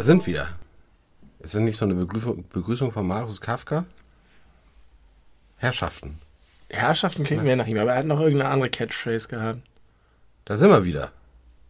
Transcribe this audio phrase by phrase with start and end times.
[0.00, 0.48] Da sind wir.
[1.40, 3.84] Ist das nicht so eine Begrüßung, Begrüßung von Markus Kafka?
[5.58, 6.18] Herrschaften.
[6.70, 9.60] Herrschaften klingt mehr nach ihm, aber er hat noch irgendeine andere Catchphrase gehabt.
[10.46, 11.12] Da sind wir wieder.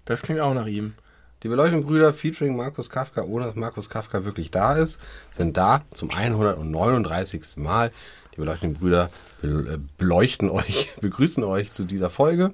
[0.04, 0.94] Das klingt auch nach ihm.
[1.42, 5.00] Die beleuchteten Brüder featuring Markus Kafka, ohne dass Markus Kafka wirklich da ist,
[5.32, 7.56] sind da zum 139.
[7.56, 7.92] Mal.
[8.34, 9.10] Die beleuchteten Brüder
[9.40, 12.52] be- äh, beleuchten euch, begrüßen euch zu dieser Folge.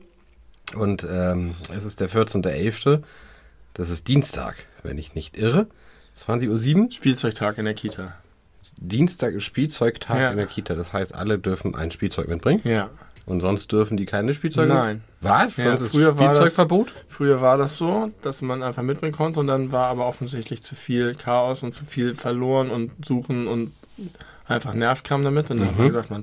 [0.75, 3.03] Und ähm, es ist der 14.11.
[3.75, 5.67] Das ist Dienstag, wenn ich nicht irre.
[6.15, 6.93] 20.07 Uhr.
[6.93, 8.15] Spielzeugtag in der Kita.
[8.81, 10.31] Dienstag ist Spielzeugtag Ja.
[10.31, 10.75] in der Kita.
[10.75, 12.63] Das heißt, alle dürfen ein Spielzeug mitbringen.
[12.65, 12.91] Ja.
[13.27, 14.73] Und sonst dürfen die keine Spielzeuge?
[14.73, 15.03] Nein.
[15.21, 15.57] Was?
[15.57, 16.93] Ja, sonst ist früher war das- Spielzeugverbot?
[17.09, 20.77] Früher war das so, dass man einfach mitbringen konnte und dann war aber offensichtlich zu
[20.77, 23.73] viel Chaos und zu viel verloren und suchen und
[24.47, 25.51] einfach Nervkram damit.
[25.51, 26.23] Und dann hat man gesagt, man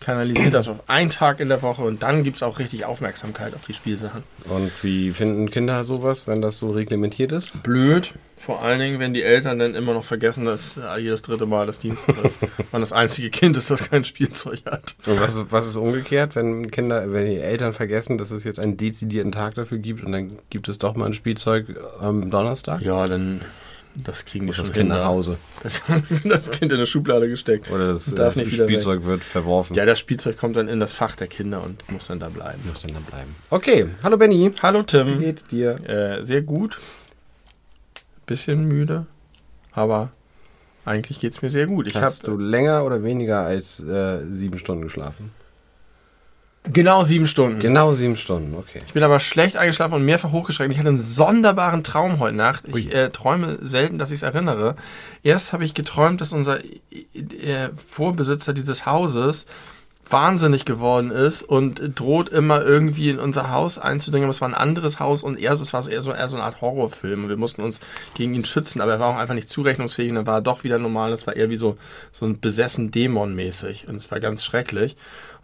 [0.00, 3.54] kanalisiert das auf einen Tag in der Woche und dann gibt es auch richtig Aufmerksamkeit
[3.54, 4.22] auf die Spielsachen.
[4.44, 7.62] Und wie finden Kinder sowas, wenn das so reglementiert ist?
[7.62, 11.46] Blöd, vor allen Dingen, wenn die Eltern dann immer noch vergessen, dass äh, jedes dritte
[11.46, 12.36] Mal das Dienstag ist.
[12.72, 14.94] Man das einzige Kind ist, das kein Spielzeug hat.
[15.06, 18.60] Und was, ist- was ist umgekehrt, wenn Kinder, wenn die Eltern vergessen, dass es jetzt
[18.60, 21.66] einen dezidierten Tag dafür gibt und dann gibt es doch mal ein Spielzeug
[22.00, 22.82] am Donnerstag?
[22.82, 23.40] Ja, dann
[24.04, 25.04] das kriegen Und schon das Kind nach ja.
[25.06, 25.38] Hause.
[25.62, 25.82] Das,
[26.24, 27.70] das Kind in eine Schublade gesteckt.
[27.70, 29.74] Oder das Darf äh, nicht Spielzeug wird verworfen.
[29.74, 32.60] Ja, das Spielzeug kommt dann in das Fach der Kinder und muss dann da bleiben.
[32.66, 33.34] Muss dann, dann bleiben.
[33.50, 34.52] Okay, hallo Benny.
[34.62, 35.20] Hallo Wie Tim.
[35.20, 35.70] geht's dir?
[35.88, 36.78] Äh, sehr gut.
[38.26, 39.06] Bisschen müde,
[39.72, 40.10] aber
[40.84, 41.86] eigentlich geht's mir sehr gut.
[41.86, 45.32] Ich Hast habe du länger oder weniger als äh, sieben Stunden geschlafen?
[46.72, 47.60] Genau sieben Stunden.
[47.60, 48.80] Genau sieben Stunden, okay.
[48.86, 50.70] Ich bin aber schlecht eingeschlafen und mehrfach hochgeschreckt.
[50.72, 52.64] Ich hatte einen sonderbaren Traum heute Nacht.
[52.74, 54.76] Ich äh, träume selten, dass ich es erinnere.
[55.22, 59.46] Erst habe ich geträumt, dass unser äh, Vorbesitzer dieses Hauses
[60.10, 64.24] wahnsinnig geworden ist und droht immer irgendwie in unser Haus einzudringen.
[64.24, 66.44] Aber es war ein anderes Haus und erst es war eher so, eher so eine
[66.44, 67.24] Art Horrorfilm.
[67.24, 67.80] Und wir mussten uns
[68.14, 70.64] gegen ihn schützen, aber er war auch einfach nicht zurechnungsfähig und dann war er doch
[70.64, 71.10] wieder normal.
[71.10, 71.76] Das war eher wie so,
[72.12, 74.96] so ein besessen Dämon mäßig und es war ganz schrecklich.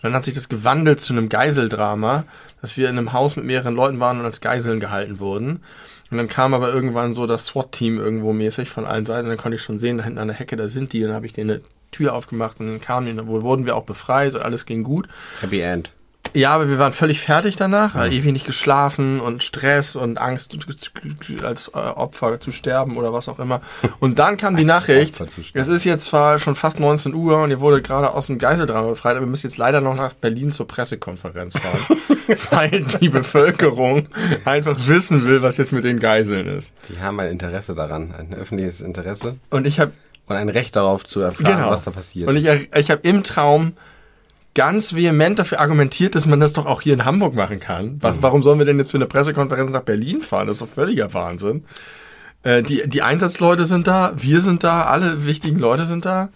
[0.05, 2.25] Dann hat sich das gewandelt zu einem Geiseldrama,
[2.61, 5.63] dass wir in einem Haus mit mehreren Leuten waren und als Geiseln gehalten wurden.
[6.11, 9.25] Und dann kam aber irgendwann so das SWAT-Team irgendwo mäßig von allen Seiten.
[9.25, 11.01] Und dann konnte ich schon sehen, da hinten an der Hecke, da sind die.
[11.01, 11.61] Und dann habe ich denen eine
[11.91, 13.13] Tür aufgemacht und dann kamen die.
[13.13, 15.09] Und dann wurden wir auch befreit und alles ging gut.
[15.41, 15.91] Happy End.
[16.33, 20.57] Ja, aber wir waren völlig fertig danach, weil ewig nicht geschlafen und Stress und Angst
[21.43, 23.61] als äh, Opfer zu sterben oder was auch immer.
[24.01, 25.15] Und dann kam die Nachricht,
[25.55, 28.89] es ist jetzt zwar schon fast 19 Uhr und ihr wurdet gerade aus dem Geiseldrama
[28.89, 31.99] befreit, aber ihr müsst jetzt leider noch nach Berlin zur Pressekonferenz fahren,
[32.51, 34.09] weil die Bevölkerung
[34.45, 36.73] einfach wissen will, was jetzt mit den Geiseln ist.
[36.89, 39.93] Die haben ein Interesse daran, ein öffentliches Interesse Und ich habe
[40.27, 41.71] und ein Recht darauf zu erfahren, genau.
[41.71, 43.75] was da passiert Und ich, ich habe im Traum
[44.55, 47.87] ganz vehement dafür argumentiert, dass man das doch auch hier in Hamburg machen kann.
[47.95, 48.03] Mhm.
[48.03, 50.47] Wa- Warum sollen wir denn jetzt für eine Pressekonferenz nach Berlin fahren?
[50.47, 51.65] Das ist doch völliger Wahnsinn.
[52.43, 56.29] Äh, die, die Einsatzleute sind da, wir sind da, alle wichtigen Leute sind da.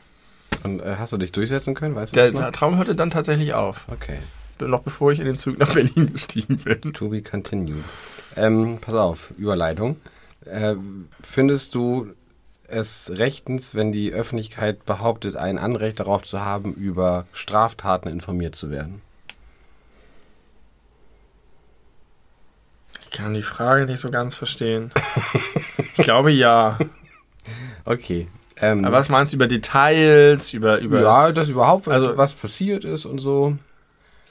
[0.64, 1.94] Und äh, hast du dich durchsetzen können?
[1.94, 3.86] Weißt du der Traum hörte dann tatsächlich auf.
[3.90, 4.18] Okay.
[4.60, 6.92] Noch bevor ich in den Zug nach Berlin gestiegen bin.
[6.94, 7.84] To be continued.
[8.36, 9.96] Ähm, pass auf, Überleitung.
[10.44, 10.74] Äh,
[11.22, 12.08] findest du
[12.68, 18.70] es rechtens, wenn die Öffentlichkeit behauptet, ein Anrecht darauf zu haben, über Straftaten informiert zu
[18.70, 19.00] werden?
[23.00, 24.90] Ich kann die Frage nicht so ganz verstehen.
[25.96, 26.78] Ich glaube ja.
[27.84, 28.28] Okay.
[28.60, 32.34] Ähm, Aber was meinst du über Details, über, über ja, dass überhaupt was, Also- was
[32.34, 33.56] passiert ist und so.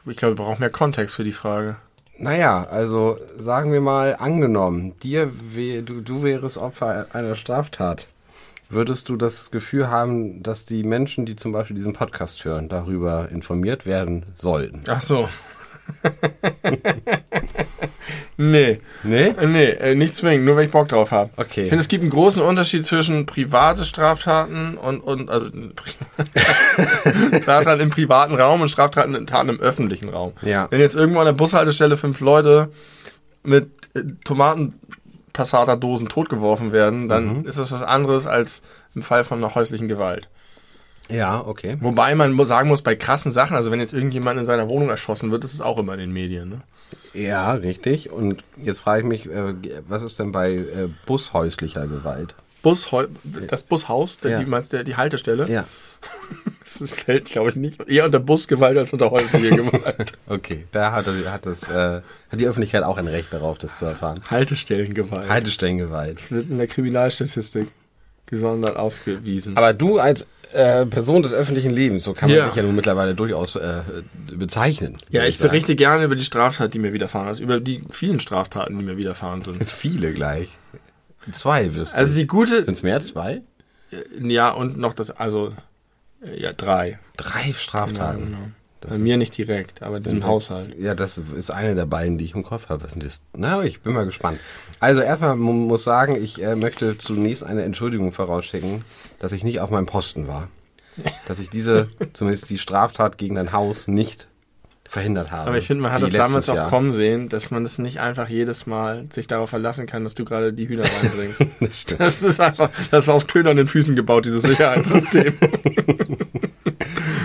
[0.05, 1.75] ich glaube, wir brauchen mehr Kontext für die Frage.
[2.17, 5.25] Naja, also sagen wir mal, angenommen, dir
[5.83, 8.07] du, du wärst Opfer einer Straftat.
[8.69, 13.29] Würdest du das Gefühl haben, dass die Menschen, die zum Beispiel diesen Podcast hören, darüber
[13.29, 14.83] informiert werden sollten?
[14.87, 15.29] Ach so.
[18.37, 18.81] nee.
[19.03, 19.33] Nee?
[19.41, 21.29] Nee, äh, nicht zwingend, nur weil ich Bock drauf habe.
[21.37, 21.63] Okay.
[21.63, 25.49] Ich finde, es gibt einen großen Unterschied zwischen private Straftaten und, und also
[27.41, 30.33] Straftaten im privaten Raum und Straftaten im öffentlichen Raum.
[30.41, 30.67] Ja.
[30.69, 32.69] Wenn jetzt irgendwo an der Bushaltestelle fünf Leute
[33.43, 34.03] mit äh,
[35.37, 38.61] Tomatenpassata-Dosen totgeworfen werden, dann ist das was anderes als
[38.95, 40.27] im Fall von einer häuslichen Gewalt.
[41.09, 41.77] Ja, okay.
[41.79, 45.31] Wobei man sagen muss, bei krassen Sachen, also wenn jetzt irgendjemand in seiner Wohnung erschossen
[45.31, 46.49] wird, ist es auch immer in den Medien.
[46.49, 46.61] Ne?
[47.13, 48.11] Ja, richtig.
[48.11, 49.53] Und jetzt frage ich mich, äh,
[49.87, 52.35] was ist denn bei äh, bushäuslicher Gewalt?
[52.61, 52.89] Bus,
[53.47, 54.39] das Bushaus, Ja.
[54.39, 55.47] die, meinst du, die Haltestelle?
[55.49, 55.65] Ja.
[56.79, 60.13] Das fällt, glaube ich, nicht eher unter Busgewalt als unter häusliche Gewalt.
[60.27, 63.85] Okay, da hat, hat, das, äh, hat die Öffentlichkeit auch ein Recht darauf, das zu
[63.85, 64.21] erfahren.
[64.29, 65.29] Haltestellengewalt.
[65.29, 66.17] Haltestellengewalt.
[66.17, 67.69] Das wird in der Kriminalstatistik
[68.25, 69.55] gesondert ausgewiesen.
[69.55, 72.47] Aber du als äh, Person des öffentlichen Lebens, so kann man Ja.
[72.47, 73.81] dich ja nun mittlerweile durchaus äh,
[74.35, 74.97] bezeichnen.
[75.09, 75.49] ja, ich sagen.
[75.51, 78.97] berichte gerne über die Straftat, die mir widerfahren ist, über die vielen Straftaten, die mir
[78.97, 79.63] widerfahren sind.
[79.71, 80.49] Viele gleich.
[81.31, 81.97] Zwei wirst du.
[81.97, 83.41] Also die gute, Sind es mehr als zwei?
[84.21, 85.53] ja und noch das, also
[86.35, 86.99] ja drei.
[87.17, 88.25] Drei Straftaten.
[88.25, 88.37] Genau.
[88.81, 90.77] Das Bei mir nicht direkt, aber in diesem Haushalt.
[90.79, 92.83] Ja, das ist eine der beiden, die ich im Kopf habe.
[92.83, 93.21] Was sind das?
[93.35, 94.39] Na, ich bin mal gespannt.
[94.79, 98.83] Also erstmal mu- muss sagen, ich äh, möchte zunächst eine Entschuldigung vorausschicken,
[99.19, 100.47] dass ich nicht auf meinem Posten war.
[101.27, 104.27] Dass ich diese, zumindest die Straftat gegen dein Haus nicht
[104.87, 105.49] verhindert habe.
[105.49, 106.69] Aber ich finde, man hat das damals auch Jahr.
[106.69, 110.25] kommen sehen, dass man das nicht einfach jedes Mal sich darauf verlassen kann, dass du
[110.25, 111.41] gerade die Hühner reinbringst.
[111.59, 111.99] Das stimmt.
[112.01, 115.33] Das ist einfach, das war auf tönernen Füßen gebaut, dieses Sicherheitssystem.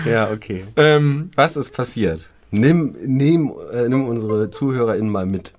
[0.05, 0.65] Ja, okay.
[0.75, 2.29] ähm, Was ist passiert?
[2.51, 5.53] Nimm, nimm, äh, nimm unsere ZuhörerInnen mal mit.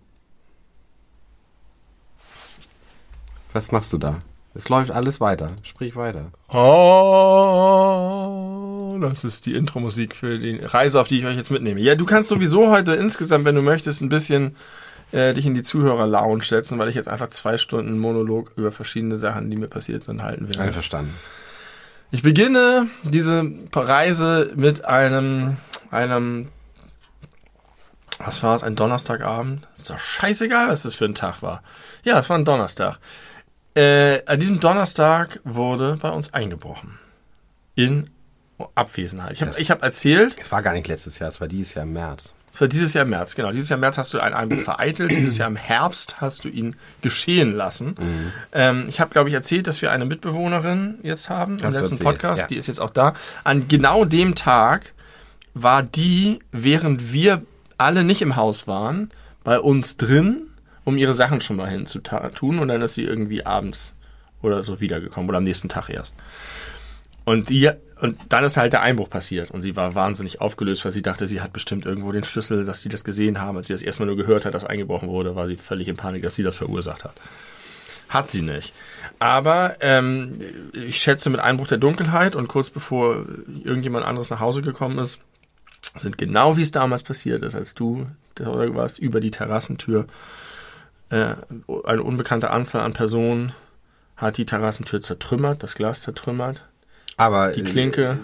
[3.55, 4.19] Was machst du da?
[4.55, 5.49] Es läuft alles weiter.
[5.65, 6.31] Sprich weiter.
[6.49, 6.61] oh,
[9.01, 11.81] das ist die Intro-Musik für die Reise, auf die ich euch jetzt mitnehme.
[11.81, 14.55] Ja, du kannst sowieso heute insgesamt, wenn du möchtest, ein bisschen
[15.11, 19.17] äh, dich in die Zuhörer-Lounge setzen, weil ich jetzt einfach zwei Stunden Monolog über verschiedene
[19.17, 20.61] Sachen, die mir passiert sind, halten werde.
[20.61, 21.15] Einverstanden.
[22.13, 25.57] Ich beginne diese Reise mit einem,
[25.91, 26.49] einem,
[28.19, 29.67] was war es, ein Donnerstagabend?
[29.77, 31.65] Ist doch scheißegal, was das für ein Tag war.
[32.05, 33.01] Ja, es war ein Donnerstag.
[33.75, 36.99] Äh, an diesem Donnerstag wurde bei uns eingebrochen.
[37.75, 38.09] In
[38.77, 39.33] Abwesenheit.
[39.33, 41.85] Ich habe Das- hab erzählt, Es war gar nicht letztes Jahr, es war dieses Jahr
[41.85, 42.35] im März.
[42.53, 43.51] es war dieses Jahr im März, genau.
[43.51, 45.11] Dieses Jahr im März hast du einen Einbruch vereitelt.
[45.11, 47.97] Dieses Jahr im Herbst hast du ihn geschehen lassen.
[48.53, 51.81] Ähm, ich habe, glaube ich, erzählt, dass wir eine Mitbewohnerin jetzt haben im Hast du
[51.81, 52.43] letzten Podcast.
[52.43, 52.47] ja.
[52.47, 53.15] Die ist jetzt auch da.
[53.43, 54.93] An genau dem Tag
[55.55, 57.43] war die, während wir
[57.77, 59.11] alle nicht im Haus waren,
[59.43, 60.47] bei uns drin,
[60.85, 62.59] um ihre Sachen schon mal hinzutun.
[62.59, 63.95] Und dann ist sie irgendwie abends
[64.43, 66.15] oder so wiedergekommen oder am nächsten Tag erst.
[67.25, 67.71] Und die,
[68.01, 69.51] und dann ist halt der Einbruch passiert.
[69.51, 72.83] Und sie war wahnsinnig aufgelöst, weil sie dachte, sie hat bestimmt irgendwo den Schlüssel, dass
[72.83, 73.57] sie das gesehen haben.
[73.57, 76.23] Als sie das erstmal nur gehört hat, dass eingebrochen wurde, war sie völlig in Panik,
[76.23, 77.15] dass sie das verursacht hat.
[78.11, 78.75] Hat sie nicht.
[79.19, 80.39] Aber ähm,
[80.73, 83.25] ich schätze mit Einbruch der Dunkelheit und kurz bevor
[83.65, 85.19] irgendjemand anderes nach Hause gekommen ist,
[85.97, 88.07] sind genau wie es damals passiert ist, als du
[88.39, 90.07] warst, über die Terrassentür
[91.15, 91.37] äh,
[91.85, 93.53] eine unbekannte Anzahl an Personen
[94.17, 96.65] hat die Terrassentür zertrümmert, das Glas zertrümmert,
[97.17, 98.19] Aber die Klinke.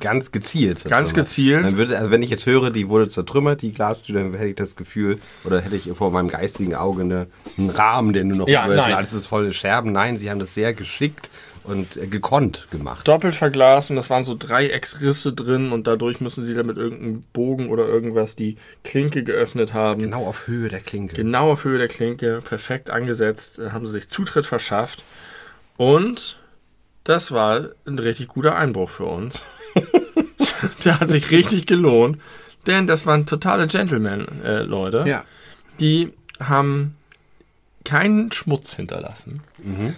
[0.00, 0.84] Ganz gezielt.
[0.84, 1.14] Ganz zertrümmert.
[1.14, 1.64] gezielt.
[1.64, 4.56] Dann würde, also wenn ich jetzt höre, die wurde zertrümmert, die Glastür, dann hätte ich
[4.56, 7.26] das Gefühl, oder hätte ich vor meinem geistigen Auge eine,
[7.58, 8.92] einen Rahmen, den du noch Ja, nein.
[8.92, 9.92] alles ist volle Scherben.
[9.92, 11.30] Nein, sie haben das sehr geschickt
[11.64, 13.06] und äh, gekonnt gemacht.
[13.08, 17.24] doppelt verglast und das waren so Dreiecksrisse drin und dadurch müssen sie dann mit irgendeinem
[17.32, 20.00] Bogen oder irgendwas die Klinke geöffnet haben.
[20.00, 21.16] Genau auf Höhe der Klinke.
[21.16, 25.02] Genau auf Höhe der Klinke, perfekt angesetzt, äh, haben sie sich Zutritt verschafft
[25.76, 26.38] und
[27.06, 29.46] das war ein richtig guter Einbruch für uns.
[30.84, 32.20] Der hat sich richtig gelohnt,
[32.66, 34.64] denn das waren totale Gentlemen, äh.
[35.08, 35.24] Ja.
[35.80, 36.96] Die haben
[37.84, 39.42] keinen Schmutz hinterlassen.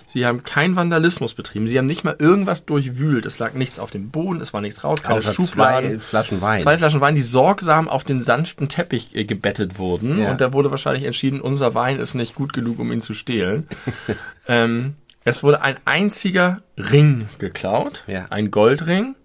[0.05, 1.67] Sie haben keinen Vandalismus betrieben.
[1.67, 3.25] Sie haben nicht mal irgendwas durchwühlt.
[3.25, 5.25] Es lag nichts auf dem Boden, es war nichts rausgekommen.
[5.25, 5.93] Also Schubladen.
[5.93, 6.61] zwei Flaschen Wein.
[6.61, 10.19] Zwei Flaschen Wein, die sorgsam auf den sanften Teppich äh, gebettet wurden.
[10.19, 10.31] Ja.
[10.31, 13.67] Und da wurde wahrscheinlich entschieden, unser Wein ist nicht gut genug, um ihn zu stehlen.
[14.47, 14.95] ähm,
[15.29, 18.05] es wurde ein einziger Ring geklaut.
[18.07, 18.27] Ja.
[18.31, 19.17] Ein Goldring.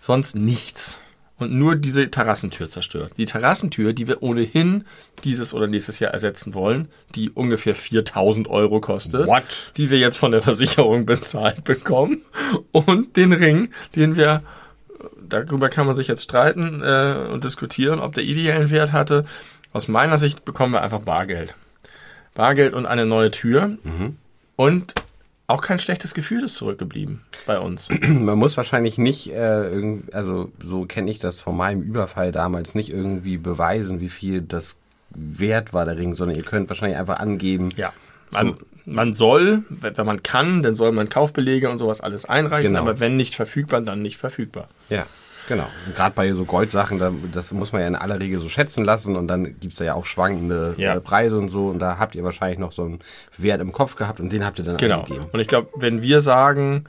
[0.00, 1.00] Sonst nichts.
[1.38, 3.12] Und nur diese Terrassentür zerstört.
[3.18, 4.84] Die Terrassentür, die wir ohnehin
[5.22, 9.26] dieses oder nächstes Jahr ersetzen wollen, die ungefähr 4000 Euro kostet.
[9.26, 9.72] What?
[9.76, 12.22] Die wir jetzt von der Versicherung bezahlt bekommen.
[12.72, 14.42] Und den Ring, den wir
[15.28, 19.24] darüber kann man sich jetzt streiten äh, und diskutieren, ob der ideellen Wert hatte.
[19.72, 21.54] Aus meiner Sicht bekommen wir einfach Bargeld.
[22.34, 23.76] Bargeld und eine neue Tür.
[24.56, 24.94] Und
[25.48, 27.88] auch kein schlechtes Gefühl ist zurückgeblieben bei uns.
[28.08, 32.74] Man muss wahrscheinlich nicht, äh, irgend, also so kenne ich das von meinem Überfall damals,
[32.74, 34.78] nicht irgendwie beweisen, wie viel das
[35.10, 37.70] wert war, der Ring, sondern ihr könnt wahrscheinlich einfach angeben.
[37.76, 37.92] Ja.
[38.32, 42.80] Man, man soll, wenn man kann, dann soll man Kaufbelege und sowas alles einreichen, Genau.
[42.82, 44.68] aber wenn nicht verfügbar, dann nicht verfügbar.
[44.90, 45.06] Ja,
[45.48, 45.66] genau.
[45.94, 49.16] Gerade bei so Goldsachen, da, das muss man ja in aller Regel so schätzen lassen
[49.16, 50.94] und dann gibt's da ja auch schwankende Ja.
[50.94, 52.98] äh, Preise und so und da habt ihr wahrscheinlich noch so einen
[53.38, 55.00] Wert im Kopf gehabt und den habt ihr dann Genau.
[55.00, 55.26] angegeben.
[55.32, 56.84] Und ich glaube, wenn wir sagen,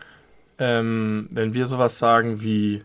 [0.60, 2.84] ähm, wenn wir sowas sagen wie,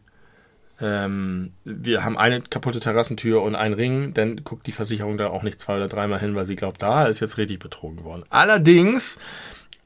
[0.80, 5.42] ähm, wir haben eine kaputte Terrassentür und einen Ring, dann guckt die Versicherung da auch
[5.42, 8.24] nicht zwei oder dreimal hin, weil sie glaubt, da ist jetzt richtig betrogen worden.
[8.30, 9.18] Allerdings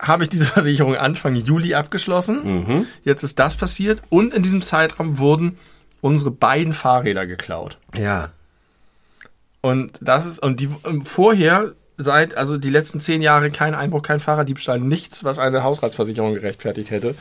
[0.00, 2.86] habe ich diese Versicherung Anfang Juli abgeschlossen.
[3.02, 5.58] Jetzt ist das passiert und in diesem Zeitraum wurden
[6.06, 7.78] unsere beiden Fahrräder geklaut.
[7.96, 8.30] Ja.
[9.60, 14.02] Und das ist, und die ähm, vorher, seit, also die letzten zehn Jahre kein Einbruch,
[14.02, 17.16] kein Fahrraddiebstahl, nichts, was eine Hausratsversicherung gerechtfertigt hätte.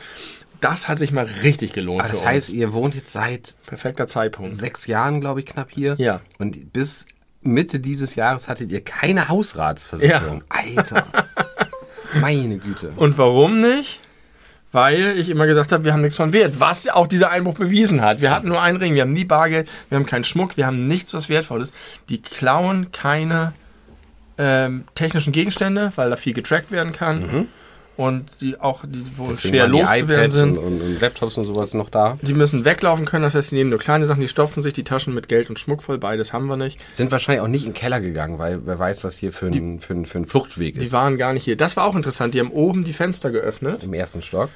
[0.60, 2.02] Das hat sich mal richtig gelohnt.
[2.02, 2.58] Aber das heißt, uns.
[2.58, 4.56] ihr wohnt jetzt seit perfekter Zeitpunkt.
[4.56, 5.96] sechs Jahren, glaube ich, knapp hier.
[5.98, 6.20] Ja.
[6.38, 7.06] Und bis
[7.42, 10.44] Mitte dieses Jahres hattet ihr keine Hausratsversicherung.
[10.48, 11.06] Alter.
[12.20, 12.92] Meine Güte.
[12.96, 14.00] Und warum nicht?
[14.72, 16.60] Weil ich immer gesagt habe, wir haben nichts von Wert.
[16.60, 18.20] Was auch dieser Einbruch bewiesen hat.
[18.20, 20.86] Wir hatten nur einen Ring, wir haben nie Bargeld, wir haben keinen Schmuck, wir haben
[20.86, 21.74] nichts, was wertvoll ist.
[22.08, 23.52] Die klauen keine
[24.38, 27.48] ähm, technischen Gegenstände, weil da viel getrackt werden kann.
[27.96, 30.58] Und die auch, die wohl Deswegen schwer die loszuwerden sind.
[30.58, 32.18] Und, und, Laptops und sowas noch da.
[32.20, 34.84] Die müssen weglaufen können, das heißt, die nehmen nur kleine Sachen, die stopfen sich die
[34.84, 36.78] Taschen mit Geld und Schmuck voll, beides haben wir nicht.
[36.92, 39.80] Sind wahrscheinlich auch nicht in den Keller gegangen, weil wer weiß, was hier für ein,
[39.80, 40.92] für ein, für ein Fluchtweg Die ist.
[40.92, 41.56] waren gar nicht hier.
[41.56, 43.82] Das war auch interessant, die haben oben die Fenster geöffnet.
[43.82, 44.50] Im ersten Stock.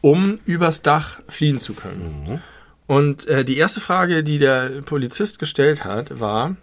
[0.00, 2.42] um übers Dach fliehen zu können.
[2.86, 6.54] Und äh, die erste Frage, die der Polizist gestellt hat, war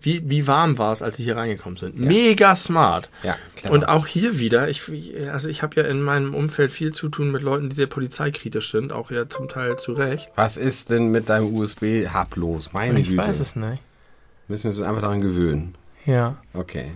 [0.00, 1.98] wie, wie warm war es, als sie hier reingekommen sind?
[1.98, 3.10] Mega smart.
[3.22, 3.74] Ja, clever.
[3.74, 4.82] Und auch hier wieder, ich,
[5.32, 8.70] also ich habe ja in meinem Umfeld viel zu tun mit Leuten, die sehr polizeikritisch
[8.70, 10.30] sind, auch ja zum Teil zu Recht.
[10.34, 12.72] Was ist denn mit deinem USB-Hub los?
[12.72, 13.22] Meine Ich Güte.
[13.22, 13.82] weiß es nicht.
[14.48, 15.74] Müssen wir uns einfach daran gewöhnen.
[16.04, 16.36] Ja.
[16.52, 16.92] Okay.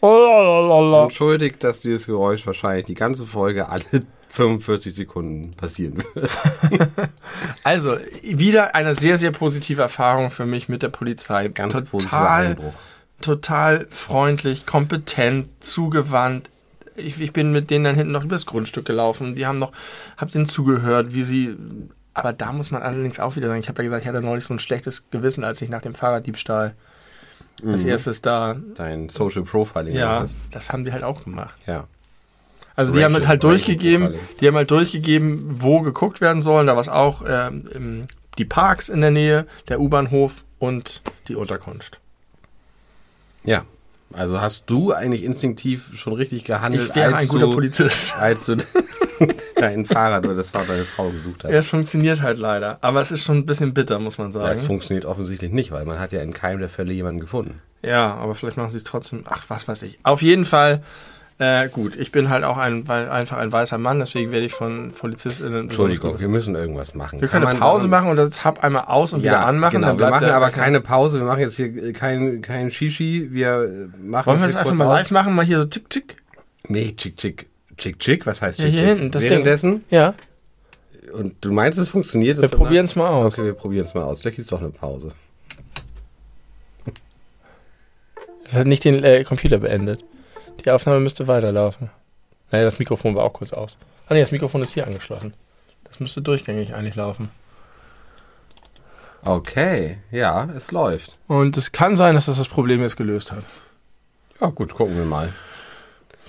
[0.00, 3.84] Oh, Entschuldigt, dass dieses Geräusch wahrscheinlich die ganze Folge alle
[4.32, 6.30] 45 Sekunden passieren wird.
[7.64, 11.48] Also, wieder eine sehr, sehr positive Erfahrung für mich mit der Polizei.
[11.48, 12.72] Ganz total, Einbruch.
[13.20, 16.50] total freundlich, kompetent, zugewandt.
[16.96, 19.34] Ich, ich bin mit denen dann hinten noch übers Grundstück gelaufen.
[19.34, 19.72] Die haben noch,
[20.16, 21.56] hab denen zugehört, wie sie.
[22.14, 24.44] Aber da muss man allerdings auch wieder sagen, ich habe ja gesagt, ich hatte neulich
[24.44, 26.74] so ein schlechtes Gewissen, als ich nach dem Fahrraddiebstahl
[27.66, 28.56] als erstes da.
[28.74, 29.94] Dein Social Profiling.
[29.94, 31.54] Ja, das haben die halt auch gemacht.
[31.66, 31.86] Ja.
[32.74, 36.66] Also die haben halt Racial durchgegeben, die haben halt durchgegeben, wo geguckt werden soll.
[36.66, 38.06] Da war es auch ähm,
[38.38, 42.00] die Parks in der Nähe, der U-Bahnhof und die Unterkunft.
[43.44, 43.64] Ja.
[44.14, 48.14] Also hast du eigentlich instinktiv schon richtig gehandelt, Ich wäre als ein guter du, Polizist.
[48.18, 48.56] als du
[49.56, 51.50] dein Fahrrad oder das Fahrrad deiner Frau gesucht hast.
[51.50, 52.76] Ja, es funktioniert halt leider.
[52.82, 54.66] Aber es ist schon ein bisschen bitter, muss man Ja, es sagen.
[54.66, 57.62] funktioniert offensichtlich nicht, weil man hat ja in keinem der Fälle jemanden gefunden.
[57.82, 59.24] Ja, aber vielleicht machen sie es trotzdem.
[59.28, 59.98] Ach, was weiß ich.
[60.02, 60.82] Auf jeden Fall,
[61.42, 64.52] äh, gut, ich bin halt auch ein, weil, einfach ein weißer Mann, deswegen werde ich
[64.52, 65.62] von PolizistInnen.
[65.64, 67.20] Entschuldigung, wir müssen irgendwas machen.
[67.20, 69.72] Wir können eine Pause machen und das Hub einmal aus und Ja, wieder anmachen.
[69.80, 69.98] genau.
[69.98, 71.18] Wir machen aber keine Pause.
[71.18, 73.28] Wir machen jetzt hier kein, kein Shishi.
[73.32, 74.92] Wir machen Wollen wir das einfach mal auf.
[74.92, 75.34] live machen?
[75.34, 76.16] Mal hier so tick, tick.
[76.68, 77.48] Nee, chick, chick.
[77.76, 78.24] Chick, chick.
[78.26, 79.30] Was heißt Ja, chick, hier hinten, das Ding.
[79.32, 79.84] Währenddessen?
[79.90, 80.14] Ja,
[81.12, 82.40] Und du meinst, es funktioniert?
[82.40, 83.34] wir probieren es mal aus.
[83.38, 84.20] Okay, wir probieren es mal aus.
[84.20, 85.12] Vielleicht gibt es doch eine Pause.
[88.44, 90.04] Das hat nicht den äh, Computer beendet.
[90.64, 91.90] Die Aufnahme müsste weiterlaufen.
[92.50, 93.78] Naja, das Mikrofon war auch kurz aus.
[94.08, 95.34] Ah nee, das Mikrofon ist hier angeschlossen.
[95.84, 97.30] Das müsste durchgängig eigentlich laufen.
[99.24, 101.12] Okay, ja, es läuft.
[101.28, 103.44] Und es kann sein, dass das das Problem jetzt gelöst hat.
[104.40, 105.32] Ja, gut, gucken wir mal.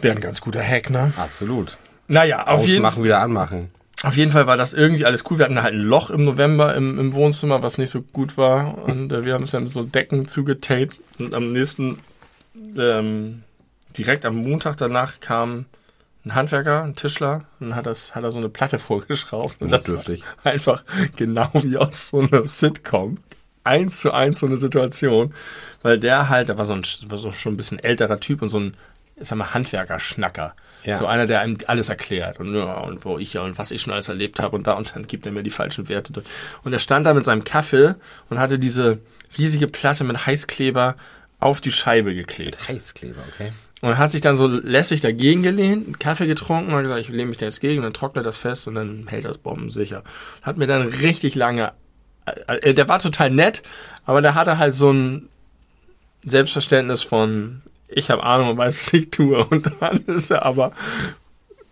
[0.02, 1.12] Wäre ein ganz guter Hack, ne?
[1.18, 1.78] Absolut.
[2.08, 3.72] Naja, auf jeden, Ausmachen, wieder anmachen.
[4.04, 5.40] auf jeden Fall war das irgendwie alles cool.
[5.40, 8.78] Wir hatten halt ein Loch im November im, im Wohnzimmer, was nicht so gut war.
[8.84, 11.00] Und äh, wir haben es dann mit so Decken zugetaped.
[11.18, 11.98] Und am nächsten,
[12.78, 13.44] ähm,
[13.98, 15.66] direkt am Montag danach kam
[16.26, 19.62] ein Handwerker, ein Tischler, und hat, das, hat er so eine Platte vorgeschraubt.
[19.62, 20.24] Und das war Notdürftig.
[20.44, 20.84] einfach
[21.16, 23.18] genau wie aus so einer Sitcom.
[23.66, 25.34] Eins zu eins so eine Situation.
[25.82, 28.50] Weil der halt, der war so, ein, war so schon ein bisschen älterer Typ und
[28.50, 28.76] so ein,
[29.16, 30.56] ich sag mal, Handwerker-Schnacker.
[30.84, 30.98] Ja.
[30.98, 33.82] So einer, der einem alles erklärt und, ja, und wo ich ja und was ich
[33.82, 36.26] schon alles erlebt habe und da und dann gibt er mir die falschen Werte durch.
[36.64, 37.96] Und er stand da mit seinem Kaffee
[38.30, 39.00] und hatte diese
[39.38, 40.96] riesige Platte mit Heißkleber
[41.40, 42.68] auf die Scheibe geklebt.
[42.68, 43.54] Heißkleber, okay.
[43.84, 47.25] Und hat sich dann so lässig dagegen gelehnt, einen Kaffee getrunken hat gesagt, ich lehne
[47.25, 50.04] mich da jetzt gegen dann trocknet das fest und dann hält das bombensicher.
[50.42, 51.74] Hat mir dann richtig lange,
[52.25, 53.62] äh, äh, der war total nett,
[54.06, 55.28] aber der hatte halt so ein
[56.24, 59.44] Selbstverständnis von, ich habe Ahnung und weiß, was ich tue.
[59.50, 60.72] Und dann ist er aber,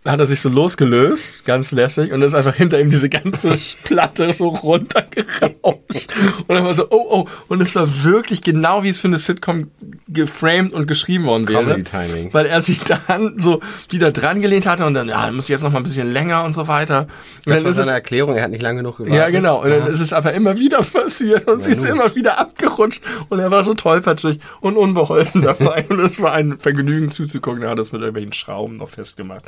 [0.04, 3.52] hat er sich so losgelöst, ganz lässig, und ist einfach hinter ihm diese ganze
[3.84, 6.10] Platte so runtergerauscht.
[6.48, 9.18] Und dann war so, oh, oh, und es war wirklich genau, wie es für eine
[9.18, 9.70] Sitcom
[10.08, 11.62] geframed und geschrieben worden wäre.
[11.62, 12.34] Comedy-Timing.
[12.34, 15.50] Weil er sich dann so wieder dran gelehnt hatte und dann, ja, dann muss ich
[15.50, 17.02] jetzt noch mal ein bisschen länger und so weiter.
[17.02, 17.08] Und
[17.46, 19.16] Das dann war ist es, seine Erklärung, er hat nicht lange genug gewartet.
[19.16, 19.62] ja, genau.
[19.62, 21.92] Und dann ist es aber immer wieder passiert und sie ist nun.
[21.92, 26.58] immer wieder abgerutscht und er war so tollpatschig und unbeholfen dabei und es war ein
[26.58, 27.62] Vergnügen zuzugucken.
[27.62, 29.44] Er hat das mit irgendwelchen Schrauben noch festgemacht.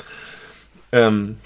[0.94, 1.36] Ähm,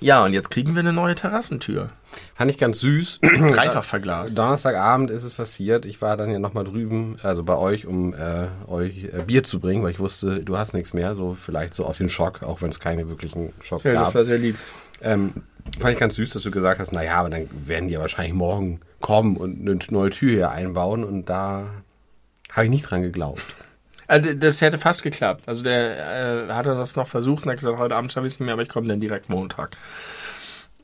[0.00, 1.90] Ja, und jetzt kriegen wir eine neue Terrassentür.
[2.34, 3.20] Fand ich ganz süß.
[3.22, 4.38] Dreifach verglast.
[4.38, 5.84] Donnerstagabend ist es passiert.
[5.84, 9.60] Ich war dann ja nochmal drüben, also bei euch, um äh, euch äh, Bier zu
[9.60, 11.14] bringen, weil ich wusste, du hast nichts mehr.
[11.14, 14.06] So vielleicht so auf den Schock, auch wenn es keine wirklichen Schock Ja, gab.
[14.06, 14.56] das war sehr lieb.
[15.02, 15.34] Ähm,
[15.78, 18.34] fand ich ganz süß, dass du gesagt hast, naja, aber dann werden die ja wahrscheinlich
[18.34, 21.66] morgen kommen und eine neue Tür hier einbauen und da
[22.52, 23.42] habe ich nicht dran geglaubt.
[24.10, 25.44] Also das hätte fast geklappt.
[25.46, 28.40] Also der äh, hatte das noch versucht und hat gesagt, heute Abend schaffe ich es
[28.40, 29.76] nicht mehr, aber ich komme dann direkt Montag.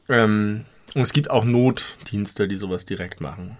[0.09, 0.65] Ähm,
[0.95, 3.59] und es gibt auch Notdienste, die sowas direkt machen.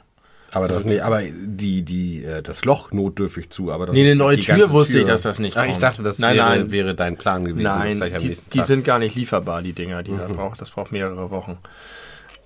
[0.53, 3.73] Aber, das, nee, aber die, die, äh, das Loch notdürfig zu.
[3.73, 6.21] Aber doch Nee, eine neue Tür wusste ich, dass das nicht Ach, ich dachte, das
[6.21, 6.71] Nein, wäre, nein.
[6.71, 7.65] wäre dein Plan gewesen.
[7.65, 10.61] das Nein, die, die sind gar nicht lieferbar, die Dinger, die da braucht.
[10.61, 11.59] Das braucht mehrere Wochen.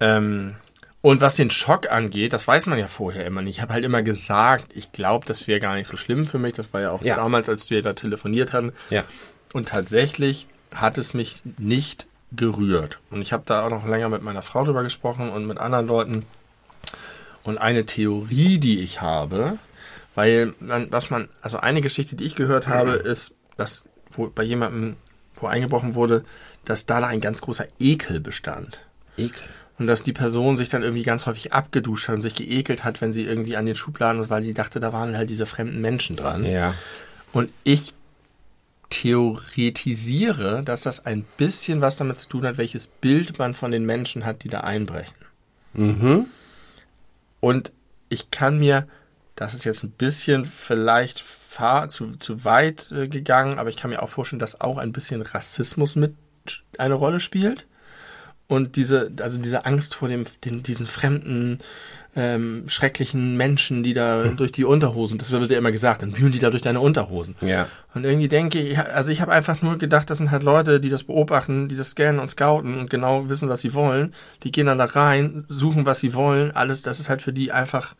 [0.01, 0.55] Ähm,
[1.03, 3.57] und was den Schock angeht, das weiß man ja vorher immer nicht.
[3.57, 6.53] Ich habe halt immer gesagt, ich glaube, das wäre gar nicht so schlimm für mich.
[6.55, 7.17] Das war ja auch Ja.
[7.17, 8.73] damals, als wir da telefoniert hatten.
[8.91, 9.05] Ja.
[9.55, 12.99] Und tatsächlich hat es mich nicht gerührt.
[13.11, 15.87] Und ich habe da auch noch länger mit meiner Frau drüber gesprochen und mit anderen
[15.87, 16.27] Leuten.
[17.43, 19.59] Und eine Theorie, die ich habe,
[20.15, 24.43] weil man, was man, also eine Geschichte, die ich gehört habe, ist, dass wo, bei
[24.43, 24.97] jemandem,
[25.37, 26.25] wo eingebrochen wurde,
[26.67, 28.85] dass da ein ganz großer Ekel bestand.
[29.17, 29.43] Ekel.
[29.81, 33.01] Und dass die Person sich dann irgendwie ganz häufig abgeduscht hat und sich geekelt hat,
[33.01, 35.81] wenn sie irgendwie an den Schubladen ist, weil die dachte, da waren halt diese fremden
[35.81, 36.45] Menschen dran.
[36.45, 36.75] Ja.
[37.33, 37.95] Und ich
[38.91, 43.87] theoretisiere, dass das ein bisschen was damit zu tun hat, welches Bild man von den
[43.87, 45.15] Menschen hat, die da einbrechen.
[45.73, 46.27] Mhm.
[47.41, 47.73] Und
[48.11, 48.87] ich kann mir,
[49.35, 51.25] das ist jetzt ein bisschen vielleicht
[51.89, 55.23] zu, zu weit äh, gegangen, aber ich kann mir auch vorstellen, dass auch ein bisschen
[55.23, 56.15] Rassismus mit
[56.77, 57.67] eine Rolle spielt.
[58.51, 61.59] Und diese, also diese Angst vor dem, den, diesen fremden,
[62.17, 66.33] ähm, schrecklichen Menschen, die da durch die Unterhosen, das wird ja immer gesagt, dann wühlen
[66.33, 67.37] die da durch deine Unterhosen.
[67.43, 67.69] Ja.
[67.95, 70.89] Und irgendwie denke ich, also ich habe einfach nur gedacht, das sind halt Leute, die
[70.89, 74.13] das beobachten, die das scannen und scouten und genau wissen, was sie wollen.
[74.43, 76.51] Die gehen dann da rein, suchen, was sie wollen.
[76.51, 77.95] Alles, das ist halt für die einfach,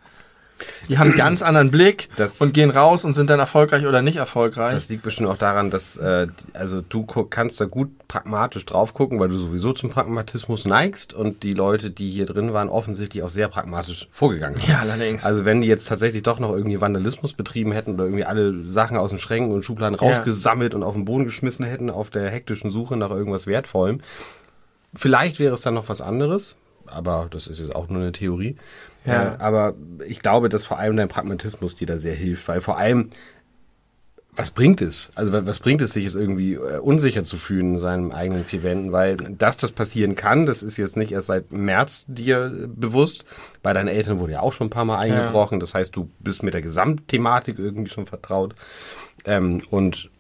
[0.89, 4.03] die haben einen ganz anderen Blick Das- und gehen raus und sind dann erfolgreich oder
[4.03, 4.75] nicht erfolgreich.
[4.75, 9.21] Das liegt bestimmt auch daran, dass äh, also du kannst da gut pragmatisch drauf gucken,
[9.21, 13.31] weil du sowieso zum Pragmatismus neigst und die Leute, die hier drin waren, offensichtlich auch
[13.31, 14.69] sehr pragmatisch vorgegangen sind.
[14.69, 15.25] Ja, allerdings.
[15.25, 18.97] Also wenn die jetzt tatsächlich doch noch irgendwie Vandalismus betrieben hätten oder irgendwie alle Sachen
[18.97, 22.71] aus den Schränken und Schubladen rausgesammelt und auf den Boden geschmissen hätten auf der hektischen
[22.71, 24.01] Suche nach irgendwas Wertvollem,
[24.95, 28.57] vielleicht wäre es dann noch was anderes, aber das ist jetzt auch nur eine Theorie.
[29.07, 29.37] Ja.
[29.39, 29.75] Aber
[30.07, 33.11] ich glaube, dass vor allem dein Pragmatismus dir da sehr hilft, weil vor allem
[34.33, 35.11] was bringt es?
[35.17, 38.45] Also wa- was bringt es, sich jetzt irgendwie äh, unsicher zu fühlen in seinen eigenen
[38.45, 38.93] vier Wänden?
[38.93, 43.25] Weil, dass das passieren kann, das ist jetzt nicht erst seit März dir äh, bewusst.
[43.63, 45.59] Bei deinen Eltern wurde ja auch schon ein paar Mal eingebrochen.
[45.59, 48.55] Das heißt, du bist mit der Gesamtthematik irgendwie schon vertraut.
[49.25, 50.11] Ähm, und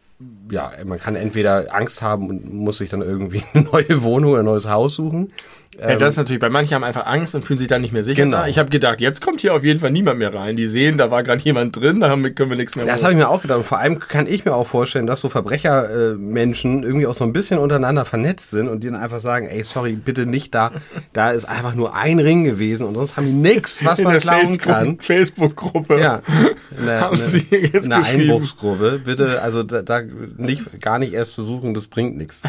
[0.50, 4.40] ja, man kann entweder Angst haben und muss sich dann irgendwie eine neue Wohnung oder
[4.42, 5.32] ein neues Haus suchen.
[5.78, 8.02] Ja, das ist natürlich, bei manchen haben einfach Angst und fühlen sich dann nicht mehr
[8.02, 8.24] sicher.
[8.24, 8.38] Genau.
[8.38, 8.46] Da.
[8.48, 10.56] Ich habe gedacht, jetzt kommt hier auf jeden Fall niemand mehr rein.
[10.56, 13.04] Die sehen, da war gerade jemand drin, da haben können wir nichts mehr Das holen.
[13.04, 13.58] habe ich mir auch gedacht.
[13.58, 17.14] Und vor allem kann ich mir auch vorstellen, dass so Verbrechermenschen äh, Menschen irgendwie auch
[17.14, 20.54] so ein bisschen untereinander vernetzt sind und die dann einfach sagen, ey, sorry, bitte nicht
[20.54, 20.72] da.
[21.12, 24.18] Da ist einfach nur ein Ring gewesen und sonst haben die nichts, was In man
[24.18, 24.98] klauen Facebook- kann.
[25.00, 26.00] Facebook-Gruppe.
[26.00, 26.22] Ja,
[26.80, 28.04] eine, Haben eine, Sie jetzt eine?
[28.04, 29.00] Einbruchsgruppe.
[29.04, 30.02] Bitte, also da, da
[30.36, 32.42] nicht, gar nicht erst versuchen, das bringt nichts.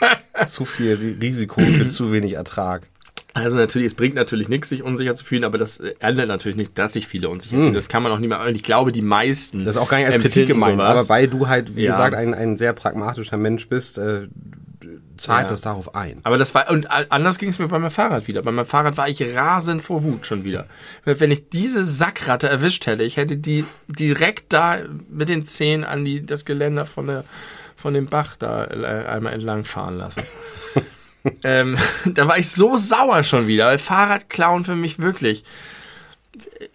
[0.46, 2.82] zu viel Ri- Risiko für zu wenig Ertrag.
[3.34, 6.56] Also natürlich, es bringt natürlich nichts, sich unsicher zu fühlen, aber das äh, ändert natürlich
[6.56, 7.74] nicht, dass sich viele unsicher fühlen.
[7.74, 9.58] Das kann man auch nicht mehr, und ich glaube, die meisten.
[9.58, 9.64] Hm.
[9.64, 10.98] Das ist auch gar nicht als Kritik gemeint, sowas.
[11.00, 11.92] aber weil du halt, wie Ja.
[11.92, 14.26] gesagt, ein, ein sehr pragmatischer Mensch bist, äh,
[15.18, 15.48] zahlt Ja.
[15.48, 16.20] das darauf ein.
[16.24, 18.42] Aber das war, und a- anders ging es mir bei meinem Fahrrad wieder.
[18.42, 20.66] Bei meinem Fahrrad war ich rasend vor Wut schon wieder.
[21.04, 24.78] Wenn ich diese Sackratte erwischt hätte, ich hätte die direkt da
[25.10, 27.24] mit den Zehen an die, das Geländer von der,
[27.78, 30.24] von dem Bach da äh, einmal entlang fahren lassen.
[31.44, 35.44] ähm, da war ich so sauer schon wieder, weil Fahrradklauen für mich wirklich.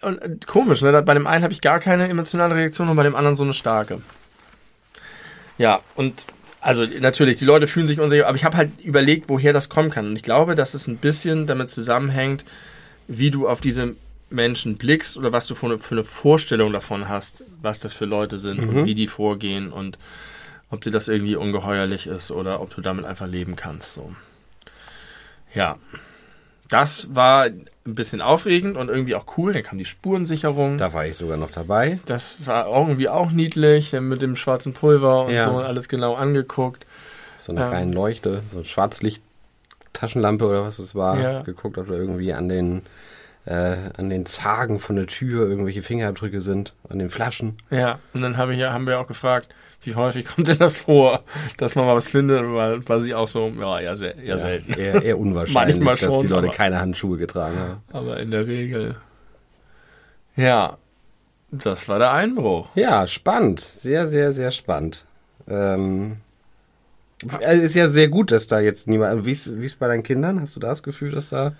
[0.00, 1.02] Und äh, komisch, ne?
[1.02, 3.52] Bei dem einen habe ich gar keine emotionale Reaktion und bei dem anderen so eine
[3.52, 4.00] starke.
[5.58, 6.24] Ja, und
[6.62, 9.90] also natürlich, die Leute fühlen sich unsicher, aber ich habe halt überlegt, woher das kommen
[9.90, 10.06] kann.
[10.06, 12.46] Und ich glaube, dass es ein bisschen damit zusammenhängt,
[13.08, 13.94] wie du auf diese
[14.30, 18.06] Menschen blickst oder was du für eine, für eine Vorstellung davon hast, was das für
[18.06, 19.98] Leute sind und wie die vorgehen und
[20.74, 23.94] ob dir das irgendwie ungeheuerlich ist oder ob du damit einfach leben kannst.
[23.94, 24.14] So.
[25.54, 25.76] Ja.
[26.68, 29.52] Das war ein bisschen aufregend und irgendwie auch cool.
[29.52, 30.78] Dann kam die Spurensicherung.
[30.78, 32.00] Da war ich sogar noch dabei.
[32.06, 35.44] Das war irgendwie auch niedlich, dann mit dem schwarzen Pulver und Ja.
[35.44, 36.86] so alles genau angeguckt.
[37.38, 37.68] So eine Ähm.
[37.70, 41.20] kleine Leuchte, so eine Schwarzlicht-Taschenlampe oder was es war.
[41.20, 41.42] Ja.
[41.42, 42.82] Geguckt, ob da irgendwie an den
[43.46, 47.56] äh, an den Zagen von der Tür irgendwelche Fingerabdrücke sind, an den Flaschen.
[47.70, 49.48] Ja, und dann hab ich ja, haben wir auch gefragt,
[49.82, 51.22] wie häufig kommt denn das vor,
[51.58, 54.38] dass man mal was findet, weil war sie auch so, ja, eher, sehr, eher Ja,
[54.38, 54.72] selten.
[54.72, 57.82] eher, eher unwahrscheinlich, Manchmal dass die Leute aber- keine Handschuhe getragen haben.
[57.92, 58.96] Aber in der Regel.
[60.36, 60.78] Ja,
[61.50, 62.68] das war der Einbruch.
[62.74, 63.60] Ja, spannend.
[63.60, 65.04] Sehr, sehr, sehr spannend.
[65.46, 66.16] Ähm,
[67.40, 69.24] äh, ist ja sehr gut, dass da jetzt niemand.
[69.26, 70.40] Wie ist wie ist bei deinen Kindern?
[70.40, 71.52] Hast du da das Gefühl, dass da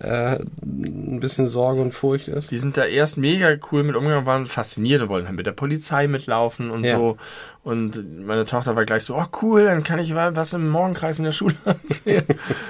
[0.00, 2.50] äh, ein bisschen Sorge und Furcht ist?
[2.52, 5.52] Die sind da erst mega cool mit umgegangen, waren fasziniert und wollten halt mit der
[5.52, 6.96] Polizei mitlaufen und Ja.
[6.96, 7.16] so.
[7.64, 11.18] Und meine Tochter war gleich so, oh cool, dann kann ich mal was im Morgenkreis
[11.18, 12.24] in der Schule erzählen.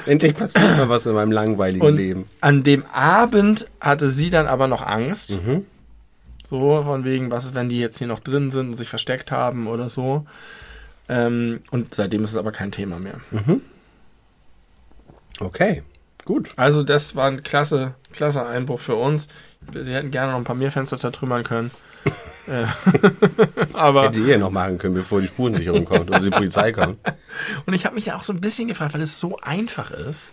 [0.07, 2.27] Endlich passiert mal was in meinem langweiligen Und Leben.
[2.41, 5.39] an dem Abend hatte sie dann aber noch Angst.
[5.45, 5.67] Mhm.
[6.49, 9.31] So, von wegen, was ist, wenn die jetzt hier noch drin sind und sich versteckt
[9.31, 10.25] haben oder so.
[11.11, 13.21] Ähm, und seitdem ist es aber kein Thema mehr.
[15.41, 15.83] Okay,
[16.29, 16.53] gut.
[16.57, 19.29] Also, das war ein klasse, klasse Einbruch für uns.
[19.73, 21.73] Sie hätten gerne noch ein paar mehr Fenster zertrümmern können.
[22.49, 22.65] Äh,
[23.75, 26.97] aber, Hätte ihr noch machen können, bevor die Spurensicherung kommt oder die Polizei kommt.
[27.67, 30.33] und ich habe mich ja auch so ein bisschen gefragt, weil es so einfach ist,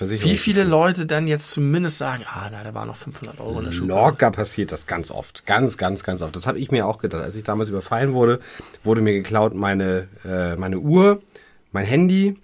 [0.00, 3.66] wie viele Leute dann jetzt zumindest sagen, ah, na, da waren noch 500 Euro in
[3.66, 4.00] der Schublade.
[4.00, 5.46] Locker passiert das ganz oft.
[5.46, 6.34] Ganz, ganz, ganz oft.
[6.34, 7.22] Das habe ich mir auch gedacht.
[7.22, 8.40] Als ich damals überfallen wurde,
[8.82, 11.22] wurde mir geklaut meine, äh, meine Uhr,
[11.70, 12.36] mein Handy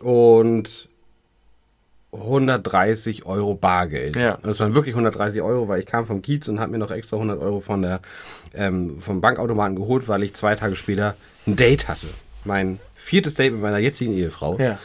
[0.00, 0.88] und
[2.14, 4.16] 130 Euro Bargeld.
[4.16, 4.34] Ja.
[4.36, 6.90] Und das waren wirklich 130 Euro, weil ich kam vom Kiez und habe mir noch
[6.90, 8.00] extra 100 Euro von der,
[8.54, 12.06] ähm, vom Bankautomaten geholt, weil ich zwei Tage später ein Date hatte.
[12.44, 14.58] Mein viertes Date mit meiner jetzigen Ehefrau.
[14.58, 14.78] Ja.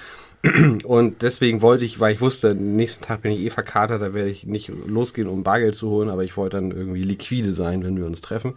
[0.85, 4.29] Und deswegen wollte ich, weil ich wusste, nächsten Tag bin ich eh verkatert, da werde
[4.29, 7.97] ich nicht losgehen, um Bargeld zu holen, aber ich wollte dann irgendwie liquide sein, wenn
[7.97, 8.53] wir uns treffen,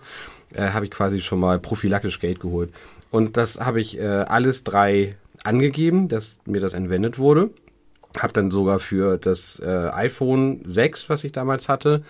[0.54, 2.70] äh, habe ich quasi schon mal prophylaktisch Geld geholt.
[3.10, 7.50] Und das habe ich äh, alles drei angegeben, dass mir das entwendet wurde.
[8.18, 12.02] Hab dann sogar für das äh, iPhone 6, was ich damals hatte,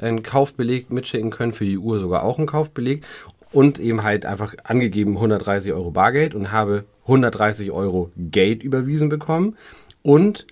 [0.00, 3.04] einen Kaufbeleg mitschicken können, für die Uhr sogar auch einen Kaufbeleg
[3.52, 9.56] und eben halt einfach angegeben 130 Euro Bargeld und habe 130 Euro Geld überwiesen bekommen
[10.02, 10.46] und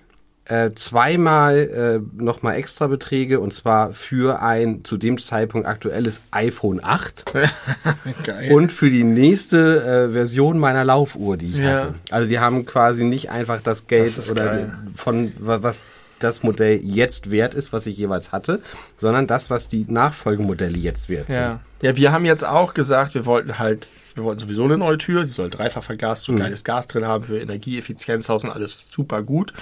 [0.49, 6.81] äh, zweimal äh, nochmal extra Beträge und zwar für ein zu dem Zeitpunkt aktuelles iPhone
[6.83, 7.25] 8
[8.23, 8.51] Geil.
[8.51, 11.69] und für die nächste äh, Version meiner Laufuhr, die ich Ja.
[11.71, 11.93] hatte.
[12.09, 14.73] Also die haben quasi nicht einfach das Geld Das oder geil.
[14.95, 15.83] von wa- was
[16.19, 18.59] das Modell jetzt wert ist, was ich jeweils hatte,
[18.97, 21.37] sondern das, was die Nachfolgemodelle jetzt wert sind.
[21.41, 21.59] Ja.
[21.81, 25.21] ja, wir haben jetzt auch gesagt, wir wollten halt, wir wollten sowieso eine neue Tür,
[25.23, 29.53] die soll dreifach verglast, so geiles Gas drin haben für Energieeffizienzhaus und alles super gut.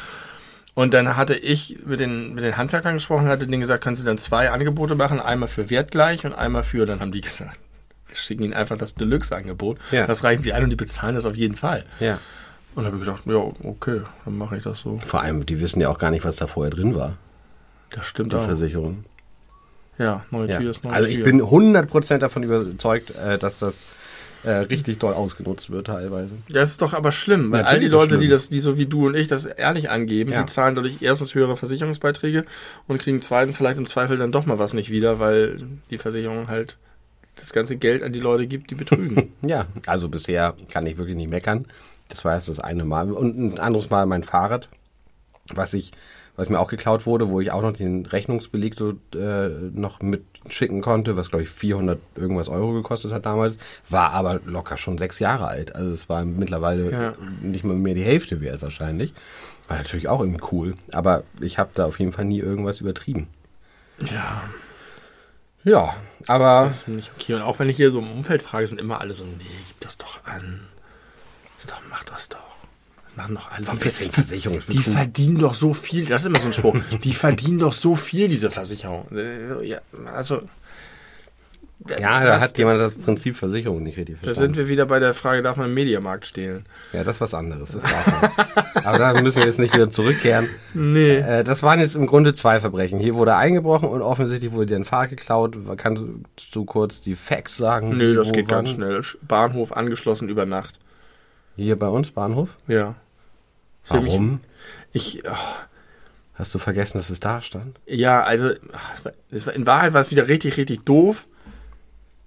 [0.78, 4.04] Und dann hatte ich mit den, mit den Handwerkern gesprochen, hatte denen gesagt, können Sie
[4.06, 7.58] dann zwei Angebote machen, einmal für wertgleich und einmal für, dann haben die gesagt,
[8.06, 9.80] wir schicken Ihnen einfach das Deluxe-Angebot.
[9.92, 10.06] Ja.
[10.06, 11.84] Das reichen Sie ein und die bezahlen das auf jeden Fall.
[12.00, 12.20] Ja.
[12.76, 13.38] Und dann habe ich gedacht, ja,
[13.68, 15.00] okay, dann mache ich das so.
[15.04, 17.18] Vor allem, die wissen ja auch gar nicht, was da vorher drin war,
[17.90, 18.46] Das stimmt die auch.
[18.46, 19.04] Versicherung.
[19.98, 20.60] Ja, neue Ja.
[20.60, 21.18] Tür ist neue Also Tür.
[21.18, 23.88] ich bin 100% davon überzeugt, äh, dass das
[24.44, 26.32] äh, richtig doll ausgenutzt wird teilweise.
[26.50, 28.60] Das ist doch aber schlimm, weil all Natürlich die ist es Leute, die das, die
[28.60, 30.42] so wie du und ich das ehrlich angeben, Ja.
[30.42, 32.46] die zahlen dadurch erstens höhere Versicherungsbeiträge
[32.88, 36.48] und kriegen zweitens vielleicht im Zweifel dann doch mal was nicht wieder, weil die Versicherung
[36.48, 36.78] halt
[37.40, 39.32] das ganze Geld an die Leute gibt, die betrügen.
[39.42, 41.66] Ja, also bisher kann ich wirklich nicht meckern.
[42.10, 43.12] Das war erst das eine Mal.
[43.12, 44.70] Und ein anderes Mal mein Fahrrad,
[45.54, 45.92] was ich,
[46.38, 50.82] was mir auch geklaut wurde, wo ich auch noch den Rechnungsbeleg so äh, noch mitschicken
[50.82, 53.58] konnte, was glaube ich 400 irgendwas Euro gekostet hat damals,
[53.90, 55.76] war aber locker schon sechs Jahre alt.
[55.76, 57.14] Also es war mittlerweile Ja.
[57.42, 59.14] nicht mal mehr die Hälfte wert wahrscheinlich.
[59.68, 60.76] War natürlich auch irgendwie cool.
[60.94, 63.28] Aber ich habe da auf jeden Fall nie irgendwas übertrieben.
[64.10, 64.44] ja,
[65.64, 65.94] Ja,
[66.28, 67.34] aber das finde ich okay.
[67.34, 69.80] Und auch wenn ich hier so im Umfeld frage, sind immer alle so, nee, gib
[69.82, 70.62] das doch an.
[71.58, 72.38] Ist doch, mach das doch.
[73.18, 73.64] Machen doch alle.
[73.66, 74.84] so ein Die- bisschen Die Versicherungsbetrug.
[74.94, 78.28] verdienen doch so viel, das ist immer so ein Spruch, die verdienen doch so viel,
[78.30, 79.08] diese Versicherung.
[79.12, 79.80] Äh, Ja,
[80.16, 80.42] also.
[82.00, 84.54] Ja, da das- hat jemand das Prinzip Versicherung nicht richtig Da verstanden.
[84.56, 86.66] sind wir wieder bei der Frage, darf man im Mediamarkt stehlen?
[86.92, 87.72] Ja, das ist was anderes.
[87.74, 88.06] Das darf
[88.76, 88.84] man.
[88.86, 90.50] Aber da müssen wir jetzt nicht wieder zurückkehren.
[90.74, 91.18] Nee.
[91.18, 93.00] Äh, das waren jetzt im Grunde zwei Verbrechen.
[93.00, 95.56] Hier wurde eingebrochen und offensichtlich wurde dir ein Fahrrad geklaut.
[95.78, 96.04] Kannst
[96.52, 97.96] du kurz die Facts sagen?
[97.96, 98.76] Nö, das geht ganz wann?
[98.76, 99.02] schnell.
[99.28, 100.80] Bahnhof angeschlossen über Nacht.
[101.56, 102.58] Hier bei uns, Bahnhof?
[102.68, 102.96] Ja.
[103.90, 104.40] Warum?
[104.94, 105.36] Ich, oh,
[106.38, 107.80] Hast du vergessen, dass es da stand?
[107.88, 108.50] ja, also,
[108.94, 111.26] es war, es war, in Wahrheit war es wieder richtig, richtig doof.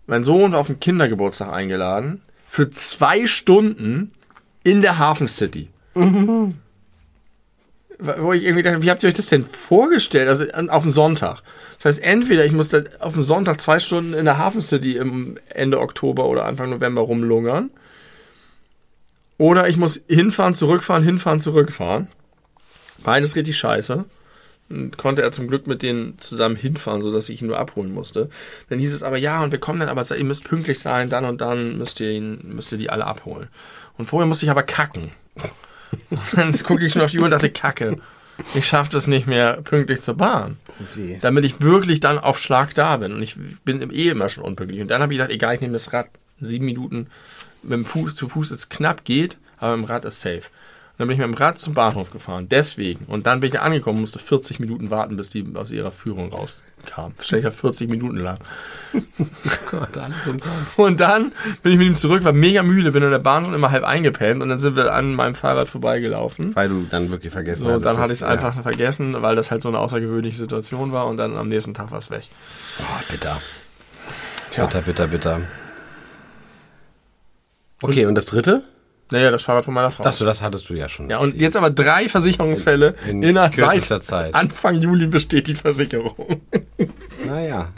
[0.06, 2.22] Mein Sohn war auf den Kindergeburtstag eingeladen.
[2.44, 4.10] Für zwei Stunden
[4.64, 5.68] in der Hafen City.
[5.94, 6.52] Wo
[8.32, 10.28] ich irgendwie dachte, wie habt ihr euch das denn vorgestellt?
[10.28, 11.42] Also auf den Sonntag.
[11.76, 15.38] Das heißt, entweder ich musste auf den Sonntag zwei Stunden in der Hafen City im
[15.50, 17.70] Ende Oktober oder Anfang November rumlungern.
[19.40, 22.08] Oder ich muss hinfahren, zurückfahren, hinfahren, zurückfahren.
[23.02, 24.04] Beides richtig scheiße.
[24.68, 28.28] Und konnte er zum Glück mit denen zusammen hinfahren, sodass ich ihn nur abholen musste.
[28.68, 31.24] Dann hieß es aber, ja, und wir kommen dann, aber ihr müsst pünktlich sein, dann
[31.24, 33.48] und dann müsst ihr ihn, müsst ihr die alle abholen.
[33.96, 35.10] Und vorher musste ich aber kacken.
[36.10, 37.96] Und dann guckte ich schon auf die Uhr und dachte, Kacke.
[38.54, 40.58] Ich schaffe das nicht mehr pünktlich zur Bahn.
[40.94, 41.16] Wie?
[41.18, 43.14] Damit ich wirklich dann auf Schlag da bin.
[43.14, 44.82] Und ich bin im eh immer schon unpünktlich.
[44.82, 46.10] Und dann habe ich gedacht, egal, ich nehme das Rad.
[46.42, 47.08] Sieben Minuten
[47.62, 50.42] mit dem Fuß zu Fuß ist knapp, geht, aber mit dem Rad ist safe.
[50.92, 52.46] Und dann bin ich mit dem Rad zum Bahnhof gefahren.
[52.50, 53.06] Deswegen.
[53.06, 56.30] Und dann bin ich da angekommen, musste 40 Minuten warten, bis die aus ihrer Führung
[56.30, 57.14] rauskam.
[57.16, 58.36] Wahrscheinlich ja 40 Minuten lang.
[59.70, 60.78] Gott, alles umsonst.
[60.78, 63.54] Und dann bin ich mit ihm zurück, war mega müde, bin in der Bahn schon
[63.54, 66.54] immer halb eingepennt und dann sind wir an meinem Fahrrad vorbeigelaufen.
[66.54, 67.86] Weil du dann wirklich vergessen So, hattest.
[67.86, 71.16] dann hatte ich es einfach vergessen, weil das halt so eine außergewöhnliche Situation war und
[71.16, 72.24] dann am nächsten Tag war es weg.
[72.78, 72.84] Ja.
[72.84, 73.40] Oh, bitter.
[74.50, 74.66] Tja.
[74.66, 75.40] Bitter, bitter, bitter.
[77.82, 78.62] Okay, und das dritte?
[79.12, 80.04] Naja, das Fahrrad von meiner Frau.
[80.04, 81.10] Achso, das hattest du ja schon.
[81.10, 84.34] ja, und jetzt aber drei Versicherungsfälle In innerhalb kürzester Zeit.
[84.34, 86.40] Anfang Juli besteht die Versicherung.
[87.26, 87.68] Naja,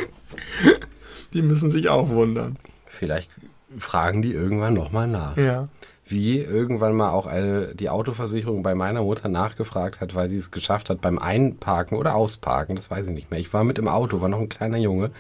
[1.33, 2.57] Die müssen sich auch wundern.
[2.87, 3.31] vielleicht
[3.79, 5.37] fragen die irgendwann nochmal nach.
[5.39, 5.69] Ja.
[6.05, 10.51] Wie irgendwann mal auch eine, die Autoversicherung bei meiner Mutter nachgefragt hat, weil sie es
[10.51, 13.41] geschafft hat beim Einparken oder Ausparken, das weiß ich nicht mehr.
[13.41, 15.11] Ich war mit im Auto, war noch ein kleiner Junge,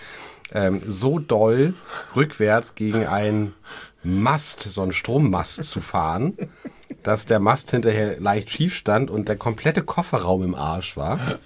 [0.52, 1.72] ähm, so doll
[2.14, 3.54] rückwärts gegen einen
[4.04, 6.34] Mast, so einen Strommast zu fahren,
[7.02, 11.38] dass der Mast hinterher leicht schief stand und der komplette Kofferraum im Arsch war.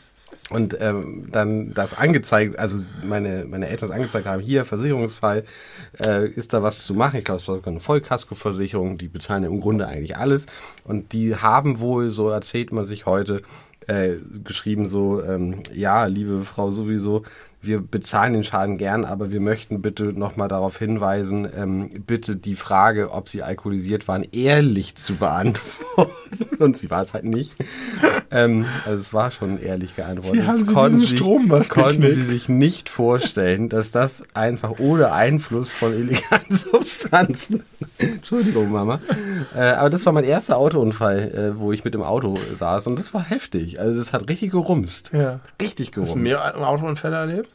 [0.49, 5.43] Und ähm, dann das angezeigt, also meine, meine Eltern es angezeigt haben, hier Versicherungsfall,
[5.99, 7.19] äh, ist da was zu machen?
[7.19, 10.47] Ich glaube, es war sogar eine Vollkaskoversicherung, die bezahlen im Grunde eigentlich alles.
[10.85, 13.43] Und die haben wohl, so erzählt man sich heute,
[13.89, 14.15] äh,
[14.45, 17.25] geschrieben so, ähm, ja, liebe Frau sowieso,
[17.67, 22.55] wir bezahlen den Schaden gern, aber wir möchten bitte nochmal darauf hinweisen, ähm, bitte die
[22.55, 26.13] Frage, ob sie alkoholisiert waren, ehrlich zu beantworten.
[26.59, 27.53] Und sie war es halt nicht.
[28.31, 30.43] ähm, also es war schon ehrlich geantwortet.
[30.43, 32.15] Wie haben Das Sie konnten diesen Strommast konnten geknickt?
[32.15, 37.63] sie sich nicht vorstellen, dass das einfach ohne Einfluss von illegalen Substanzen.
[37.99, 39.01] Entschuldigung, Mama.
[39.55, 42.99] Äh, aber das war mein erster Autounfall, äh, wo ich mit dem Auto saß und
[42.99, 43.79] das war heftig.
[43.81, 45.11] Also das hat richtig gerumst.
[45.13, 45.41] ja.
[45.61, 46.17] Richtig Hast du gerumst.
[46.17, 47.51] mehr Autounfälle erlebt?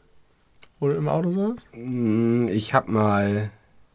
[0.81, 1.67] Wo du im Auto saß?
[1.73, 3.51] Mm, Ich habe mal,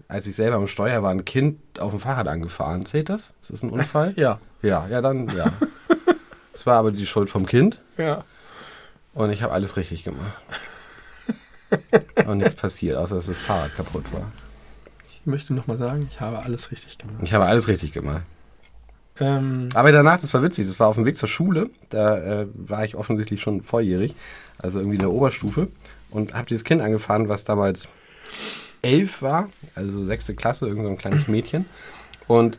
[0.08, 2.86] als ich selber am Steuer war, ein Kind auf dem Fahrrad angefahren.
[2.86, 3.34] Zählt das?
[3.42, 4.14] Ist das ein Unfall?
[4.16, 4.38] Ja.
[4.62, 5.52] Ja, ja, dann, ja.
[6.54, 8.24] Es war aber die Schuld vom Kind Ja.
[9.14, 10.32] und ich habe alles richtig gemacht.
[12.26, 14.30] Und nichts passiert, außer dass das Fahrrad kaputt war.
[15.10, 17.16] Ich möchte nochmal sagen, ich habe alles richtig gemacht.
[17.22, 18.22] Ich habe alles richtig gemacht.
[19.18, 21.70] Ähm, Aber danach, das war witzig, das war auf dem Weg zur Schule.
[21.90, 24.14] Da äh, war ich offensichtlich schon volljährig,
[24.58, 25.66] also irgendwie in der Oberstufe.
[26.10, 27.88] Und habe dieses Kind angefahren, was damals
[28.82, 31.66] elf war, also sechste Klasse, irgend so ein kleines Mädchen.
[32.26, 32.58] Und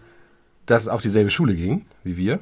[0.66, 2.40] das auf dieselbe Schule ging wie wir.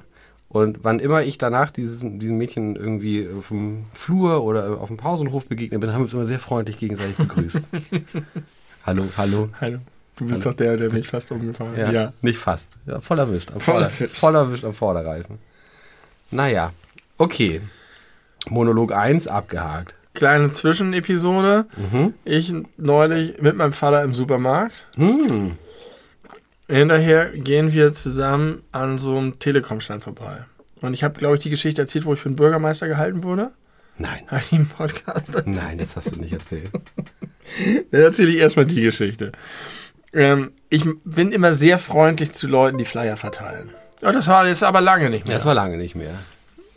[0.47, 4.97] Und wann immer ich danach dieses, diesem Mädchen irgendwie auf dem Flur oder auf dem
[4.97, 7.67] Pausenhof begegnet bin, haben wir uns immer sehr freundlich gegenseitig begrüßt.
[8.85, 9.49] hallo, hallo.
[9.59, 9.79] hallo.
[10.15, 11.93] Du bist doch der, der mich fast umgefahren Ja, hat.
[11.93, 12.13] Ja.
[12.21, 12.77] Nicht fast.
[12.85, 13.51] Ja, voll erwischt.
[13.51, 14.15] Am Voll erwischt.
[14.15, 15.39] voll erwischt am Vorderreifen.
[16.31, 16.71] Naja,
[17.17, 17.59] okay.
[18.47, 19.93] Monolog 1 abgehakt.
[20.15, 21.65] Kleine Zwischenepisode.
[21.75, 22.13] Mhm.
[22.23, 24.87] Ich neulich mit meinem Vater im Supermarkt.
[24.95, 25.57] Hm.
[26.67, 30.45] Hinterher gehen wir zusammen an so einem Telekom-Stand vorbei.
[30.81, 33.51] Und ich habe, glaube ich, die Geschichte erzählt, wo ich für einen Bürgermeister gehalten wurde.
[33.97, 34.23] Nein.
[34.27, 35.47] Habe ich im Podcast erzählt?
[35.47, 36.71] Nein, das hast du nicht erzählt.
[37.91, 39.31] Dann erzähle ich erstmal die Geschichte.
[40.11, 43.69] Ähm, ich bin immer sehr freundlich zu Leuten, die Flyer verteilen.
[44.01, 45.37] Ja, das war jetzt aber lange nicht mehr.
[45.37, 46.15] Das war lange nicht mehr.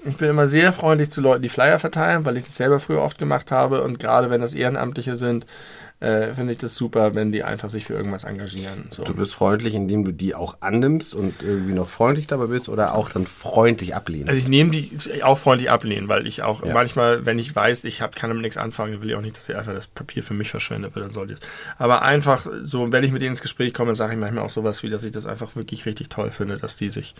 [0.04, 3.02] Ich bin immer sehr freundlich zu Leuten, die Flyer verteilen, weil ich das selber früher
[3.02, 3.82] oft gemacht habe.
[3.82, 5.44] Und gerade wenn das Ehrenamtliche sind,
[6.00, 8.84] äh, finde ich das super, wenn die einfach sich für irgendwas engagieren.
[8.90, 9.02] So.
[9.02, 12.94] Du bist freundlich, indem du die auch annimmst und irgendwie noch freundlich dabei bist oder
[12.94, 14.28] auch dann freundlich ablehnst.
[14.28, 14.90] Also ich nehme die
[15.24, 16.72] auch freundlich ablehnen, weil ich auch Ja.
[16.72, 19.36] manchmal, wenn ich weiß, ich hab, kann damit nichts anfangen, dann will ich auch nicht,
[19.36, 21.40] dass sie einfach das Papier für mich verschwendet wird, dann soll die es.
[21.78, 24.82] Aber einfach so, wenn ich mit denen ins Gespräch komme, sage ich manchmal auch sowas
[24.84, 27.16] wie, dass ich das einfach wirklich richtig toll finde, dass die sich,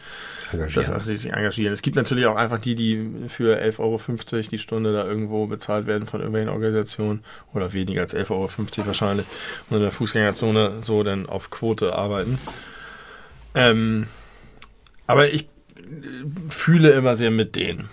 [0.52, 0.84] Engagieren.
[0.84, 1.72] dass, dass die sich engagieren.
[1.72, 5.86] Es gibt natürlich auch einfach die, die für 11,50 Euro die Stunde da irgendwo bezahlt
[5.86, 9.26] werden von irgendwelchen Organisationen oder weniger als 11,50 Euro wahrscheinlich
[9.70, 12.38] und in der Fußgängerzone so dann auf Quote arbeiten.
[13.54, 14.06] Ähm,
[15.06, 15.48] aber ich
[16.50, 17.88] fühle immer sehr mit denen.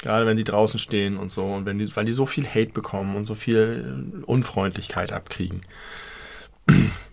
[0.00, 2.72] Gerade wenn die draußen stehen und so und wenn die, weil die so viel Hate
[2.72, 5.62] bekommen und so viel äh, Unfreundlichkeit abkriegen.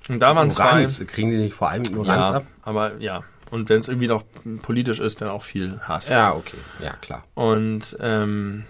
[0.09, 0.83] Und da waren zwei.
[1.05, 2.45] Kriegen die nicht vor allem Ignoranz Ja, ab?
[2.63, 3.23] aber ja.
[3.51, 4.23] Und wenn es irgendwie noch
[4.61, 6.09] politisch ist, dann auch viel Hass.
[6.09, 6.57] Ja, okay.
[6.83, 7.23] Ja, klar.
[7.33, 8.65] Und ähm,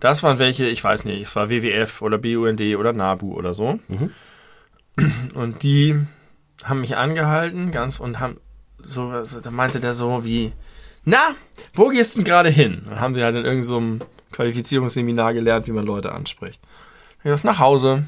[0.00, 3.78] das waren welche, ich weiß nicht, es war WWF oder BUND oder NABU oder so.
[3.88, 4.10] Mhm.
[5.34, 6.00] Und die
[6.64, 8.38] haben mich angehalten, ganz und haben
[8.78, 10.52] so, da meinte der so wie,
[11.04, 11.34] na,
[11.74, 12.82] wo gehst du denn gerade hin?
[12.88, 16.60] Dann haben sie halt in irgendeinem so Qualifizierungsseminar gelernt, wie man Leute anspricht.
[17.18, 18.04] Ich gesagt, nach Hause.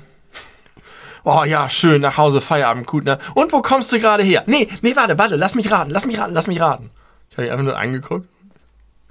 [1.24, 3.18] Oh ja, schön, nach Hause, Feierabend, gut, ne?
[3.34, 4.44] Und wo kommst du gerade her?
[4.46, 6.90] Nee, nee, warte, warte, lass mich raten, lass mich raten, lass mich raten.
[7.30, 8.28] Ich habe ihn einfach nur angeguckt.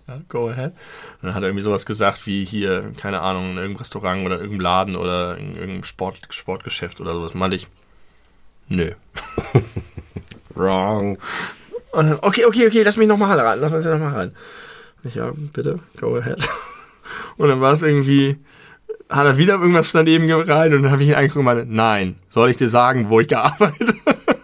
[0.08, 0.72] Ja, go ahead.
[1.22, 4.36] Und dann hat er irgendwie sowas gesagt wie hier, keine Ahnung, in irgendeinem Restaurant oder
[4.36, 7.34] irgendeinem Laden oder in irgendeinem Sport, Sportgeschäft oder sowas.
[7.34, 7.67] Meinte ich,
[8.70, 8.91] nö.
[10.56, 11.17] Wrong.
[11.91, 14.36] Und dann, okay, okay, okay, lass mich nochmal ran, lass mich nochmal ran.
[15.04, 16.48] Und ich, ja, bitte, go ahead.
[17.38, 18.38] Und dann war es irgendwie,
[19.10, 22.17] hat er wieder irgendwas daneben gereiht und dann habe ich ihn angeguckt und meinte, nein,
[22.30, 23.96] soll ich dir sagen, wo ich gearbeitet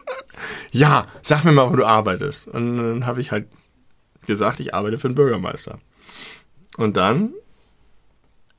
[0.71, 2.47] Ja, sag mir mal, wo du arbeitest.
[2.47, 3.47] Und dann habe ich halt
[4.25, 5.79] gesagt, ich arbeite für den Bürgermeister.
[6.77, 7.33] Und dann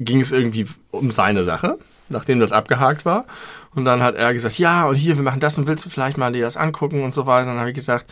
[0.00, 3.26] ging es irgendwie um seine Sache, nachdem das abgehakt war.
[3.74, 6.18] Und dann hat er gesagt, ja, und hier, wir machen das und willst du vielleicht
[6.18, 7.48] mal dir das angucken und so weiter.
[7.48, 8.06] Und dann habe ich gesagt,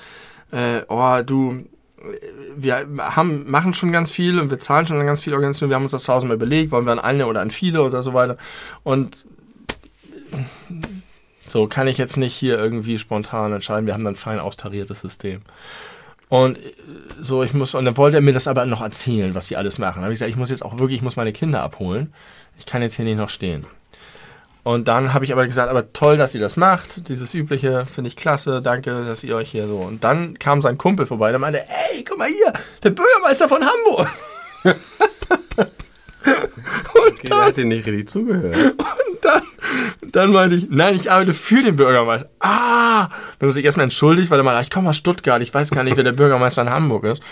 [0.50, 1.64] äh, oh, du,
[2.56, 5.70] wir haben, machen schon ganz viel und wir zahlen schon an ganz viele Organisationen.
[5.70, 8.14] Wir haben uns das tausendmal überlegt, wollen wir an eine oder an viele oder so
[8.14, 8.36] weiter.
[8.82, 9.24] Und
[11.48, 13.86] so kann ich jetzt nicht hier irgendwie spontan entscheiden.
[13.86, 15.42] Wir haben dann ein fein austariertes System.
[16.33, 16.59] Und
[17.21, 19.77] so, ich muss, und dann wollte er mir das aber noch erzählen, was sie alles
[19.77, 19.97] machen.
[19.97, 22.14] Da habe ich gesagt, ich muss jetzt auch wirklich, ich muss meine Kinder abholen.
[22.59, 23.66] Ich kann jetzt hier nicht noch stehen.
[24.62, 27.11] Und dann habe ich aber gesagt, aber toll, dass ihr das macht.
[27.11, 28.62] Dieses übliche finde ich klasse.
[28.62, 29.77] Danke, dass ihr euch hier so.
[29.81, 33.61] Und dann kam sein Kumpel vorbei, der meinte, ey, guck mal hier, der Bürgermeister von
[33.62, 34.09] Hamburg.
[36.95, 38.57] und okay, dann, hat dir nicht richtig zugehört.
[38.79, 39.42] Und dann,
[40.02, 42.28] dann meinte ich, nein, ich arbeite für den Bürgermeister.
[42.40, 43.08] Ah,
[43.38, 45.85] dann muss ich erstmal entschuldigt, weil er meinte, ich komme aus Stuttgart, ich weiß gar
[45.85, 47.22] nicht, wer der Bürgermeister in Hamburg ist.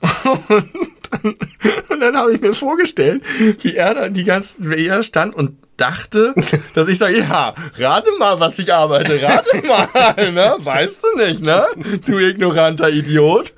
[0.48, 3.22] Und und dann habe ich mir vorgestellt,
[3.62, 6.34] wie er da die ganzen, wie er stand und dachte,
[6.74, 10.56] dass ich sage, ja, rate mal, was ich arbeite, rate mal, ne?
[10.58, 11.66] Weißt du nicht, ne?
[12.04, 13.52] Du ignoranter Idiot.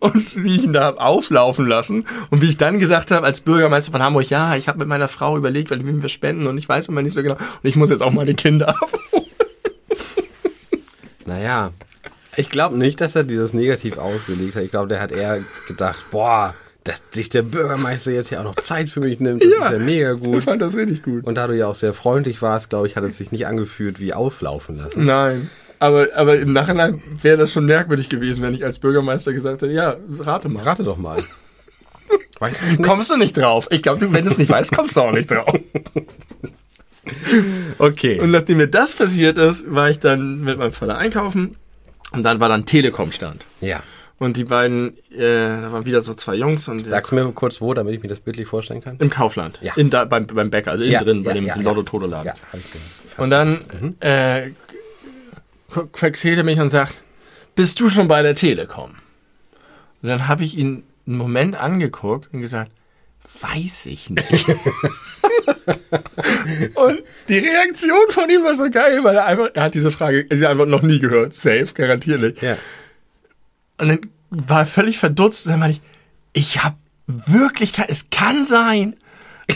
[0.00, 3.92] Und wie ich ihn da auflaufen lassen und wie ich dann gesagt habe, als Bürgermeister
[3.92, 6.88] von Hamburg, ja, ich habe mit meiner Frau überlegt, weil wir spenden und ich weiß
[6.88, 9.26] immer nicht so genau und ich muss jetzt auch meine Kinder abholen.
[11.26, 11.72] Naja,
[12.36, 14.62] ich glaube nicht, dass er dir das negativ ausgelegt hat.
[14.62, 16.54] Ich glaube, der hat eher gedacht, boah,
[16.86, 19.72] dass sich der Bürgermeister jetzt ja auch noch Zeit für mich nimmt, das ja, ist
[19.72, 20.38] ja mega gut.
[20.38, 21.24] Ich fand das richtig gut.
[21.24, 24.00] Und da du ja auch sehr freundlich warst, glaube ich, hat es sich nicht angefühlt
[24.00, 25.04] wie auflaufen lassen.
[25.04, 25.50] Nein.
[25.78, 29.72] Aber, aber im Nachhinein wäre das schon merkwürdig gewesen, wenn ich als Bürgermeister gesagt hätte,
[29.72, 30.62] ja, rate mal.
[30.62, 31.22] Rate doch mal.
[32.38, 32.82] Weißt du nicht?
[32.82, 33.68] Kommst du nicht drauf?
[33.70, 35.58] Ich glaube, wenn du es nicht weißt, kommst du auch nicht drauf.
[37.78, 38.20] okay.
[38.20, 41.56] Und nachdem mir das passiert ist, war ich dann mit meinem Vater einkaufen
[42.12, 43.44] und dann war dann Telekom-Stand.
[43.60, 43.82] Ja.
[44.18, 46.68] Und die beiden, äh, da waren wieder so zwei Jungs.
[46.68, 48.96] Und Sagst du mir kurz wo, damit ich mir das bildlich vorstellen kann?
[48.98, 49.60] Im Kaufland.
[49.62, 49.74] Ja.
[49.74, 52.06] In da, beim, beim Bäcker, also innen Ja, drin, bei ja, dem ja, Lotto Toto
[52.06, 52.26] Laden.
[52.28, 53.18] Ja, hab ich.
[53.18, 53.94] Und dann Mhm.
[54.00, 54.50] äh,
[55.70, 57.00] qu- quaxiert er mich und sagt,
[57.54, 58.92] bist du schon bei der Telekom?
[60.02, 62.70] Und dann habe ich ihn einen Moment angeguckt und gesagt,
[63.42, 64.46] weiß ich nicht.
[66.74, 70.24] und die Reaktion von ihm war so geil, weil er einfach, er hat diese Frage,
[70.24, 71.34] diese Antwort noch nie gehört.
[71.34, 72.42] Safe, garantiert nicht.
[72.42, 72.56] Ja.
[73.78, 75.80] Und dann war er völlig verdutzt und dann meinte
[76.32, 78.96] ich, ich habe wirklich kein, es kann sein,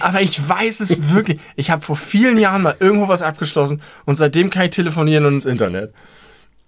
[0.00, 1.40] aber ich weiß es wirklich.
[1.56, 5.34] Ich habe vor vielen Jahren mal irgendwo was abgeschlossen und seitdem kann ich telefonieren und
[5.34, 5.92] ins Internet.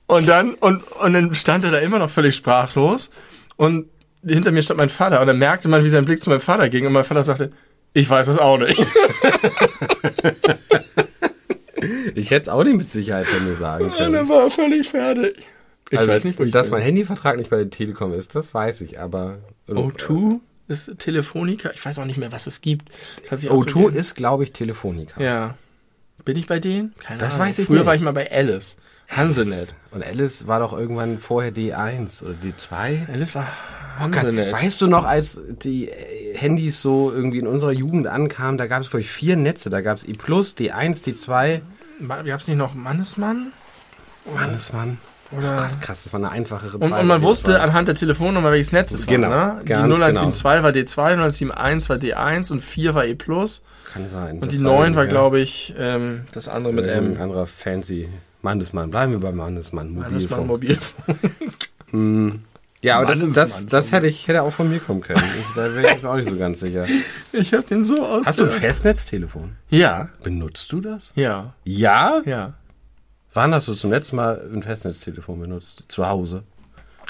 [0.07, 3.11] Und dann, und, und dann stand er da immer noch völlig sprachlos
[3.57, 3.87] und
[4.25, 6.69] hinter mir stand mein Vater und dann merkte man, wie sein Blick zu meinem Vater
[6.69, 7.53] ging und mein Vater sagte,
[7.95, 8.79] ich weiß es auch nicht.
[12.15, 14.12] Ich hätte es auch nicht mit Sicherheit von mir sagen Und können.
[14.12, 15.43] dann war er völlig fertig.
[15.92, 16.78] Ich also, weiß nicht, wo ich dass bin.
[16.78, 19.38] mein Handyvertrag nicht bei der Telekom ist, das weiß ich, aber.
[19.68, 21.70] O2 ist Telefonica.
[21.74, 22.88] Ich weiß auch nicht mehr, was es gibt.
[23.22, 25.20] Das hat sich auch so O2 ge- ist, glaube ich, Telefonica.
[25.22, 25.55] Ja.
[26.24, 26.94] Bin ich bei denen?
[26.98, 27.48] Keine Das Ahnung.
[27.48, 27.87] weiß ich Früher nicht.
[27.87, 28.76] war ich mal bei Alice.
[29.09, 29.74] Hansenet.
[29.90, 33.09] Und Alice war doch irgendwann vorher D1 oder D2.
[33.12, 33.46] Alice war
[34.00, 34.52] Gott, Hansenet.
[34.55, 38.81] Weißt du noch, als die äh, Handys so irgendwie in unserer Jugend ankamen, da gab
[38.83, 39.68] es, glaube ich, vier Netze.
[39.68, 41.61] Da gab es I+, D1, D2.
[42.09, 43.52] Gab es nicht noch Mannesmann?
[44.35, 44.98] Mannesmann.
[45.37, 45.57] Oder?
[45.57, 47.01] Gott, krass, das war eine einfachere Und, Zeit.
[47.01, 49.55] und man wusste anhand der Telefonnummer, welches Netz es Genau, war.
[49.57, 49.61] Ne?
[49.62, 53.12] Die ganz 0172 war D2, 0171 war D1 und 4 war E+.
[53.12, 54.40] Und Kann sein.
[54.42, 57.21] die 9 war, glaube ich, ähm, das andere mit Ein M.
[57.21, 58.09] anderer fancy
[58.42, 58.90] Mannesmann.
[58.90, 59.95] Bleiben wir bei Mannesmann.
[59.95, 61.07] Mannesmann Mobilfunk.
[61.92, 62.40] Mobilfunk.
[62.85, 63.68] Ja, aber das, das, Mannesmann.
[63.68, 65.23] das hätte ich hätte auch von mir kommen können.
[65.38, 66.85] Ich, da wäre ich mir auch nicht so ganz sicher.
[67.31, 69.53] Ich hab den so aus Hast du ein Festnetztelefon?
[69.71, 71.12] Ja, Benutzt du das?
[71.14, 72.23] ja, Ja?
[72.25, 72.55] ja.
[73.35, 75.85] Wann hast du zum letzten Mal ein Festnetztelefon benutzt?
[75.88, 76.45] Zu Hause?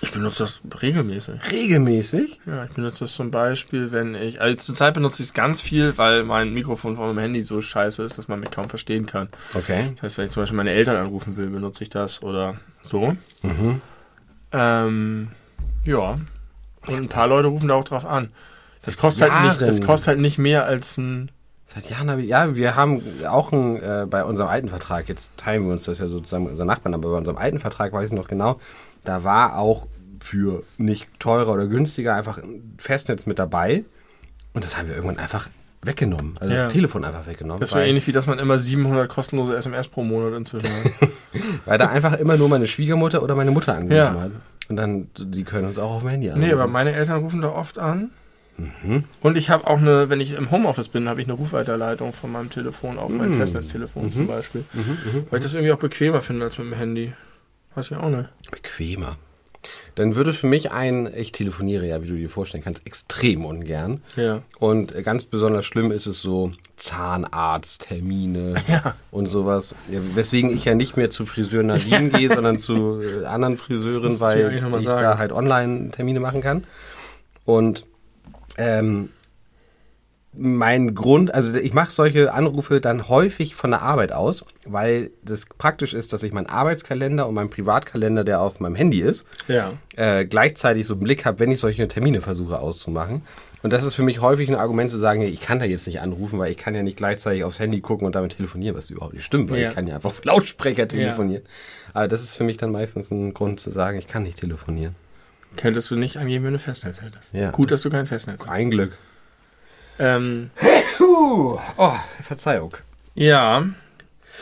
[0.02, 1.40] Ich benutze das regelmäßig.
[1.50, 2.40] Regelmäßig?
[2.44, 4.40] Ja, ich benutze das zum Beispiel, wenn ich.
[4.40, 8.02] Also zurzeit benutze ich es ganz viel, weil mein Mikrofon von meinem Handy so scheiße
[8.02, 9.28] ist, dass man mich kaum verstehen kann.
[9.54, 9.92] Okay.
[9.94, 13.16] Das heißt, wenn ich zum Beispiel meine Eltern anrufen will, benutze ich das oder so.
[14.50, 15.28] Ähm,
[15.84, 16.18] ja.
[16.86, 18.30] Und ein paar Leute rufen da auch drauf an.
[18.84, 21.30] Das kostet, halt nicht, das kostet halt nicht mehr als ein.
[21.74, 25.36] Seit Jahren habe ich, ja, wir haben auch ein, äh, bei unserem alten Vertrag, jetzt
[25.38, 28.10] teilen wir uns das ja sozusagen mit unseren Nachbarn, aber bei unserem alten Vertrag weiß
[28.10, 28.58] ich noch genau,
[29.04, 29.86] da war auch
[30.20, 33.84] für nicht teurer oder günstiger einfach ein Festnetz mit dabei
[34.52, 35.48] und das haben wir irgendwann einfach
[35.84, 36.64] weggenommen, also Ja.
[36.64, 40.04] das Telefon einfach weggenommen, Das wäre ähnlich wie, dass man immer 700 kostenlose SMS pro
[40.04, 41.08] Monat inzwischen hat.
[41.64, 44.20] weil da einfach immer nur meine Schwiegermutter oder meine Mutter angerufen Ja.
[44.20, 44.30] hat
[44.68, 46.46] und dann, die können uns auch auf dem Handy anrufen.
[46.46, 48.10] nee, aber meine Eltern rufen da oft an.
[48.56, 49.04] Mhm.
[49.22, 52.30] Und ich habe auch eine, wenn ich im Homeoffice bin, habe ich eine Rufweiterleitung von
[52.32, 53.16] meinem Telefon auf Mhm.
[53.18, 54.64] mein Festnetztelefon zum Beispiel.
[55.30, 57.12] Weil ich das irgendwie auch bequemer finde als mit dem Handy.
[57.74, 58.28] Weiß ich auch nicht.
[58.50, 59.16] bequemer.
[59.94, 64.02] Dann würde für mich ein, ich telefoniere ja, wie du dir vorstellen kannst, extrem ungern.
[64.16, 64.42] Ja.
[64.58, 68.94] Und ganz besonders schlimm ist es so Zahnarzttermine Ja.
[69.10, 69.74] und sowas.
[69.90, 74.18] Ja, weswegen ich ja nicht mehr zu Friseur Nadine gehe, sondern zu äh, anderen Friseuren,
[74.20, 75.02] weil ich sagen.
[75.02, 76.64] da halt online Termine machen kann.
[77.44, 77.84] Und
[78.58, 79.08] ähm,
[80.34, 85.44] mein Grund, also ich mache solche Anrufe dann häufig von der Arbeit aus, weil das
[85.58, 89.74] praktisch ist, dass ich meinen Arbeitskalender und meinen Privatkalender, der auf meinem Handy ist, Ja.
[89.94, 93.20] äh, gleichzeitig so einen Blick habe, wenn ich solche Termine versuche auszumachen.
[93.62, 96.00] Und das ist für mich häufig ein Argument zu sagen, ich kann da jetzt nicht
[96.00, 99.12] anrufen, weil ich kann ja nicht gleichzeitig aufs Handy gucken und damit telefonieren, was überhaupt
[99.12, 99.68] nicht stimmt, weil Ja.
[99.68, 101.42] ich kann ja einfach auf Lautsprecher telefonieren.
[101.92, 104.94] Aber das ist für mich dann meistens ein Grund zu sagen, ich kann nicht telefonieren.
[105.56, 107.32] Könntest du nicht angeben, wenn du Festnetz hättest.
[107.34, 107.50] Ja.
[107.50, 108.48] Gut, dass du kein Festnetz hast.
[108.48, 108.96] Ein Glück.
[109.98, 110.50] Ähm,
[110.98, 111.58] Oh,
[112.22, 112.74] Verzeihung.
[113.14, 113.64] ja.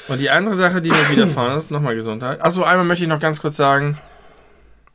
[0.09, 2.41] Und die andere Sache, die mir widerfahren ist, nochmal Gesundheit.
[2.43, 3.99] Achso, einmal möchte ich noch ganz kurz sagen,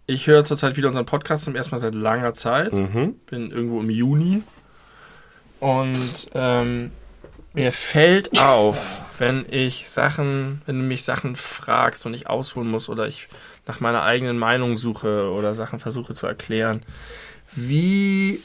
[0.07, 2.72] ich höre zurzeit wieder unseren Podcast zum ersten Mal seit langer Zeit.
[2.74, 3.16] Mhm.
[3.26, 4.41] Bin irgendwo im Juni.
[5.59, 6.91] Und ähm,
[7.53, 12.88] mir fällt auf, wenn ich Sachen, wenn du mich Sachen fragst und ich ausholen muss
[12.89, 13.28] oder ich
[13.68, 16.84] nach meiner eigenen Meinung suche oder Sachen versuche zu erklären,
[17.53, 18.39] wie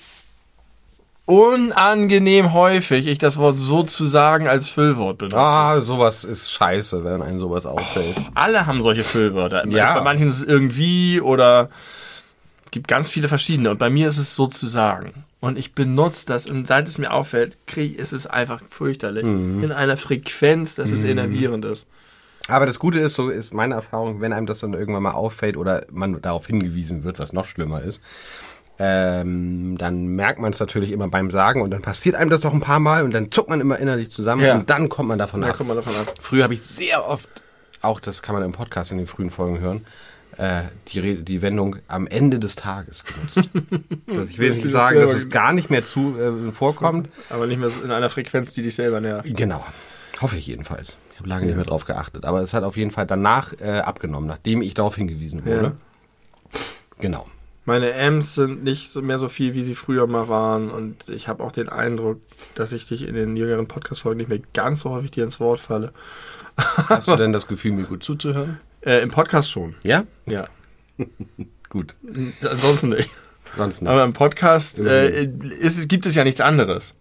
[1.27, 5.37] unangenehm häufig ich das Wort sozusagen als Füllwort benutze.
[5.37, 8.17] Ah, sowas ist scheiße, wenn einem sowas auffällt.
[8.35, 9.67] Alle haben solche Füllwörter.
[9.69, 9.95] Ja.
[9.95, 11.71] Bei manchen ist es irgendwie oder
[12.73, 13.71] gibt ganz viele verschiedene.
[13.71, 15.25] Und bei mir ist es sozusagen.
[15.41, 19.25] Und ich benutze das und seit es mir auffällt, krieg, ist es einfach fürchterlich.
[19.25, 19.63] Mhm.
[19.63, 21.87] In einer Frequenz, dass es enervierend ist.
[22.49, 25.57] Aber das Gute ist, so ist meine Erfahrung, wenn einem das dann irgendwann mal auffällt
[25.57, 28.03] oder man darauf hingewiesen wird, was noch schlimmer ist,
[28.79, 32.55] ähm, dann merkt man es natürlich immer beim Sagen und dann passiert einem das noch
[32.55, 34.55] ein paar Mal und dann zuckt man immer innerlich zusammen Ja.
[34.55, 35.57] und dann kommt man davon Da ab.
[35.59, 36.15] kommt man davon ab.
[36.21, 37.29] Früher habe ich sehr oft,
[37.83, 39.87] auch das kann man im Podcast in den frühen Folgen hören,
[40.39, 43.51] äh, die, Rede, die Wendung am Ende des Tages genutzt.
[44.07, 47.11] das, ich will Dass nicht sagen, dass es gar nicht mehr zu äh, vorkommt.
[47.29, 49.29] Aber nicht mehr in einer Frequenz, die dich selber nervt.
[49.37, 49.63] Genau.
[50.21, 50.99] Hoffe ich jedenfalls.
[51.13, 52.25] Ich habe lange nicht mehr drauf geachtet.
[52.25, 55.77] Aber es hat auf jeden Fall danach äh, abgenommen, nachdem ich darauf hingewiesen wurde.
[56.99, 57.27] Genau.
[57.65, 60.71] Meine M's sind nicht mehr so viel, wie sie früher mal waren.
[60.71, 62.21] Und ich habe auch den Eindruck,
[62.55, 65.61] dass ich dich in den jüngeren Podcast-Folgen nicht mehr ganz so häufig dir ins Wort
[65.61, 65.93] falle.
[66.57, 68.61] Hast du denn das Gefühl, mir gut zuzuhören?
[68.83, 69.75] Äh, Im Podcast schon.
[69.85, 70.05] Ja?
[70.27, 70.45] Ja.
[71.69, 71.95] Gut.
[72.43, 73.11] Ansonsten nicht.
[73.57, 73.91] Sonst nicht.
[73.91, 76.95] Aber im Podcast äh, ist, gibt es ja nichts anderes.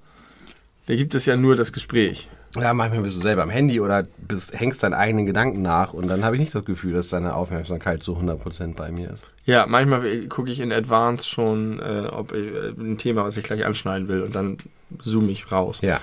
[0.85, 2.29] Da gibt es ja nur das Gespräch.
[2.55, 6.09] Ja, manchmal bist du selber am Handy oder bist, hängst deinen eigenen Gedanken nach und
[6.09, 9.23] dann habe ich nicht das Gefühl, dass deine Aufmerksamkeit zu 100% bei mir ist.
[9.45, 13.43] Ja, manchmal gucke ich in Advance schon, äh, ob ich, äh, ein Thema, was ich
[13.43, 14.57] gleich anschneiden will und dann
[14.99, 15.81] zoome ich raus.
[15.81, 15.99] Ja.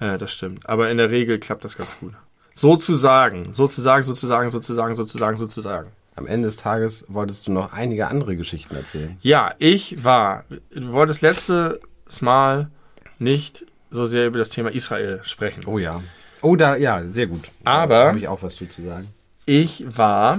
[0.00, 0.68] Äh, das stimmt.
[0.68, 2.14] Aber in der Regel klappt das ganz gut.
[2.54, 5.88] Sozusagen, sozusagen, sozusagen, sozusagen, sozusagen, sozusagen.
[6.14, 9.18] Am Ende des Tages wolltest du noch einige andere Geschichten erzählen.
[9.20, 11.78] Ja, ich war, du wolltest letztes
[12.22, 12.70] Mal
[13.18, 13.66] nicht
[13.96, 15.64] so sehr über das Thema Israel sprechen.
[15.66, 16.02] Oh ja.
[16.42, 17.50] Oh, da, ja, sehr gut.
[17.64, 19.08] Aber- Da habe ich auch was zu sagen.
[19.46, 20.38] Ich war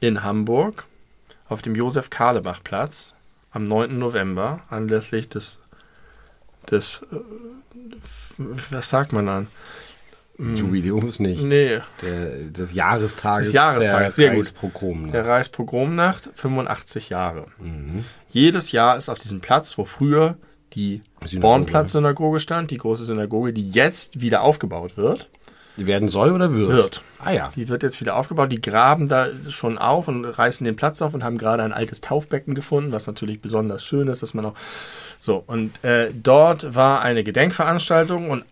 [0.00, 0.84] in Hamburg
[1.48, 3.14] auf dem Josef-Karlebach-Platz
[3.50, 3.98] am 9.
[3.98, 5.58] November anlässlich des,
[6.70, 7.16] des äh,
[8.70, 9.46] was sagt man dann?
[10.38, 11.42] Jubiläums nicht.
[11.42, 14.44] Nee, Der, des Jahrestages, Des Jahrestages, der sehr gut.
[14.46, 15.10] Reichspogrom.
[15.10, 17.46] der Reichspogromnacht, 85 Jahre.
[18.28, 20.36] Jedes Jahr ist auf diesem Platz, wo früher
[20.76, 21.40] die Synagoge.
[21.40, 25.28] Bornplatz-Synagoge stand, die große Synagoge, die jetzt wieder aufgebaut wird.
[25.76, 26.70] Die werden soll oder wird?
[26.70, 27.02] Wird.
[27.18, 27.52] Ah ja.
[27.54, 28.50] Die wird jetzt wieder aufgebaut.
[28.50, 32.00] Die graben da schon auf und reißen den Platz auf und haben gerade ein altes
[32.00, 34.54] Taufbecken gefunden, was natürlich besonders schön ist, dass man auch
[35.18, 35.42] so.
[35.46, 38.44] Und äh, dort war eine Gedenkveranstaltung und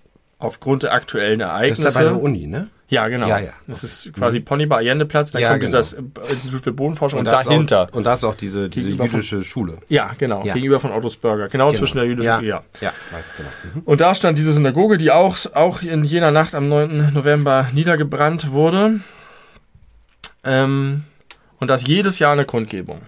[0.45, 1.89] aufgrund der aktuellen Das Ereignisse.
[1.89, 2.69] ist da bei der Uni, ne?
[2.89, 3.27] Ja, genau.
[3.27, 3.53] Ja, ja.
[3.67, 5.79] Das ist quasi Ponybar Allende-Platz, dann Ja, kommt genau.
[5.79, 7.89] dieses äh, Institut für Bodenforschung und, ist dahinter.
[7.91, 9.79] Auch, und da ist auch diese, diese Gegenüber von- jüdische Schule.
[9.89, 10.45] ja, genau.
[10.45, 10.53] Ja.
[10.53, 11.49] Gegenüber von Ottos Burger.
[11.49, 12.29] Genau, zwischen der jüdischen.
[12.29, 12.63] ja, Ja.
[12.81, 13.49] ja, weiß genau.
[13.75, 13.83] Mhm.
[13.87, 17.13] Und da stand diese Synagoge, die auch, auch in jener Nacht am 9.
[17.15, 19.01] November niedergebrannt wurde.
[20.45, 21.05] Ähm,
[21.59, 23.01] und das jedes Jahr eine Kundgebung.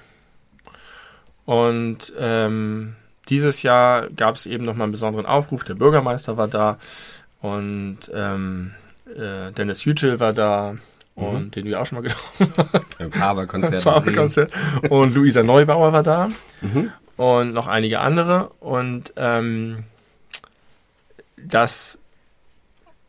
[1.44, 2.94] Und ähm,
[3.28, 5.64] dieses Jahr gab es eben nochmal einen besonderen Aufruf.
[5.64, 6.78] Der Bürgermeister war da
[7.40, 8.74] und ähm,
[9.06, 10.76] äh, Dennis Yücel war da
[11.14, 11.50] und mhm.
[11.50, 12.86] den du ja auch schon mal getroffen hast.
[13.00, 13.82] Im Faberkonzert.
[13.82, 14.52] Faberkonzert.
[14.90, 16.28] Und Luisa Neubauer war da
[16.60, 16.92] mhm.
[17.16, 19.84] und noch einige andere und ähm,
[21.36, 21.98] das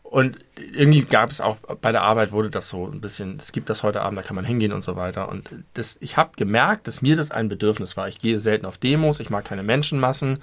[0.03, 3.69] und irgendwie gab es auch bei der Arbeit wurde das so ein bisschen, es gibt
[3.69, 5.27] das heute Abend, da kann man hingehen und so weiter.
[5.27, 8.07] Und das, ich habe gemerkt, dass mir das ein Bedürfnis war.
[8.07, 10.41] Ich gehe selten auf Demos, ich mag keine Menschenmassen,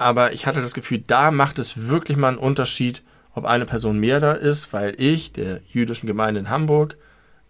[0.00, 3.02] aber ich hatte das Gefühl, da macht es wirklich mal einen Unterschied,
[3.34, 6.96] ob eine Person mehr da ist, weil ich der jüdischen Gemeinde in Hamburg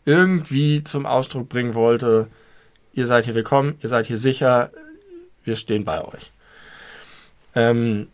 [0.04, 2.28] irgendwie zum Ausdruck bringen wollte,
[2.92, 4.70] ihr seid hier willkommen, ihr seid hier sicher,
[5.44, 6.32] wir stehen bei euch.
[7.54, 8.08] Ähm,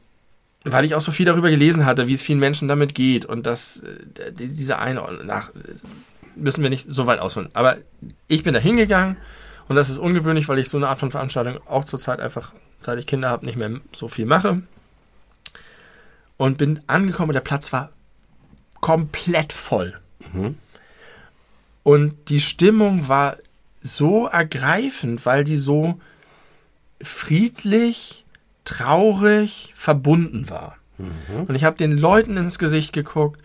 [0.65, 3.47] weil ich auch so viel darüber gelesen hatte, wie es vielen Menschen damit geht und
[3.47, 5.51] dass äh, diese Einordnung nach
[6.35, 7.49] müssen wir nicht so weit ausholen.
[7.55, 7.79] Aber
[8.29, 9.17] ich bin da hingegangen
[9.69, 12.53] und das ist ungewöhnlich, weil ich so eine Art von Veranstaltung auch zurzeit einfach,
[12.87, 14.63] seit ich Kinder habe, nicht mehr so viel mache.
[16.39, 17.91] Und bin angekommen und der Platz war
[18.81, 19.99] komplett voll.
[20.33, 20.57] Mhm.
[21.83, 23.37] Und die Stimmung war
[23.83, 26.01] so ergreifend, weil die so
[27.03, 28.25] friedlich,
[28.65, 30.77] traurig verbunden war.
[30.99, 31.45] Mhm.
[31.47, 33.41] Und ich habe den Leuten ins Gesicht geguckt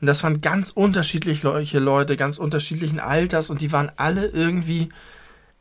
[0.00, 4.90] und das waren ganz unterschiedliche Leute, ganz unterschiedlichen Alters und die waren alle irgendwie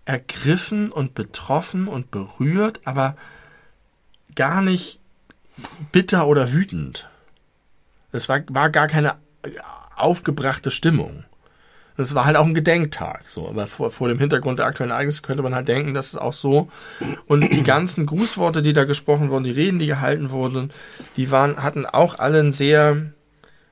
[0.06, 3.16] ergriffen und betroffen und berührt, aber
[4.36, 5.00] gar nicht
[5.92, 7.10] bitter oder wütend.
[8.12, 9.16] Es war, war gar keine
[9.96, 11.24] aufgebrachte Stimmung.
[11.98, 13.48] Das war halt auch ein Gedenktag, so.
[13.48, 16.34] Aber vor, vor dem Hintergrund der aktuellen Ereignisse könnte man halt denken, dass es auch
[16.34, 16.70] so.
[17.26, 20.72] Und die ganzen Grußworte, die da gesprochen wurden, die Reden, die gehalten wurden,
[21.16, 23.14] die waren, hatten auch alle einen sehr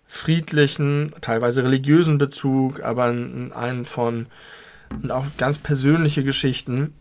[0.08, 4.28] friedlichen, teilweise religiösen Bezug, aber einen von,
[5.02, 6.94] und auch ganz persönliche Geschichten.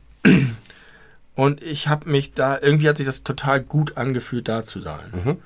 [1.35, 5.13] Und ich habe mich da, irgendwie hat sich das total gut angefühlt, da zu sein.
[5.13, 5.39] Mhm.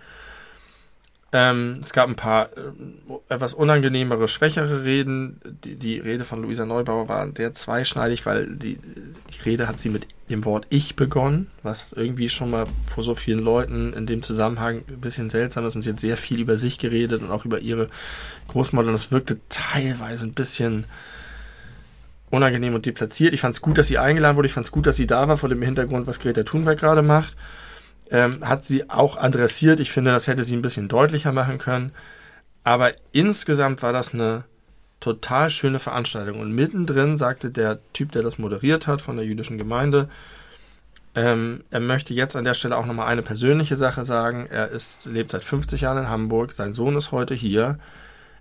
[1.32, 2.72] Ähm, es gab ein paar äh,
[3.28, 5.40] etwas unangenehmere, schwächere Reden.
[5.64, 9.88] Die, die, Rede von Luisa Neubauer war sehr zweischneidig, weil die, die Rede hat sie
[9.88, 14.22] mit dem Wort Ich begonnen, was irgendwie schon mal vor so vielen Leuten in dem
[14.22, 15.76] Zusammenhang ein bisschen seltsam ist.
[15.76, 17.90] Und sie hat sehr viel über sich geredet und auch über ihre
[18.48, 18.88] Großmutter.
[18.88, 20.86] Und es wirkte teilweise ein bisschen
[22.30, 23.34] unangenehm und deplatziert.
[23.34, 24.46] Ich fand es gut, dass sie eingeladen wurde.
[24.46, 27.02] Ich fand es gut, dass sie da war, vor dem Hintergrund, was Greta Thunberg gerade
[27.02, 27.36] macht
[28.10, 29.80] ähm, hat sie auch adressiert.
[29.80, 31.92] Ich finde, das hätte sie ein bisschen deutlicher machen können.
[32.64, 34.44] Aber insgesamt war das eine
[35.00, 36.40] total schöne Veranstaltung.
[36.40, 40.08] Und mittendrin sagte der Typ, der das moderiert hat von der jüdischen Gemeinde,
[41.14, 44.46] ähm, er möchte jetzt an der Stelle auch nochmal eine persönliche Sache sagen.
[44.50, 47.78] Er ist, lebt seit 50 Jahren in Hamburg, sein Sohn ist heute hier.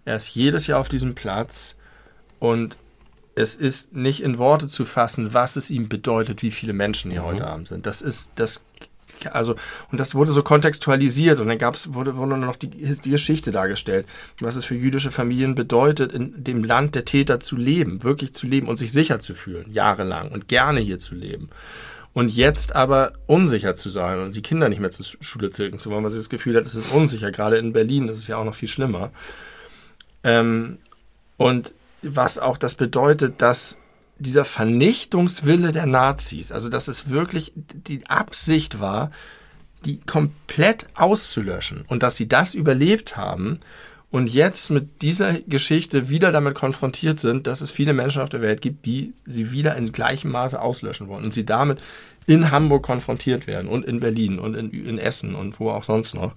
[0.03, 1.75] Er ist jedes Jahr auf diesem Platz
[2.39, 2.77] und
[3.35, 7.21] es ist nicht in Worte zu fassen, was es ihm bedeutet, wie viele Menschen hier
[7.21, 7.25] mhm.
[7.25, 7.85] heute Abend sind.
[7.85, 8.63] Das ist, das
[9.31, 9.55] also,
[9.91, 14.05] und das wurde so kontextualisiert und dann gab's, wurde, wurde noch die, die Geschichte dargestellt,
[14.39, 18.45] was es für jüdische Familien bedeutet, in dem Land der Täter zu leben, wirklich zu
[18.45, 21.49] leben und sich sicher zu fühlen, jahrelang und gerne hier zu leben.
[22.13, 25.89] Und jetzt aber unsicher zu sein und die Kinder nicht mehr zur Schule zirken zu
[25.89, 27.29] wollen, weil sie das Gefühl hat, es ist unsicher.
[27.31, 29.11] Gerade in Berlin ist es ja auch noch viel schlimmer.
[30.23, 30.77] Ähm,
[31.35, 31.73] und
[32.07, 33.77] was auch das bedeutet, dass
[34.17, 39.11] dieser Vernichtungswille der Nazis, also dass es wirklich die Absicht war,
[39.85, 43.59] die komplett auszulöschen und dass sie das überlebt haben
[44.09, 48.41] und jetzt mit dieser Geschichte wieder damit konfrontiert sind, dass es viele Menschen auf der
[48.41, 51.81] Welt gibt, die sie wieder in gleichem Maße auslöschen wollen und sie damit
[52.25, 56.15] in Hamburg konfrontiert werden und in Berlin und in, in Essen und wo auch sonst
[56.15, 56.33] noch.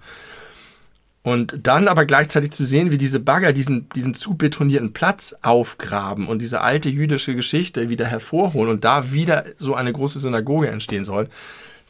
[1.28, 6.26] Und dann aber gleichzeitig zu sehen, wie diese Bagger diesen, diesen zu betonierten Platz aufgraben
[6.26, 11.04] und diese alte jüdische Geschichte wieder hervorholen und da wieder so eine große Synagoge entstehen
[11.04, 11.28] soll,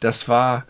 [0.01, 0.65] das war,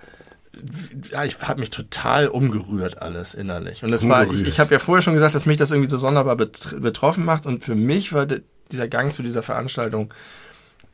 [1.11, 3.84] ja, ich habe mich total umgerührt alles innerlich.
[3.84, 4.30] Und das umgerührt.
[4.30, 7.26] war, ich, ich habe ja vorher schon gesagt, dass mich das irgendwie so sonderbar betroffen
[7.26, 8.28] macht und für mich war
[8.72, 10.13] dieser Gang zu dieser Veranstaltung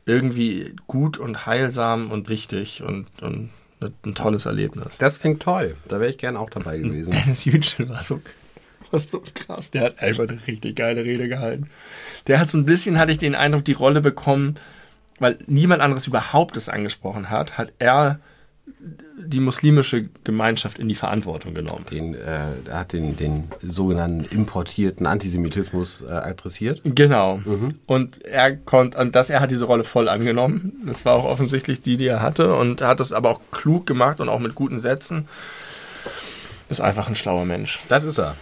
[0.06, 3.50] irgendwie gut und heilsam und wichtig und, und
[3.80, 4.98] ein tolles Erlebnis.
[4.98, 5.76] Das klingt toll.
[5.88, 7.10] Da wäre ich gern auch dabei gewesen.
[7.24, 8.20] Dennis Yücel war so,
[8.90, 9.70] war so krass.
[9.70, 11.68] Der hat einfach eine richtig geile Rede gehalten.
[12.26, 14.56] Der hat so ein bisschen, hatte ich den Eindruck, die Rolle bekommen,
[15.18, 18.18] weil niemand anderes überhaupt es angesprochen hat, hat er
[19.18, 21.84] die muslimische Gemeinschaft in die Verantwortung genommen.
[21.90, 26.82] Den, äh, er hat den, den sogenannten importierten Antisemitismus äh, adressiert.
[26.84, 27.38] Genau.
[27.38, 27.74] Mhm.
[27.86, 30.82] Und er konnte, und das, er hat diese Rolle voll angenommen.
[30.86, 34.20] Das war auch offensichtlich die, die er hatte und hat das aber auch klug gemacht
[34.20, 35.26] und auch mit guten Sätzen.
[36.68, 37.80] Ist einfach ein schlauer Mensch.
[37.88, 38.36] Das ist er.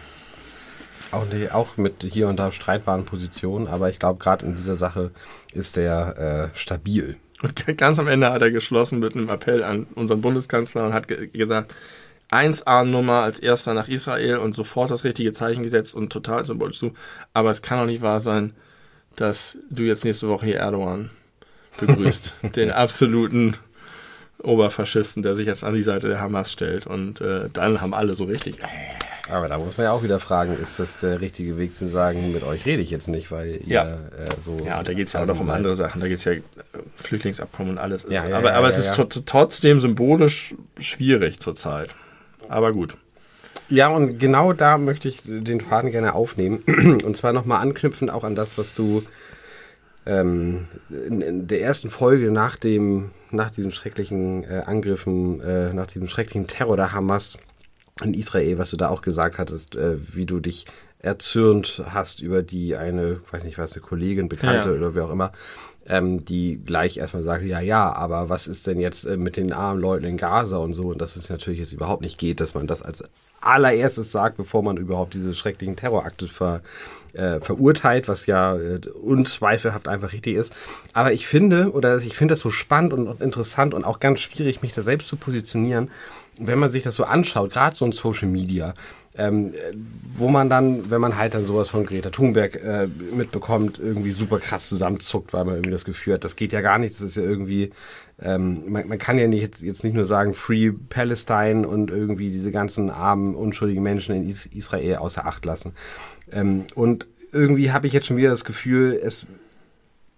[1.12, 5.12] Auch, auch mit hier und da streitbaren Positionen, aber ich glaube, gerade in dieser Sache
[5.52, 7.16] ist er äh, stabil.
[7.44, 11.08] Und ganz am Ende hat er geschlossen mit einem Appell an unseren Bundeskanzler und hat
[11.08, 11.74] ge gesagt,
[12.30, 16.94] 1A-Nummer als erster nach Israel und sofort das richtige Zeichen gesetzt und total symbolisch zu.
[17.34, 18.54] Aber es kann doch nicht wahr sein,
[19.14, 21.10] dass du jetzt nächste Woche hier Erdogan
[21.78, 22.34] begrüßt.
[22.56, 23.56] den absoluten
[24.42, 26.86] Oberfaschisten, der sich jetzt an die Seite der Hamas stellt.
[26.86, 28.56] Und äh, dann haben alle so richtig.
[29.30, 32.32] Aber da muss man ja auch wieder fragen, ist das der richtige Weg zu sagen,
[32.34, 33.84] mit euch rede ich jetzt nicht, weil Ja.
[33.84, 34.58] ihr äh, so.
[34.66, 36.00] Ja, und da geht es ja auch noch um andere Sachen.
[36.02, 36.42] Da geht es ja äh,
[36.96, 38.04] Flüchtlingsabkommen und alles.
[38.08, 39.04] Ja, ja, aber ja, aber ja, es ist ja.
[39.04, 41.94] tr- trotzdem symbolisch schwierig zurzeit.
[42.50, 42.96] Aber gut.
[43.70, 46.58] Ja, und genau da möchte ich den Faden gerne aufnehmen.
[47.02, 49.04] Und zwar nochmal anknüpfend auch an das, was du
[50.06, 55.86] ähm, in, in der ersten Folge nach dem, nach diesen schrecklichen äh, Angriffen, äh, nach
[55.86, 57.38] diesem schrecklichen Terror der Hamas
[58.02, 60.66] in Israel, was du da auch gesagt hattest, äh, wie du dich
[60.98, 64.74] erzürnt hast über die eine, weiß nicht was, eine Kollegin, Bekannte Ja.
[64.76, 65.32] oder wer auch immer,
[65.86, 69.52] ähm, die gleich erstmal sagt, ja, ja, aber was ist denn jetzt äh, mit den
[69.52, 72.54] armen Leuten in Gaza und so und dass es natürlich jetzt überhaupt nicht geht, dass
[72.54, 73.04] man das als
[73.42, 76.62] allererstes sagt, bevor man überhaupt diese schrecklichen Terrorakte ver,
[77.12, 80.54] äh, verurteilt, was ja äh, unzweifelhaft einfach richtig ist.
[80.94, 84.62] Aber ich finde, oder ich finde das so spannend und interessant und auch ganz schwierig,
[84.62, 85.90] mich da selbst zu positionieren,
[86.38, 88.74] wenn man sich das so anschaut, gerade so in Social Media,
[89.16, 89.72] ähm, äh,
[90.16, 94.40] wo man dann, wenn man halt dann sowas von Greta Thunberg äh, mitbekommt, irgendwie super
[94.40, 97.16] krass zusammenzuckt, weil man irgendwie das Gefühl hat, das geht ja gar nicht, das ist
[97.16, 97.70] ja irgendwie,
[98.20, 102.30] ähm, man, man kann ja nicht jetzt, jetzt nicht nur sagen Free Palestine und irgendwie
[102.30, 105.72] diese ganzen armen, unschuldigen Menschen in Is Israel außer Acht lassen.
[106.32, 109.26] Ähm, und irgendwie habe ich jetzt schon wieder das Gefühl, es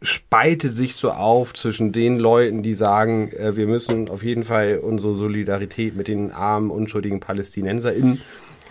[0.02, 4.78] spaltet sich so auf zwischen den Leuten, die sagen, äh, wir müssen auf jeden Fall
[4.78, 8.20] unsere Solidarität mit den armen, unschuldigen PalästinenserInnen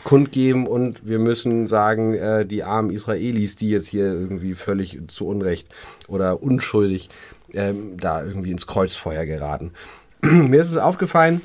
[0.04, 5.28] kundgeben und wir müssen sagen, äh, die armen Israelis, die jetzt hier irgendwie völlig zu
[5.28, 5.68] Unrecht
[6.08, 7.10] oder unschuldig
[7.54, 9.72] ähm, da irgendwie ins Kreuzfeuer geraten.
[10.22, 11.42] Mir ist es aufgefallen,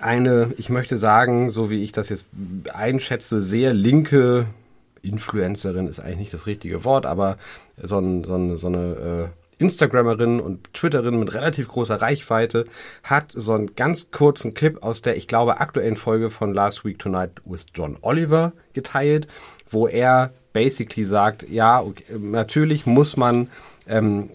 [0.00, 2.26] eine, ich möchte sagen, so wie ich das jetzt
[2.72, 4.46] einschätze, sehr linke
[5.02, 7.36] Influencerin ist eigentlich nicht das richtige Wort, aber
[7.80, 12.64] so, ein, so eine, so eine äh, Instagrammerin und Twitterin mit relativ großer Reichweite
[13.04, 16.98] hat so einen ganz kurzen Clip aus der, ich glaube, aktuellen Folge von Last Week
[16.98, 19.28] Tonight with John Oliver geteilt,
[19.70, 23.48] wo er basically sagt, ja, okay, natürlich muss man
[23.86, 24.30] ähm,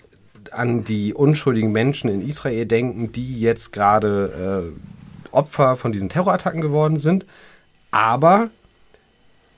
[0.51, 6.61] an die unschuldigen Menschen in Israel denken, die jetzt gerade äh, Opfer von diesen Terrorattacken
[6.61, 7.25] geworden sind.
[7.91, 8.49] Aber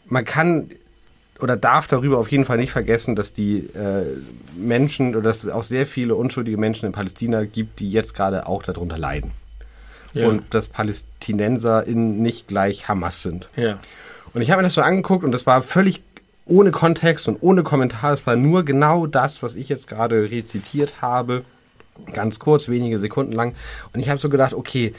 [0.05, 0.72] man kann
[1.42, 4.06] oder darf darüber auf jeden Fall nicht vergessen, dass die äh,
[4.56, 8.48] Menschen oder dass es auch sehr viele unschuldige Menschen in Palästina gibt, die jetzt gerade
[8.48, 9.32] auch darunter leiden.
[10.14, 10.28] Ja.
[10.28, 13.50] Und dass PalästinenserInnen nicht gleich Hamas sind.
[13.56, 13.80] ja.
[14.32, 16.04] Und ich habe mir das so angeguckt und das war völlig
[16.46, 18.14] ohne Kontext und ohne Kommentar.
[18.14, 21.44] Es war nur genau das, was ich jetzt gerade rezitiert habe.
[22.14, 23.56] Ganz kurz, wenige Sekunden lang.
[23.94, 24.94] Und ich habe so gedacht, okay,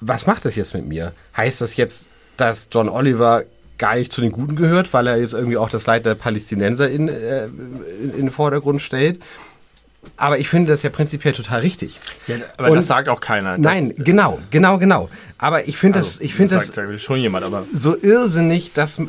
[0.00, 1.12] was macht das jetzt mit mir?
[1.36, 3.44] Heißt das jetzt, dass John Oliver
[3.78, 6.88] gar nicht zu den Guten gehört, weil er jetzt irgendwie auch das Leid der Palästinenser
[6.88, 9.20] in, äh, in, in den Vordergrund stellt?
[10.16, 11.98] Aber ich finde das ja prinzipiell total richtig.
[12.26, 13.52] ja aber Und- das sagt auch keiner.
[13.52, 15.08] Das, Nein, genau, genau, genau.
[15.38, 19.00] Aber ich finde das, ich finde das, sagt ja schon jemand, aber so irrsinnig, dass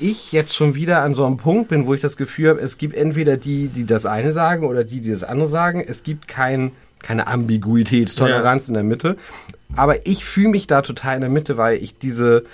[0.00, 2.78] ich jetzt schon wieder an so einem Punkt bin, wo ich das Gefühl habe, es
[2.78, 5.80] gibt entweder die, die das eine sagen oder die, die das andere sagen.
[5.86, 6.72] Es gibt kein,
[7.02, 9.16] keine Ambiguität, Toleranz in der Mitte.
[9.76, 12.44] Aber ich fühle mich da total in der Mitte, weil ich diese,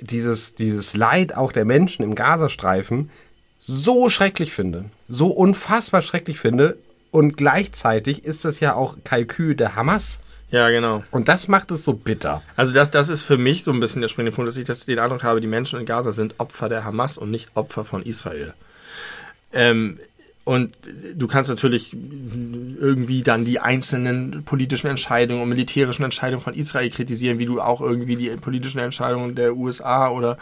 [0.00, 3.10] dieses, dieses Leid auch der Menschen im Gazastreifen
[3.58, 4.86] so schrecklich finde.
[5.08, 6.78] So unfassbar schrecklich finde.
[7.10, 10.18] Und gleichzeitig ist das ja auch Kalkül der Hamas.
[10.50, 11.04] ja, genau.
[11.10, 12.42] Und das macht es so bitter.
[12.56, 14.86] Also das, das ist für mich so ein bisschen der springende Punkt, dass ich das,
[14.86, 18.02] den Eindruck habe, die Menschen in Gaza sind Opfer der Hamas und nicht Opfer von
[18.02, 18.54] Israel.
[19.52, 19.98] Ähm,
[20.48, 20.70] und
[21.14, 27.38] du kannst natürlich irgendwie dann die einzelnen politischen Entscheidungen und militärischen Entscheidungen von Israel kritisieren,
[27.38, 30.38] wie du auch irgendwie die politischen Entscheidungen der USA oder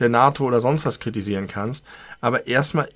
[0.00, 1.86] der NATO oder sonst was kritisieren kannst.
[2.20, 2.88] Aber erstmal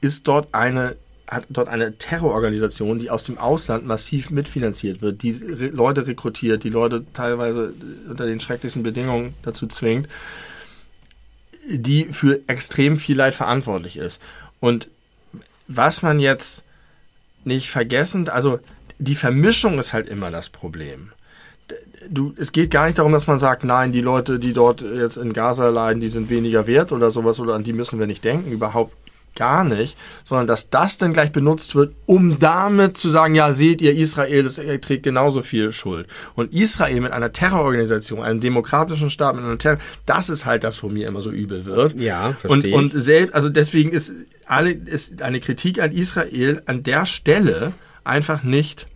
[0.00, 0.96] ist dort eine
[1.28, 6.70] hat dort eine Terrororganisation, die aus dem Ausland massiv mitfinanziert wird, die Leute rekrutiert, die
[6.70, 7.74] Leute teilweise
[8.08, 10.08] unter den schrecklichsten Bedingungen dazu zwingt,
[11.68, 14.20] die für extrem viel Leid verantwortlich ist.
[14.60, 14.88] Und
[15.70, 16.64] was man jetzt
[17.44, 18.58] nicht vergessen, also
[18.98, 21.12] die Vermischung ist halt immer das Problem.
[22.08, 25.16] Du, es geht gar nicht darum, dass man sagt, nein, die Leute, die dort jetzt
[25.16, 28.24] in Gaza leiden, die sind weniger wert oder sowas oder an die müssen wir nicht
[28.24, 28.92] denken, überhaupt
[29.36, 33.80] gar nicht, sondern dass das dann gleich benutzt wird, um damit zu sagen, ja, seht
[33.80, 36.06] ihr, Israel das trägt genauso viel Schuld.
[36.34, 40.82] Und Israel mit einer Terrororganisation, einem demokratischen Staat mit einer Terror, das ist halt das,
[40.82, 41.98] wo mir immer so übel wird.
[41.98, 42.74] Ja, verstehe Und, ich.
[42.74, 44.12] und selbst, also deswegen ist
[44.46, 47.72] alle, ist eine Kritik an Israel an der Stelle
[48.04, 48.86] einfach nicht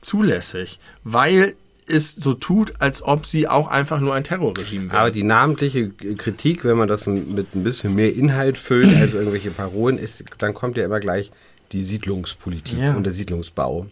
[0.00, 1.54] zulässig, weil
[1.92, 4.98] es so tut, als ob sie auch einfach nur ein Terrorregime wären.
[4.98, 9.50] Aber die namentliche Kritik, wenn man das mit ein bisschen mehr Inhalt füllt als irgendwelche
[9.50, 11.30] Parolen, ist, dann kommt ja immer gleich
[11.72, 12.94] die Siedlungspolitik Ja.
[12.94, 13.86] und der Siedlungsbau.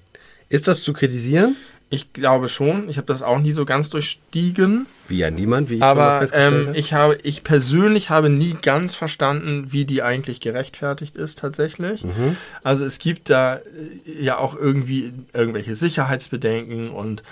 [0.48, 1.57] Ist das zu kritisieren?
[1.92, 2.88] Ich glaube schon.
[2.88, 4.86] Ich habe das auch nie so ganz durchstiegen.
[5.09, 6.78] Wie ja niemand, wie ich schon Aber festgestellt ähm, habe.
[6.78, 12.05] ich habe, ich persönlich habe nie ganz verstanden, wie die eigentlich gerechtfertigt ist tatsächlich.
[12.05, 12.36] Mhm.
[12.62, 17.24] Also es gibt da äh, ja auch irgendwie irgendwelche Sicherheitsbedenken und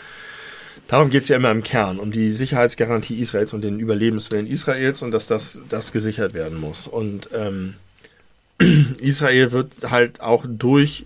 [0.88, 5.02] darum geht es ja immer im Kern, um die Sicherheitsgarantie Israels und den Überlebenswillen Israels
[5.02, 6.88] und dass das, das gesichert werden muss.
[6.88, 7.74] Und ähm,
[9.00, 11.04] Israel wird halt auch durch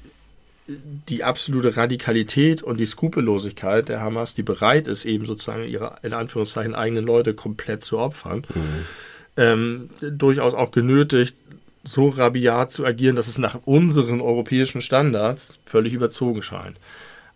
[1.08, 6.12] die absolute Radikalität und die Skrupellosigkeit der Hamas, die bereit ist, eben sozusagen ihre in
[6.12, 8.44] Anführungszeichen eigenen Leute komplett zu opfern,
[9.36, 11.36] ähm, durchaus auch genötigt,
[11.84, 16.76] so rabiat zu agieren, dass es nach unseren europäischen Standards völlig überzogen scheint.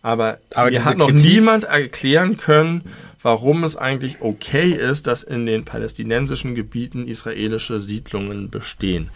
[0.07, 2.83] Aber, Aber mir hat noch Kritik- niemand erklären können,
[3.23, 9.11] warum es eigentlich okay ist, dass in den palästinensischen Gebieten israelische Siedlungen bestehen.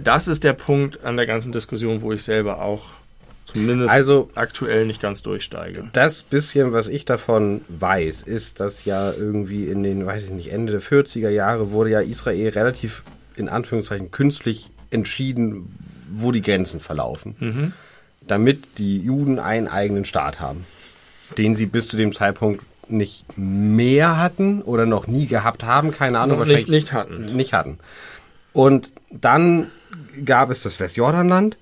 [0.00, 2.84] Das ist der Punkt an der ganzen Diskussion, wo ich selber auch
[3.44, 5.88] zumindest Also- aktuell nicht ganz durchsteige.
[5.92, 10.52] das bisschen, was ich davon weiß, ist, dass ja irgendwie in den, weiß ich nicht,
[10.52, 13.02] Ende der 40er Jahre wurde ja Israel relativ
[13.34, 15.76] in Anführungszeichen künstlich entschieden,
[16.12, 17.72] wo die Grenzen verlaufen.
[18.30, 20.64] Damit die Juden einen eigenen Staat haben,
[21.36, 26.18] den sie bis zu dem Zeitpunkt nicht mehr hatten oder noch nie gehabt haben, keine
[26.20, 27.36] Ahnung, Noch wahrscheinlich nicht- nicht hatten.
[27.36, 27.78] Nicht hatten.
[28.52, 29.66] Und dann
[30.24, 31.56] gab es das Westjordanland,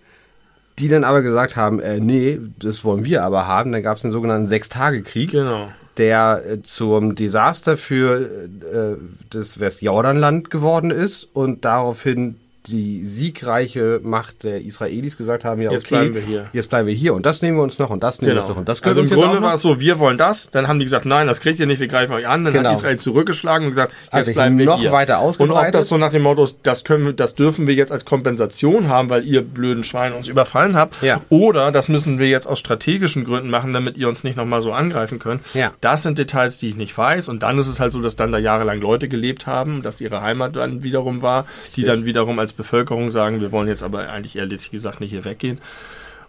[0.78, 3.72] die dann aber gesagt haben, äh, nee, das wollen wir aber haben.
[3.72, 5.68] Dann gab es den sogenannten Sechstagekrieg, Genau.
[5.96, 8.96] der äh, zum Desaster für äh,
[9.30, 12.36] das Westjordanland geworden ist und daraufhin
[12.66, 16.46] die siegreiche Macht der Israelis gesagt haben, ja, Jetzt okay, bleiben wir hier.
[16.52, 18.48] jetzt bleiben wir hier und das nehmen wir uns noch und das nehmen wir uns
[18.48, 20.18] noch und das also können im wir uns jetzt Grunde war es so, wir wollen
[20.18, 22.52] das, dann haben die gesagt, nein, das kriegt ihr nicht, wir greifen euch an, dann
[22.52, 22.70] Genau.
[22.70, 24.92] hat Israel zurückgeschlagen und gesagt, jetzt Also bleiben wir noch hier.
[24.92, 25.74] weiter und ob ausgebreitet.
[25.76, 29.08] das so nach dem Motto, das können wir, das dürfen wir jetzt als Kompensation haben,
[29.10, 31.20] weil ihr blöden Schweine uns überfallen habt, Ja.
[31.30, 34.72] oder das müssen wir jetzt aus strategischen Gründen machen, damit ihr uns nicht nochmal so
[34.72, 35.42] angreifen könnt.
[35.54, 35.72] Ja.
[35.80, 38.32] Das sind Details, die ich nicht weiß und dann ist es halt so, dass dann
[38.32, 41.46] da jahrelang Leute gelebt haben, dass ihre Heimat dann wiederum war,
[41.76, 45.24] die dann wiederum als Bevölkerung sagen, wir wollen jetzt aber eigentlich ehrlich gesagt nicht hier
[45.24, 45.58] weggehen.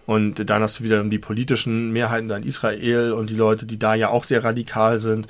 [0.05, 3.93] Und dann hast du wieder die politischen Mehrheiten in Israel und die Leute, die da
[3.93, 5.27] ja auch sehr radikal sind.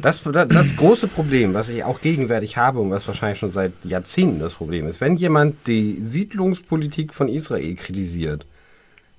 [0.00, 4.38] Das, das große Problem, was ich auch gegenwärtig habe und was wahrscheinlich schon seit Jahrzehnten
[4.38, 8.46] das Problem ist, wenn jemand die Siedlungspolitik von Israel kritisiert,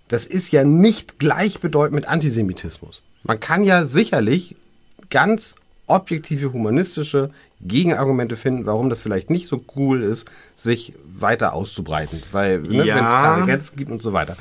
[0.07, 3.01] das ist ja nicht gleichbedeutend mit Antisemitismus.
[3.24, 4.55] Man kann ja sicherlich
[5.09, 5.55] ganz
[5.90, 7.30] objektive humanistische
[7.62, 12.96] Gegenargumente finden, warum das vielleicht nicht so cool ist, sich weiter auszubreiten, weil ne, Ja.
[12.96, 14.38] wenn es klare Grenzen gibt und so weiter.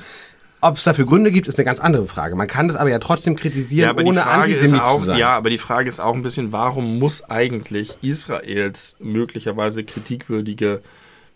[0.60, 2.34] Ob es dafür Gründe gibt, ist eine ganz andere Frage.
[2.34, 5.18] Man kann das aber ja trotzdem kritisieren, aber die ohne Antisemit auch, zu sein.
[5.18, 10.82] ja, aber die Frage ist auch ein bisschen, warum muss eigentlich Israels möglicherweise kritikwürdige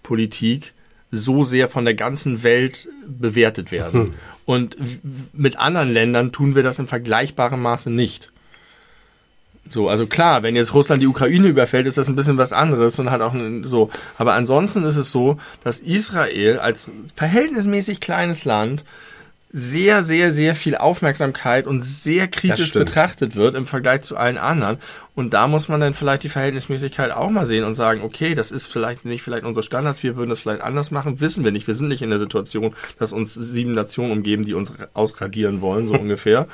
[0.03, 0.73] Politik
[1.13, 4.15] so sehr von der ganzen Welt bewertet werden?
[4.45, 4.99] Und w-
[5.33, 8.33] mit anderen Ländern tun wir das in vergleichbarem Maße nicht.
[9.69, 12.99] So, also klar, wenn jetzt Russland die Ukraine überfällt, ist das ein bisschen was anderes
[12.99, 13.91] und hat auch ein- so.
[14.19, 18.85] Aber ansonsten ist es so, dass Israel als verhältnismäßig kleines Land
[19.55, 24.79] sehr, sehr, sehr viel Aufmerksamkeit und sehr kritisch betrachtet wird im Vergleich zu allen anderen.
[25.15, 28.51] Und da muss man dann vielleicht die Verhältnismäßigkeit auch mal sehen und sagen, okay, das
[28.51, 31.67] ist vielleicht nicht vielleicht unsere Standards, wir würden das vielleicht anders machen, wissen wir nicht.
[31.67, 35.87] Wir sind nicht in der Situation, dass uns sieben Nationen umgeben, die uns ausradieren wollen,
[35.87, 36.49] so ungefähr.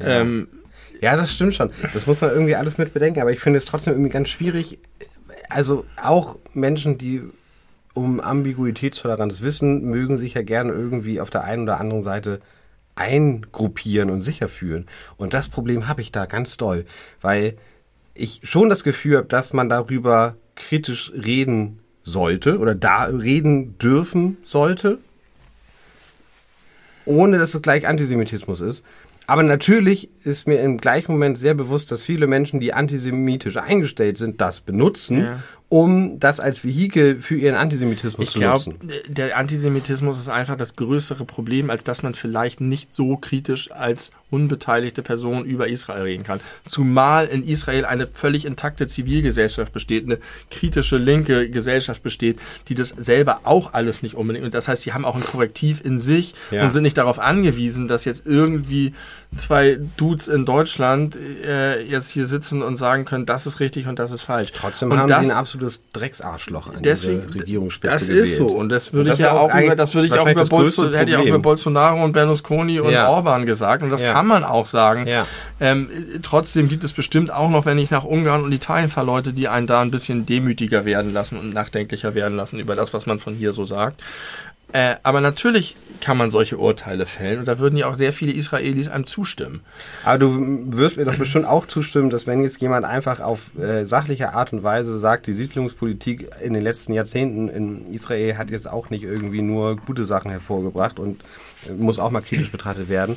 [0.00, 0.48] Ähm,
[1.00, 1.70] Ja, das stimmt schon.
[1.94, 3.20] Das muss man irgendwie alles mit bedenken.
[3.20, 4.78] Aber ich finde es trotzdem irgendwie ganz schwierig.
[5.48, 7.22] Also auch Menschen, die
[7.94, 12.40] um Ambiguitätstoleranz wissen, mögen sich ja gerne irgendwie auf der einen oder anderen Seite
[12.94, 14.86] eingruppieren und sicher fühlen.
[15.16, 16.84] Und das Problem habe ich da ganz doll,
[17.20, 17.56] weil
[18.14, 24.38] ich schon das Gefühl habe, dass man darüber kritisch reden sollte oder da reden dürfen
[24.42, 24.98] sollte,
[27.04, 28.84] ohne dass es gleich Antisemitismus ist.
[29.28, 34.16] Aber natürlich ist mir im gleichen Moment sehr bewusst, dass viele Menschen, die antisemitisch eingestellt
[34.16, 35.42] sind, das benutzen, Ja.
[35.70, 38.90] Um das als Vehikel für ihren Antisemitismus Ich zu glaube, nutzen.
[39.08, 44.12] der Antisemitismus ist einfach das größere Problem, als dass man vielleicht nicht so kritisch als
[44.30, 46.40] unbeteiligte Person über Israel reden kann.
[46.66, 50.18] Zumal in Israel eine völlig intakte Zivilgesellschaft besteht, eine
[50.50, 52.38] kritische linke Gesellschaft besteht,
[52.68, 54.46] die das selber auch alles nicht unbedingt.
[54.46, 56.64] Und das heißt, sie haben auch ein Korrektiv in sich Ja.
[56.64, 58.92] und sind nicht darauf angewiesen, dass jetzt irgendwie
[59.36, 63.98] zwei Dudes in Deutschland äh, jetzt hier sitzen und sagen können, das ist richtig und
[63.98, 64.52] das ist falsch.
[64.52, 68.26] Trotzdem und haben das, sie absolutes Drecksarschloch an deswegen, diese Regierungsspitze Das gewählt.
[68.26, 70.96] ist so und das würde ich ja auch über, das würde ich auch über Bolsonaro,
[70.96, 73.08] hätte ich auch über Bolsonaro und Berlusconi und Ja.
[73.08, 74.12] Orban gesagt und das Ja.
[74.12, 75.06] kann man auch sagen.
[75.06, 75.26] Ja.
[75.60, 75.88] Ähm,
[76.22, 79.48] trotzdem gibt es bestimmt auch noch, wenn ich nach Ungarn und Italien fahre, Leute, die
[79.48, 83.18] einen da ein bisschen demütiger werden lassen und nachdenklicher werden lassen über das, was man
[83.18, 84.00] von hier so sagt.
[84.72, 88.32] Äh, aber natürlich kann man solche Urteile fällen und da würden ja auch sehr viele
[88.32, 89.62] Israelis einem zustimmen.
[90.04, 90.36] Aber du
[90.76, 94.52] wirst mir doch bestimmt auch zustimmen, dass wenn jetzt jemand einfach auf äh, sachliche Art
[94.52, 99.04] und Weise sagt, die Siedlungspolitik in den letzten Jahrzehnten in Israel hat jetzt auch nicht
[99.04, 101.22] irgendwie nur gute Sachen hervorgebracht und
[101.66, 103.16] äh, muss auch mal kritisch betrachtet werden,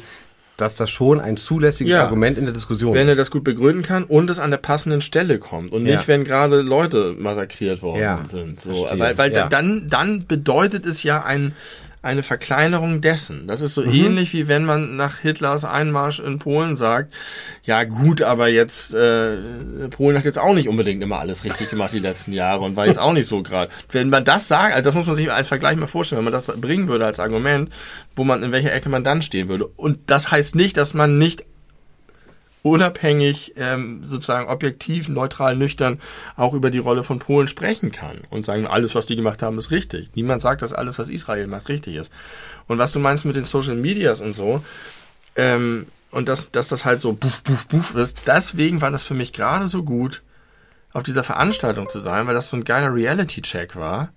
[0.61, 2.03] dass das schon ein zulässiges Ja.
[2.03, 3.17] Argument in der Diskussion Wenn er ist.
[3.19, 6.07] das gut begründen kann und es an der passenden Stelle kommt und nicht, Ja.
[6.07, 8.59] wenn gerade Leute massakriert worden Ja, sind.
[8.61, 8.73] So.
[8.85, 8.99] verstehe.
[8.99, 11.53] Weil, weil dann, dann bedeutet es ja ein,
[12.03, 13.47] eine Verkleinerung dessen.
[13.47, 13.93] Das ist so Mhm.
[13.93, 17.13] ähnlich wie wenn man nach Hitlers Einmarsch in Polen sagt,
[17.63, 19.37] ja gut, aber jetzt äh,
[19.91, 22.87] Polen hat jetzt auch nicht unbedingt immer alles richtig gemacht die letzten Jahre und war
[22.87, 23.69] jetzt auch nicht so gerade.
[23.91, 26.33] Wenn man das sagt, also das muss man sich als Vergleich mal vorstellen, wenn man
[26.33, 27.69] das bringen würde als Argument,
[28.15, 29.67] wo man in welcher Ecke man dann stehen würde.
[29.67, 31.43] Und das heißt nicht, dass man nicht
[32.63, 35.99] unabhängig, ähm, sozusagen objektiv, neutral, nüchtern
[36.35, 39.57] auch über die Rolle von Polen sprechen kann und sagen, alles, was die gemacht haben,
[39.57, 40.09] ist richtig.
[40.15, 42.11] Niemand sagt, dass alles, was Israel macht, richtig ist.
[42.67, 44.63] Und was du meinst mit den Social Medias und so,
[45.35, 49.13] ähm, und dass, dass das halt so buff, buff, buff ist, deswegen war das für
[49.13, 50.21] mich gerade so gut,
[50.93, 54.09] auf dieser Veranstaltung zu sein, weil das so ein geiler Reality-Check war.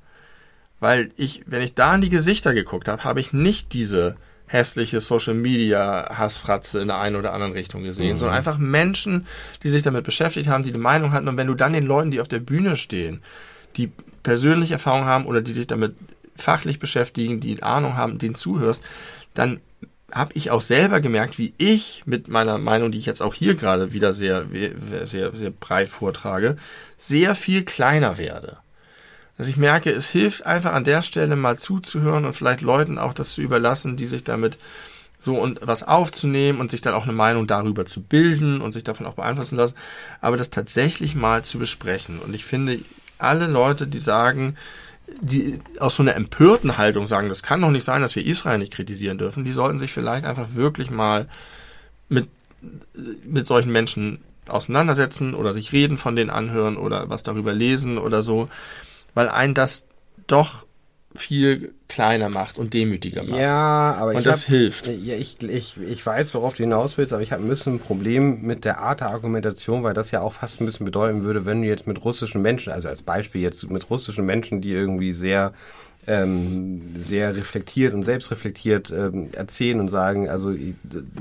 [0.81, 4.17] Weil ich, wenn ich da in die Gesichter geguckt habe, habe ich nicht diese
[4.47, 9.27] hässliche Social Media Hassfratze in der einen oder anderen Richtung gesehen, sondern einfach Menschen,
[9.63, 11.29] die sich damit beschäftigt haben, die eine Meinung hatten.
[11.29, 13.23] Und wenn du dann den Leuten, die auf der Bühne stehen,
[13.77, 13.91] die
[14.23, 15.95] persönliche Erfahrung haben oder die sich damit
[16.37, 18.83] fachlich beschäftigen, die Ahnung haben, denen zuhörst,
[19.35, 19.61] dann
[20.13, 23.55] habe ich auch selber gemerkt, wie ich mit meiner Meinung, die ich jetzt auch hier
[23.55, 24.47] gerade wieder sehr,
[25.05, 26.57] sehr, sehr breit vortrage,
[26.97, 28.59] sehr viel kleiner werde.
[29.37, 33.15] Dass ich merke, es hilft einfach an der Stelle mal zuzuhören und vielleicht Leuten auch
[33.15, 34.59] das zu überlassen, die sich damit
[35.19, 38.85] so und was aufzunehmen und sich dann auch eine Meinung darüber zu bilden und sich
[38.85, 39.75] davon auch beeinflussen lassen,
[40.21, 42.19] aber das tatsächlich mal zu besprechen.
[42.19, 42.79] Und ich finde,
[43.19, 44.57] alle Leute, die sagen,
[45.21, 48.59] die aus so einer empörten Haltung sagen, das kann doch nicht sein, dass wir Israel
[48.59, 51.29] nicht kritisieren dürfen, die sollten sich vielleicht einfach wirklich mal
[52.09, 52.29] mit,
[53.25, 58.23] mit solchen Menschen auseinandersetzen oder sich reden von denen anhören oder was darüber lesen oder
[58.23, 58.49] so,
[59.15, 59.87] weil ein das
[60.27, 60.67] doch
[61.17, 63.39] viel kleiner macht und demütiger macht.
[63.39, 64.89] Ja, aber und ich das hab, hilft.
[64.89, 67.79] Ja, ich, ich, ich weiß, worauf du hinaus willst, aber ich habe ein bisschen ein
[67.79, 71.45] Problem mit der Art der Argumentation, weil das ja auch fast ein bisschen bedeuten würde,
[71.45, 75.13] wenn du jetzt mit russischen Menschen, also als Beispiel jetzt mit russischen Menschen, die irgendwie
[75.13, 75.53] sehr
[76.07, 80.55] ähm, sehr reflektiert und selbstreflektiert ähm, erzählen und sagen, also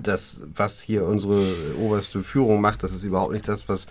[0.02, 3.86] das, was hier unsere oberste Führung macht, das ist überhaupt nicht das, was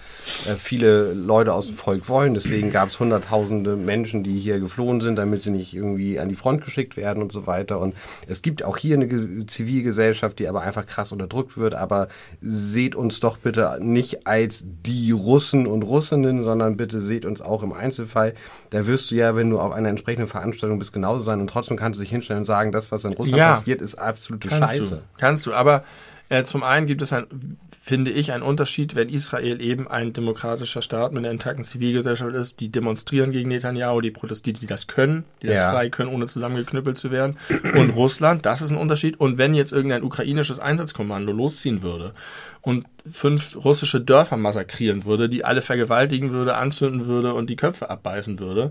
[0.46, 2.34] äh, viele Leute aus dem Volk wollen.
[2.34, 6.34] Deswegen gab es hunderttausende Menschen, die hier geflohen sind, damit sie nicht irgendwie an die
[6.34, 7.80] Front geschickt werden und so weiter.
[7.80, 7.94] Und
[8.26, 11.74] es gibt auch hier eine Ge- Zivilgesellschaft, die aber einfach krass unterdrückt wird.
[11.74, 12.08] Aber
[12.40, 17.62] seht uns doch bitte nicht als die Russen und Russinnen, sondern bitte seht uns auch
[17.62, 18.34] im Einzelfall.
[18.70, 21.76] Da wirst du ja, wenn du auf einer entsprechenden Veranstaltung bist, genauso sein und trotzdem
[21.76, 23.50] kannst du dich hinstellen und sagen, das, was in Russland Ja.
[23.52, 24.96] passiert, ist absolute Kannst Scheiße.
[24.96, 25.84] du, kannst du, aber
[26.28, 30.80] äh, zum einen gibt es ein, finde ich, einen Unterschied, wenn Israel eben ein demokratischer
[30.82, 35.24] Staat mit einer intakten Zivilgesellschaft ist, die demonstrieren gegen Netanyahu, die protestieren, die das können,
[35.42, 35.72] die das Ja.
[35.72, 37.36] frei können, ohne zusammengeknüppelt zu werden.
[37.74, 39.20] Und Russland, das ist ein Unterschied.
[39.20, 42.14] Und wenn jetzt irgendein ukrainisches Einsatzkommando losziehen würde
[42.62, 47.90] und fünf russische Dörfer massakrieren würde, die alle vergewaltigen würde, anzünden würde und die Köpfe
[47.90, 48.70] abbeißen würde,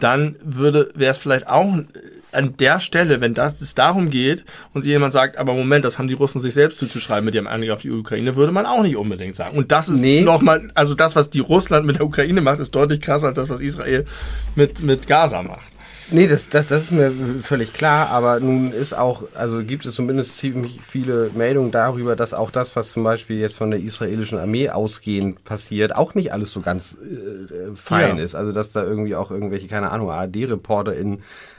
[0.00, 1.78] dann würde, wäre es vielleicht auch
[2.34, 6.08] an der Stelle, wenn das, es darum geht und jemand sagt, aber Moment, das haben
[6.08, 8.96] die Russen sich selbst zuzuschreiben mit ihrem Angriff auf die Ukraine, würde man auch nicht
[8.96, 9.56] unbedingt sagen.
[9.56, 10.20] Und das ist Nee.
[10.22, 13.48] nochmal, also das, was die Russland mit der Ukraine macht, ist deutlich krasser als das,
[13.48, 14.04] was Israel
[14.54, 15.68] mit, mit Gaza macht.
[16.10, 17.10] Nee, das, das, das ist mir
[17.40, 22.34] völlig klar, aber nun ist auch, also gibt es zumindest ziemlich viele Meldungen darüber, dass
[22.34, 26.50] auch das, was zum Beispiel jetzt von der israelischen Armee ausgehend passiert, auch nicht alles
[26.52, 28.22] so ganz äh, fein Ja.
[28.22, 28.34] ist.
[28.34, 30.94] Also dass da irgendwie auch irgendwelche, keine Ahnung, ARD-Reporter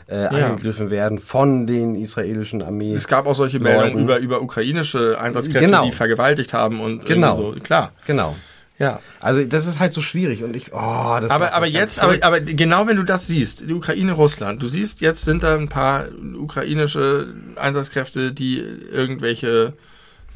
[0.08, 2.93] äh, angegriffen werden von den israelischen Armee.
[2.93, 5.86] Es gab auch solche Meldungen über, über ukrainische Einsatzkräfte, Genau.
[5.86, 7.36] die vergewaltigt haben und Genau.
[7.36, 7.56] so.
[7.64, 8.36] Klar, Genau.
[8.78, 8.99] ja.
[9.20, 12.39] Also das ist halt so schwierig und ich, oh, das Aber, aber jetzt, aber, aber
[12.41, 16.08] genau wenn du das siehst, die Ukraine, Russland, du siehst, jetzt sind da ein paar
[16.38, 19.74] ukrainische Einsatzkräfte, die irgendwelche,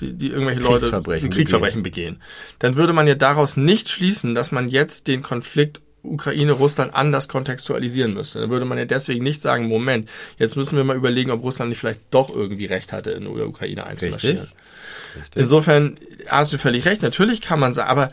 [0.01, 2.21] die, die irgendwelche Leute Kriegsverbrechen die Kriegsverbrechen begehen.
[2.57, 7.27] Dann würde man ja daraus nicht schließen, dass man jetzt den Konflikt Ukraine Russland anders
[7.27, 8.39] kontextualisieren müsste.
[8.39, 11.69] Dann würde man ja deswegen nicht sagen, Moment, jetzt müssen wir mal überlegen, ob Russland
[11.69, 14.39] nicht vielleicht doch irgendwie recht hatte, in der Ukraine einzumarschieren.
[14.39, 15.35] Richtig.
[15.35, 15.97] Insofern
[16.27, 18.11] hast du völlig recht, natürlich kann man sagen, aber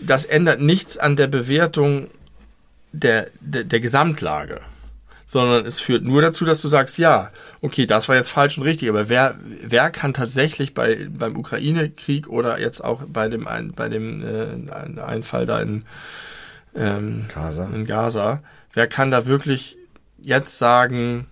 [0.00, 2.08] das ändert nichts an der Bewertung
[2.92, 4.60] der, der, der Gesamtlage.
[5.26, 7.30] Sondern es führt nur dazu, dass du sagst, ja,
[7.62, 12.28] okay, das war jetzt falsch und richtig, aber wer, wer kann tatsächlich bei, beim Ukraine-Krieg
[12.28, 15.86] oder jetzt auch bei dem, ein, bei dem äh, Einfall da in,
[16.74, 17.68] ähm, Gaza.
[17.72, 19.76] in Gaza, wer kann da wirklich
[20.20, 21.26] jetzt sagen,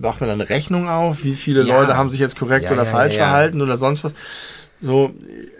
[0.00, 1.78] macht man da eine Rechnung auf, wie viele Ja.
[1.80, 4.14] Leute haben sich jetzt korrekt Ja, oder ja, falsch verhalten oder sonst was.
[4.82, 5.14] So,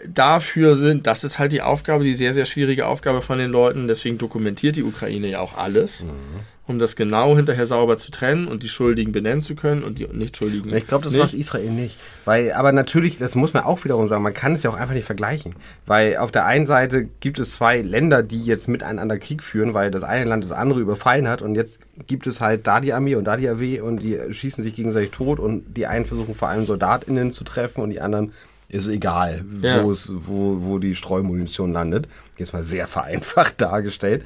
[0.08, 3.86] dafür sind, das ist halt die Aufgabe, die sehr, sehr schwierige Aufgabe von den Leuten.
[3.88, 6.08] Deswegen dokumentiert die Ukraine ja auch alles, Mhm.
[6.66, 10.08] um das genau hinterher sauber zu trennen und die Schuldigen benennen zu können und die
[10.08, 10.74] Nicht-Schuldigen.
[10.76, 11.22] Ich glaube, das nicht.
[11.22, 11.96] macht Israel nicht.
[12.24, 14.94] Weil, aber natürlich, das muss man auch wiederum sagen, man kann es ja auch einfach
[14.94, 15.54] nicht vergleichen.
[15.86, 19.90] Weil auf der einen Seite gibt es zwei Länder, die jetzt miteinander Krieg führen, weil
[19.92, 23.14] das eine Land das andere überfallen hat und jetzt gibt es halt da die Armee
[23.14, 26.48] und da die AW und die schießen sich gegenseitig tot und die einen versuchen vor
[26.48, 28.32] allem SoldatInnen zu treffen und die anderen
[28.72, 29.84] ist egal, Ja.
[29.84, 32.08] wo es, wo, wo die Streumunition landet.
[32.38, 34.24] Jetzt mal sehr vereinfacht dargestellt.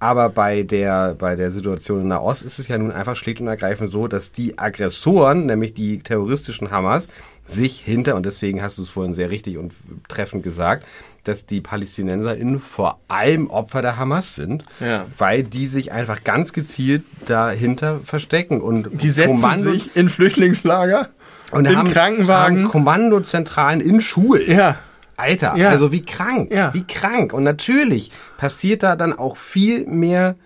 [0.00, 3.46] Aber bei der, bei der Situation in Nahost ist es ja nun einfach schlicht und
[3.46, 7.06] ergreifend so, dass die Aggressoren, nämlich die terroristischen Hamas,
[7.44, 9.72] sich hinter, und deswegen hast du es vorhin sehr richtig und
[10.08, 10.86] treffend gesagt,
[11.22, 15.06] dass die PalästinenserInnen vor allem Opfer der Hamas sind, Ja.
[15.18, 21.10] weil die sich einfach ganz gezielt dahinter verstecken und Die setzen Kommando- sich in Flüchtlingslager,
[21.52, 22.58] und in haben, Krankenwagen.
[22.64, 24.50] haben Kommandozentralen in Schulen.
[24.50, 24.76] ja,
[25.16, 25.68] Alter, Ja.
[25.70, 26.72] also wie krank, Ja.
[26.74, 27.32] wie krank.
[27.32, 30.36] Und natürlich passiert da dann auch viel mehr.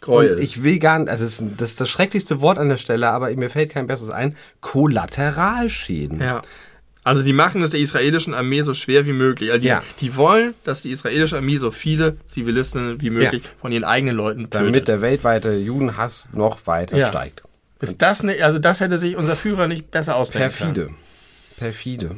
[0.00, 0.36] Gräuel.
[0.36, 2.76] Und ich will gar nicht, also das ist, das ist das schrecklichste Wort an der
[2.76, 4.36] Stelle, aber mir fällt kein besseres ein.
[4.60, 6.20] Kollateralschäden.
[6.20, 6.42] Ja.
[7.04, 9.50] Also die machen es der israelischen Armee so schwer wie möglich.
[9.50, 9.82] Also die, Ja.
[10.00, 14.50] die wollen, dass die israelische Armee so viele Zivilisten wie möglich von ihren eigenen Leuten
[14.50, 14.68] tötet.
[14.68, 17.08] Damit der weltweite Judenhass noch weiter Ja.
[17.08, 17.42] steigt.
[17.80, 20.74] Ist das ne, also das hätte sich unser Führer nicht besser ausdenken können.
[20.74, 20.94] Perfide.
[21.56, 22.16] Perfide.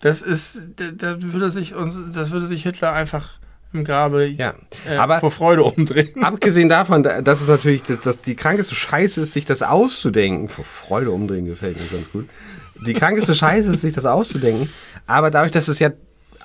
[0.00, 3.38] Das ist, da, da würde sich uns, das würde sich Hitler einfach
[3.72, 4.54] im Grabe Ja.
[4.88, 6.10] äh, Aber vor Freude umdrehen.
[6.22, 10.48] abgesehen davon, dass es natürlich das, das, die krankeste Scheiße ist, sich das auszudenken.
[10.48, 12.28] Vor Freude umdrehen gefällt mir ganz gut.
[12.86, 14.70] Die krankeste Scheiße ist, sich das auszudenken.
[15.06, 15.90] Aber dadurch, dass es ja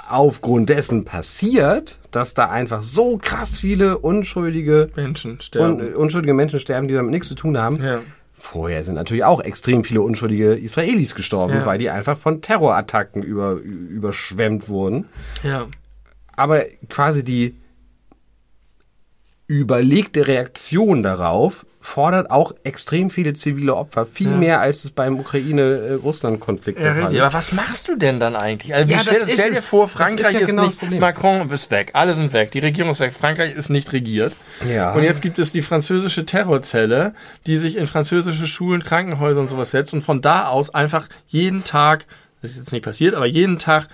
[0.10, 5.80] aufgrund dessen passiert, dass da einfach so krass viele unschuldige, Menschen sterben.
[5.80, 7.82] un, unschuldige Menschen sterben, die damit nichts zu tun haben.
[7.82, 8.02] ja.
[8.44, 11.66] Vorher sind natürlich auch extrem viele unschuldige Israelis gestorben, Ja.
[11.66, 15.08] weil die einfach von Terrorattacken über, überschwemmt wurden.
[15.44, 15.68] ja.
[16.36, 17.56] Aber quasi die
[19.48, 24.38] überlegte Reaktion darauf fordert auch extrem viele zivile Opfer, viel Ja.
[24.38, 27.20] mehr als es beim Ukraine-Russland-Konflikt Ja, der Fall ist.
[27.22, 28.74] Aber was machst du denn dann eigentlich?
[28.74, 30.82] Also Ja, stell, das ist stell dir vor, Das ist Frankreich ja ist, genau das
[30.82, 31.00] nicht.
[31.02, 34.36] Macron ist weg, alle sind weg, die Regierung ist weg, Frankreich ist nicht regiert.
[34.66, 34.94] Ja.
[34.94, 37.14] Und jetzt gibt es die französische Terrorzelle,
[37.46, 41.66] die sich in französische Schulen, Krankenhäuser und sowas setzt und von da aus einfach jeden
[41.66, 42.06] Tag,
[42.42, 43.88] das ist jetzt nicht passiert, aber jeden Tag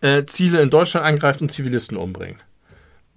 [0.00, 2.38] äh, Ziele in Deutschland angreift und Zivilisten umbringt.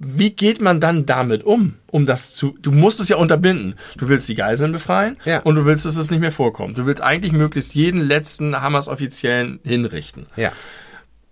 [0.04, 3.76] Wie geht man dann damit um, um das zu, du musst es ja unterbinden.
[3.98, 5.40] Du willst die Geiseln befreien Ja.
[5.42, 6.76] und du willst, dass es nicht mehr vorkommt.
[6.78, 10.26] Du willst eigentlich möglichst jeden letzten Hamas-Offiziellen hinrichten.
[10.36, 10.52] Ja.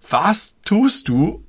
[0.08, 1.44] Was tust du,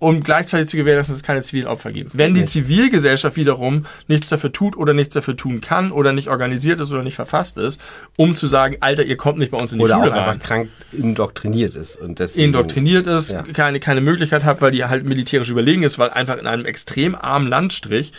[0.00, 2.18] um gleichzeitig zu gewährleisten, dass es keine zivilen Opfer gibt?
[2.18, 2.44] Wenn die.
[2.44, 7.04] Zivilgesellschaft wiederum nichts dafür tut oder nichts dafür tun kann oder nicht organisiert ist oder
[7.04, 7.80] nicht verfasst ist,
[8.16, 10.40] um zu sagen, Alter, ihr kommt nicht bei uns in die Oder Schule auch einfach
[10.40, 11.96] krank indoktriniert ist.
[11.96, 13.42] Und deswegen, indoktriniert ist, Ja.
[13.42, 17.14] keine, keine Möglichkeit hat, weil die halt militärisch überlegen ist, weil einfach in einem extrem
[17.14, 18.12] armen Landstrich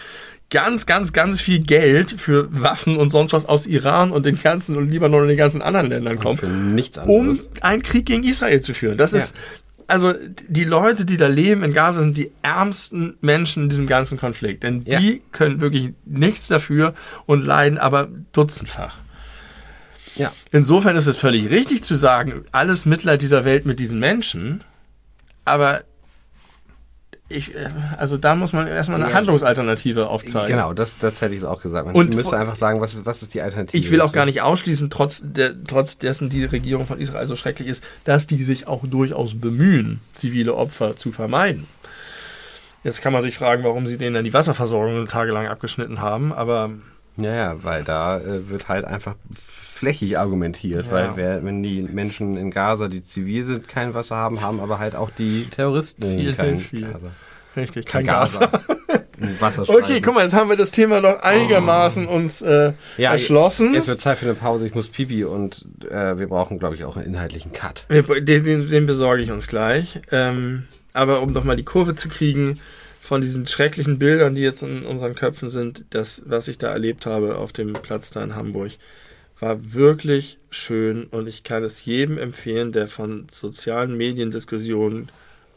[0.49, 4.75] ganz, ganz, ganz viel Geld für Waffen und sonst was aus Iran und den ganzen
[4.75, 7.49] und Libanon und den ganzen anderen Ländern kommt, Für nichts um anderes.
[7.61, 8.97] einen Krieg gegen Israel zu führen.
[8.97, 9.19] Das Ja.
[9.19, 9.33] ist,
[9.91, 10.13] also
[10.47, 14.63] die Leute, die da leben in Gaza, sind die ärmsten Menschen in diesem ganzen Konflikt.
[14.63, 14.99] Denn Ja.
[14.99, 16.93] die können wirklich nichts dafür
[17.25, 18.95] und leiden aber dutzendfach.
[20.15, 20.31] Ja.
[20.51, 24.63] Insofern ist es völlig richtig zu sagen, alles Mitleid dieser Welt mit diesen Menschen,
[25.45, 25.83] aber
[27.31, 29.15] ich, äh, also da muss man erstmal eine Ja.
[29.15, 30.55] Handlungsalternative aufzeigen.
[30.55, 31.87] Genau, das, das hätte ich auch gesagt.
[31.87, 33.77] Man Und müsste einfach sagen, was ist, was ist die Alternative?
[33.77, 37.35] Ich will auch gar nicht ausschließen, trotz, der, trotz dessen die Regierung von Israel so
[37.35, 41.67] schrecklich ist, dass die sich auch durchaus bemühen, zivile Opfer zu vermeiden.
[42.83, 46.71] Jetzt kann man sich fragen, warum sie denen dann die Wasserversorgung tagelang abgeschnitten haben, aber
[47.17, 49.15] Ja, ja, weil da äh, wird halt einfach
[49.81, 50.91] flächig argumentiert, Ja.
[50.91, 54.77] weil wer, wenn die Menschen in Gaza, die zivil sind, kein Wasser haben, haben aber
[54.77, 56.81] halt auch die Terroristen Viel, kein viel.
[56.91, 57.07] Gaza.
[57.55, 58.27] richtig, Kein kein.
[59.19, 59.83] Ein Wasserstreifen.
[59.83, 63.73] Okay, guck mal, jetzt haben wir das Thema doch einigermaßen uns äh, Ja, erschlossen.
[63.75, 66.85] Es wird Zeit für eine Pause, ich muss pipi und äh, wir brauchen, glaube ich,
[66.85, 67.85] auch einen inhaltlichen Cut.
[67.89, 69.99] Den, den, besorge ich uns gleich.
[70.11, 70.63] Ähm,
[70.93, 72.59] aber um doch mal die Kurve zu kriegen,
[72.99, 77.05] von diesen schrecklichen Bildern, die jetzt in unseren Köpfen sind, das, was ich da erlebt
[77.05, 78.71] habe auf dem Platz da in Hamburg,
[79.41, 85.09] war wirklich schön und ich kann es jedem empfehlen, der von sozialen Mediendiskussionen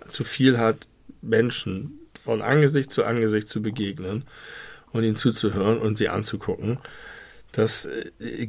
[0.08, 0.88] zu viel hat,
[1.20, 4.24] Menschen von Angesicht zu Angesicht zu begegnen
[4.92, 6.78] und ihnen zuzuhören und sie anzugucken.
[7.56, 8.48] Das äh,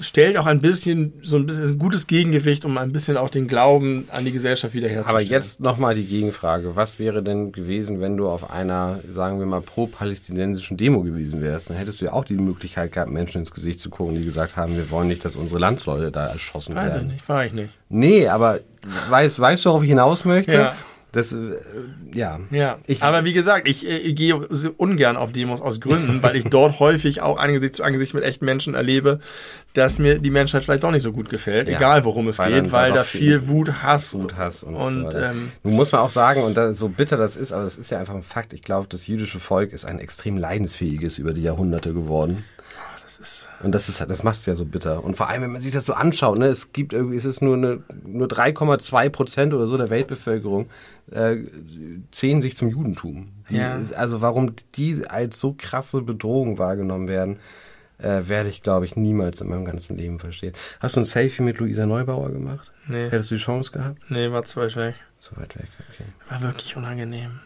[0.00, 3.46] stellt auch ein bisschen so ein bisschen ein gutes Gegengewicht, um ein bisschen auch den
[3.46, 5.20] Glauben an die Gesellschaft wiederherzustellen.
[5.20, 6.74] Aber jetzt nochmal die Gegenfrage.
[6.74, 11.70] Was wäre denn gewesen, wenn du auf einer, sagen wir mal, pro-palästinensischen Demo gewesen wärst?
[11.70, 14.56] Dann hättest du ja auch die Möglichkeit gehabt, Menschen ins Gesicht zu gucken, die gesagt
[14.56, 17.06] haben, wir wollen nicht, dass unsere Landsleute da erschossen Weiß werden.
[17.06, 17.70] ich nicht, war ich nicht.
[17.88, 18.58] Nee, aber
[19.08, 20.56] weißt, weißt du, worauf ich hinaus möchte?
[20.56, 20.76] Ja.
[21.16, 21.56] Das, äh,
[22.14, 22.40] ja.
[22.50, 26.36] Ja, Ich- aber wie gesagt, ich, äh, gehe so ungern auf Demos aus Gründen, weil
[26.36, 29.20] ich dort häufig auch Angesicht zu Angesicht mit echten Menschen erlebe,
[29.72, 31.76] dass mir die Menschheit vielleicht doch nicht so gut gefällt, Ja.
[31.78, 35.18] egal worum es Weil geht, weil da viel viel Wut, Hass Wuthass und, und so
[35.18, 37.90] ähm, Nun muss man auch sagen, und da, so bitter das ist, aber das ist
[37.90, 41.42] ja einfach ein Fakt, ich glaube, das jüdische Volk ist ein extrem leidensfähiges über die
[41.42, 42.44] Jahrhunderte geworden.
[43.06, 45.04] Das ist Und das ist, das macht es ja so bitter.
[45.04, 47.40] Und vor allem, wenn man sich das so anschaut, ne, es gibt irgendwie, es ist
[47.40, 50.68] nur eine, nur 3,2 Prozent oder so der Weltbevölkerung
[51.12, 51.36] äh,
[52.10, 53.28] zählen sich zum Judentum.
[53.48, 53.80] Die Ja.
[53.96, 57.38] also warum die als so krasse Bedrohung wahrgenommen werden,
[57.98, 60.52] äh, werde ich, glaube ich, niemals in meinem ganzen Leben verstehen.
[60.80, 62.72] Hast du ein Selfie mit Luisa Neubauer gemacht?
[62.88, 63.98] nee, Hättest du die Chance gehabt?
[64.10, 64.96] nee, war zu weit weg.
[65.18, 66.04] So weit weg, okay.
[66.28, 67.40] War wirklich unangenehm.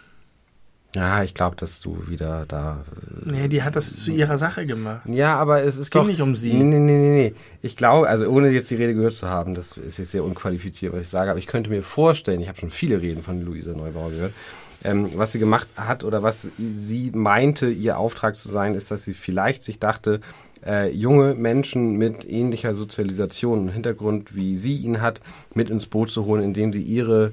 [0.95, 2.84] Ja, ich glaube, dass du wieder da.
[3.26, 5.03] äh, Nee, die hat das zu ihrer Sache gemacht.
[5.09, 6.53] Ja, aber es ist ging doch nicht um sie.
[6.53, 7.34] Nee, nee, nee, nee, nee.
[7.62, 10.93] Ich glaube, also ohne jetzt die Rede gehört zu haben, das ist jetzt sehr unqualifiziert,
[10.93, 13.72] was ich sage, aber ich könnte mir vorstellen, ich habe schon viele Reden von Luisa
[13.72, 14.32] Neubauer gehört,
[14.82, 19.05] ähm, was sie gemacht hat oder was sie meinte, ihr Auftrag zu sein, ist, dass
[19.05, 20.20] sie vielleicht sich dachte,
[20.66, 25.20] äh, junge Menschen mit ähnlicher Sozialisation und Hintergrund, wie sie ihn hat,
[25.55, 27.32] mit ins Boot zu holen, indem sie ihre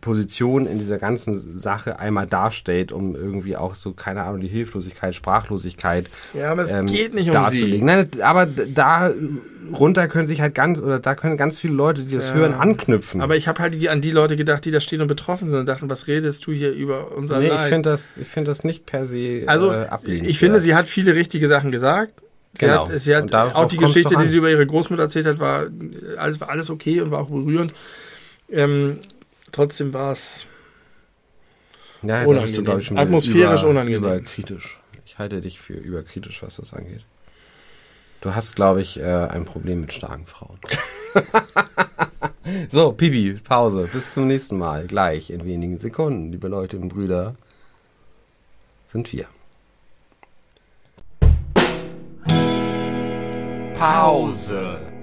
[0.00, 5.14] Position in dieser ganzen Sache einmal darstellt, um irgendwie auch so, keine Ahnung, die Hilflosigkeit,
[5.14, 7.78] Sprachlosigkeit Ja, aber es ähm, geht nicht um darzulegen.
[7.80, 7.84] sie.
[7.84, 9.12] Nein, aber da
[9.72, 12.34] runter können sich halt ganz, oder da können ganz viele Leute, die das Ja.
[12.34, 13.20] hören, anknüpfen.
[13.20, 15.66] Aber ich habe halt an die Leute gedacht, die da stehen und betroffen sind und
[15.68, 17.68] dachten, was redest du hier über unser nee, ich Leid?
[17.70, 21.14] finde das, ich finde das nicht per se Also, äh, ich finde, sie hat viele
[21.14, 22.12] richtige Sachen gesagt.
[22.52, 22.88] Sie Genau.
[22.88, 25.66] hat, sie hat auch die Geschichte, die sie über ihre Großmutter erzählt hat, war
[26.16, 27.72] alles, war alles okay und war auch berührend.
[28.50, 28.98] Ähm,
[29.52, 30.46] trotzdem war es.
[32.02, 32.64] ja, unangenehm.
[32.64, 34.04] du, Atmosphärisch über, unangenehm.
[34.04, 34.78] Überkritisch.
[35.04, 37.04] Ich halte dich für überkritisch, was das angeht.
[38.20, 40.58] Du hast, glaube ich, äh, ein Problem mit starken Frauen.
[42.70, 43.88] so, Pibi, Pause.
[43.92, 44.86] Bis zum nächsten Mal.
[44.86, 47.36] Gleich in wenigen Sekunden, liebe Leute und Brüder,
[48.86, 49.26] sind wir.
[53.78, 54.95] Pause.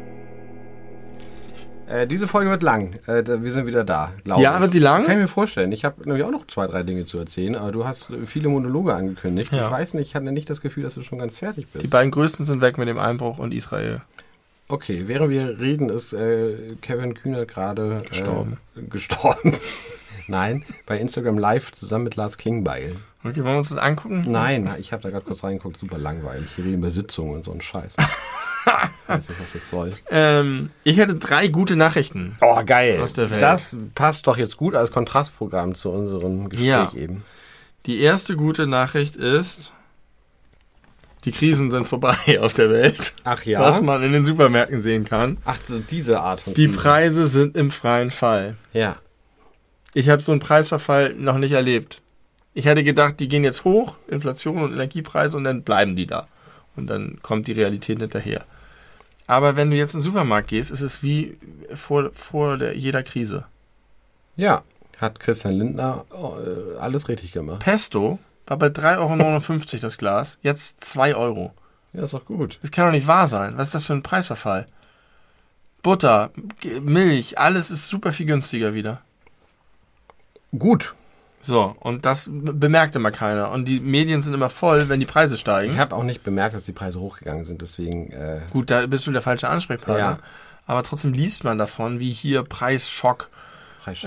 [1.88, 2.96] Äh, diese Folge wird lang.
[3.08, 4.14] Äh, wir sind wieder da.
[4.26, 4.62] Ja, ich.
[4.62, 5.04] wird sie lang?
[5.06, 5.72] Kann ich mir vorstellen.
[5.72, 8.94] Ich habe nämlich auch noch zwei, drei Dinge zu erzählen, aber du hast viele Monologe
[8.94, 9.52] angekündigt.
[9.52, 9.66] Ja.
[9.66, 11.92] Ich weiß nicht, ich hatte nicht das Gefühl, dass du schon ganz fertig Die bist.
[11.92, 14.00] beiden größten sind weg mit dem Einbruch und Israel.
[14.70, 18.58] Okay, während wir reden, ist äh, Kevin Kühner gerade Gestorben.
[18.78, 19.58] Äh, gestorben.
[20.28, 22.96] Nein, bei Instagram Live zusammen mit Lars Klingbeil.
[23.24, 24.26] Okay, wollen wir uns das angucken?
[24.28, 26.48] Nein, ich habe da gerade kurz reingeguckt, super langweilig.
[26.56, 27.96] Hier reden über Sitzungen und so einen Scheiß.
[29.08, 29.92] weiß nicht, was das soll.
[30.10, 32.38] Ähm, ich hätte drei gute Nachrichten.
[32.42, 33.00] Oh, geil.
[33.02, 33.42] Aus der Welt.
[33.42, 36.92] Das passt doch jetzt gut als Kontrastprogramm zu unserem Gespräch Ja.
[36.96, 37.24] eben.
[37.86, 39.74] Die erste gute Nachricht ist,
[41.26, 43.14] die Krisen sind vorbei auf der Welt.
[43.24, 43.62] Ach ja.
[43.62, 45.38] Was man in den Supermärkten sehen kann.
[45.46, 46.68] Ach, so diese Art von Die.
[46.68, 48.56] Preise sind im freien Fall.
[48.74, 48.98] Ja.
[49.94, 52.02] Ich habe so einen Preisverfall noch nicht erlebt.
[52.54, 56.28] Ich hätte gedacht, die gehen jetzt hoch, Inflation und Energiepreise, und dann bleiben die da.
[56.76, 58.46] Und dann kommt die Realität hinterher.
[59.28, 61.38] Aber wenn du jetzt in den Supermarkt gehst, ist es wie
[61.74, 63.46] vor, vor der, jeder Krise.
[64.36, 64.64] Ja.
[65.00, 67.60] Hat Christian Lindner äh, alles richtig gemacht.
[67.60, 71.54] Pesto war bei 3,59 Euro das Glas, jetzt 2 Euro.
[71.94, 72.60] Ja, ist doch gut.
[72.62, 73.54] Das kann doch nicht wahr sein.
[73.58, 74.66] Was ist das für ein Preisverfall?
[75.82, 76.32] Butter,
[76.82, 79.02] Milch, alles ist super viel günstiger wieder.
[80.58, 80.96] Gut.
[81.46, 83.52] So, und das bemerkt immer keiner.
[83.52, 85.74] Und die Medien sind immer voll, wenn die Preise steigen.
[85.74, 88.12] Ich habe auch nicht bemerkt, dass die Preise hochgegangen sind, deswegen.
[88.12, 89.98] Äh, Gut, da bist du der falsche Ansprechpartner.
[89.98, 90.20] Ja.
[90.66, 93.30] Aber trotzdem liest man davon, wie hier Preisschock.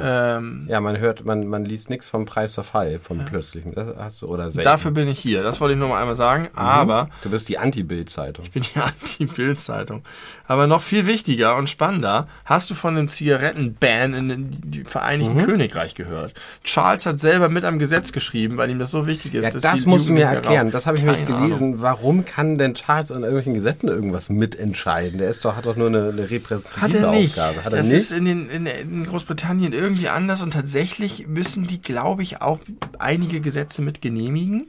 [0.03, 3.75] Ähm, ja, man hört, man, man liest nichts vom Preisverfall, vom plötzlichen.
[3.75, 4.65] Das hast du oder selten.
[4.65, 5.43] dafür bin ich hier.
[5.43, 6.49] Das wollte ich nur mal einmal sagen.
[6.55, 8.45] Aber Du bist die Anti-Bild-Zeitung.
[8.45, 10.03] ich bin die Anti-Bild-Zeitung.
[10.47, 15.45] Aber noch viel wichtiger und spannender, hast du von dem Zigarettenban in die Vereinigten Mhm.
[15.45, 16.35] Königreich gehört?
[16.65, 19.55] Charles hat selber mit am Gesetz geschrieben, weil ihm das so wichtig ist.
[19.55, 20.71] Ja, das musst du mir erklären.
[20.71, 21.55] Das habe ich nämlich gelesen.
[21.75, 21.81] Ahnung.
[21.81, 25.19] Warum kann denn Charles an irgendwelchen Gesetzen irgendwas mitentscheiden?
[25.19, 27.39] Der ist doch, hat doch nur eine, eine repräsentative Hat er nicht.
[27.39, 27.65] Aufgabe.
[27.65, 27.97] Hat er das nicht?
[27.97, 32.41] ist in, den, in, in Großbritannien Großbritannien irgendwie anders und tatsächlich müssen die, glaube ich,
[32.41, 32.61] auch
[32.99, 34.69] einige Gesetze mit genehmigen.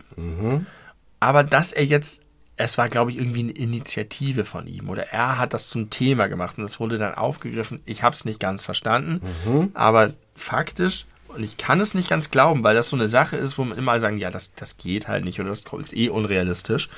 [1.19, 2.23] Aber dass er jetzt,
[2.57, 6.27] es war, glaube ich, irgendwie eine Initiative von ihm oder er hat das zum Thema
[6.27, 7.81] gemacht und das wurde dann aufgegriffen.
[7.85, 9.21] Ich habe es nicht ganz verstanden,
[9.73, 13.57] aber faktisch, und ich kann es nicht ganz glauben, weil das so eine Sache ist,
[13.57, 16.89] wo man immer sagen, ja, das, das geht halt nicht oder das ist eh unrealistisch.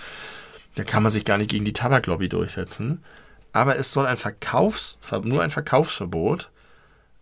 [0.75, 3.03] Da kann man sich gar nicht gegen die Tabaklobby durchsetzen.
[3.51, 6.51] Aber es soll ein Verkaufsverbot, nur ein Verkaufsverbot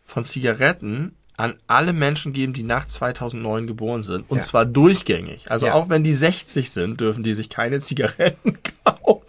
[0.08, 4.26] von Zigaretten an alle Menschen geben, die nach 2009 geboren sind.
[4.30, 4.44] Und Ja.
[4.44, 5.50] zwar durchgängig.
[5.52, 5.74] Also Ja.
[5.76, 9.22] auch wenn die 60 sind, dürfen die sich keine Zigaretten kaufen.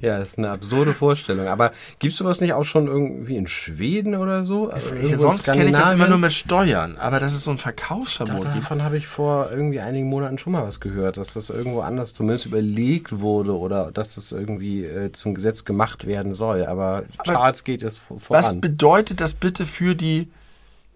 [0.00, 1.48] Ja, das ist eine absurde Vorstellung.
[1.48, 4.70] Aber gibt's sowas nicht auch schon irgendwie in Schweden oder so?
[4.70, 6.96] Also Sonst kenne ich das immer nur mit Steuern.
[6.98, 8.56] Aber dass es so ein Verkaufsverbot gibt.
[8.56, 12.14] Davon habe ich vor irgendwie einigen Monaten schon mal was gehört, dass das irgendwo anders
[12.14, 16.64] zumindest überlegt wurde oder dass das irgendwie äh, zum Gesetz gemacht werden soll.
[16.64, 18.60] Aber, Charles geht es vor- Was voran.
[18.60, 20.28] bedeutet das bitte für die,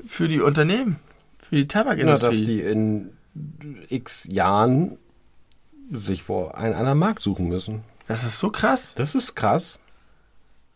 [0.06, 0.98] für die Unternehmen?
[1.38, 2.46] Für die Na, dass Tabakindustrie?
[2.46, 3.10] die in
[3.88, 4.98] x Jahren
[5.90, 7.82] sich vor einen anderen Markt suchen müssen.
[8.06, 8.94] das ist so krass.
[8.94, 9.80] Das ist krass.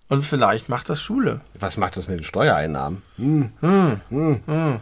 [0.09, 1.41] Und vielleicht macht das Schule.
[1.59, 3.03] Was macht das mit den Steuereinnahmen?
[3.17, 3.51] Hm.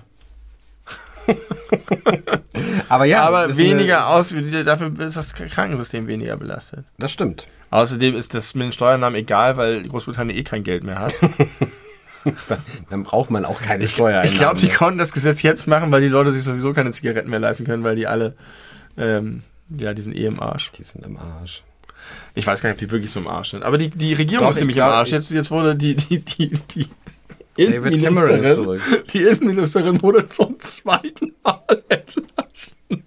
[2.89, 6.85] Aber ja, aber ist weniger aus, dafür ist das Krankensystem weniger belastet.
[6.99, 7.47] Das stimmt.
[7.71, 11.15] Außerdem ist das mit den Steuernahmen egal, weil Großbritannien eh kein Geld mehr hat.
[12.91, 14.33] Dann braucht man auch keine Steuereinnahmen.
[14.33, 17.31] Ich glaube, die konnten das Gesetz jetzt machen, weil die Leute sich sowieso keine Zigaretten
[17.31, 18.35] mehr leisten können, weil die alle,
[18.97, 20.71] ähm, ja, die sind eh im Arsch.
[20.73, 21.63] Die sind im Arsch.
[22.35, 23.63] Ich weiß gar nicht, ob die wirklich so im Arsch sind.
[23.63, 25.11] Aber die, die Regierung Doch, ist ich ziemlich glaub, im Arsch.
[25.11, 26.89] Jetzt, jetzt wurde die, die, die, die
[27.57, 28.81] David Cameron ist zurück.
[29.13, 33.05] die Innenministerin wurde zum zweiten Mal entlassen.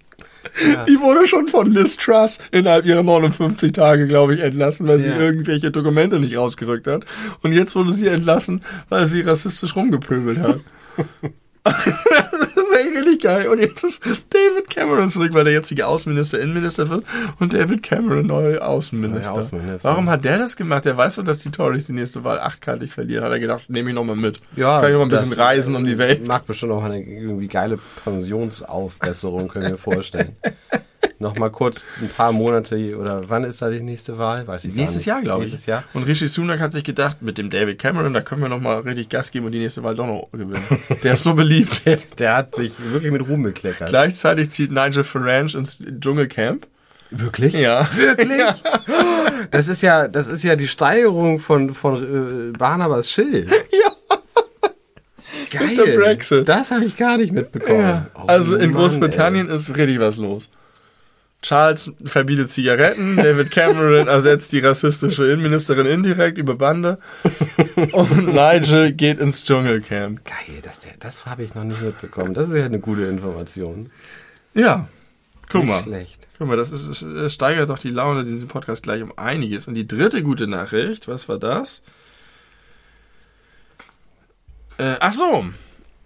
[0.88, 5.10] Die wurde schon von Liz Truss innerhalb ihrer 59 Tage, glaube ich, entlassen, weil sie
[5.10, 5.18] Ja.
[5.18, 7.04] irgendwelche Dokumente nicht rausgerückt hat.
[7.42, 10.60] Und jetzt wurde sie entlassen, weil sie rassistisch rumgepöbelt hat.
[12.84, 13.48] richtig geil.
[13.48, 17.04] Und jetzt ist David Cameron zurück, weil der jetzige Außenminister Innenminister wird
[17.40, 19.32] und David Cameron neuer Außenminister.
[19.32, 19.88] Neuer Außenminister.
[19.88, 20.84] Warum hat der das gemacht?
[20.84, 23.24] Der weiß doch, dass die Tories die nächste Wahl achtkantig verlieren.
[23.24, 24.38] Hat er gedacht, nehme ich nochmal mit.
[24.56, 26.26] Ja, Kann ich noch mal ein bisschen reisen um die Welt.
[26.26, 30.36] Macht bestimmt auch eine irgendwie geile Pensionsaufbesserung, können wir vorstellen.
[31.18, 34.46] noch mal kurz ein paar Monate oder wann ist da die nächste Wahl?
[34.46, 35.04] Weiß ich Nächstes.
[35.06, 35.50] Jahr, glaube ich.
[35.50, 35.84] Nächstes Jahr.
[35.94, 38.80] Und Rishi Sunak hat sich gedacht, mit dem David Cameron, da können wir noch mal
[38.80, 40.62] richtig Gas geben und die nächste Wahl doch noch gewinnen.
[41.02, 41.82] Der ist so beliebt.
[42.18, 43.88] Der hat sich wirklich mit Ruhm bekleckert.
[43.88, 46.66] Gleichzeitig zieht Nigel Farage ins Dschungelcamp.
[47.10, 47.54] Wirklich?
[47.54, 47.88] Ja.
[47.94, 48.42] Wirklich?
[49.52, 53.48] Das ist ja, das ist ja die Steigerung von, von äh, Barnabas Schild.
[53.70, 54.18] Ja.
[55.50, 55.68] Geil.
[55.76, 56.48] der Brexit.
[56.48, 57.80] Das habe ich gar nicht mitbekommen.
[57.80, 58.06] ja.
[58.14, 60.48] Oh, Also in Mann, Großbritannien ist richtig was los.
[61.42, 66.98] Charles verbietet Zigaretten, David Cameron ersetzt die rassistische Innenministerin indirekt über Bande
[67.92, 70.24] und Nigel geht ins Dschungelcamp.
[70.24, 72.34] Geil, das, das habe ich noch nicht mitbekommen.
[72.34, 73.90] Das ist ja eine gute Information.
[74.54, 74.88] Ja,
[75.48, 75.82] guck Nicht mal.
[75.82, 76.26] Schlecht.
[76.38, 79.68] Guck mal, das, ist, es steigert doch die Laune in diesem Podcast gleich um einiges.
[79.68, 81.82] Und die dritte gute Nachricht, was war das?
[84.78, 85.46] Äh, ach so,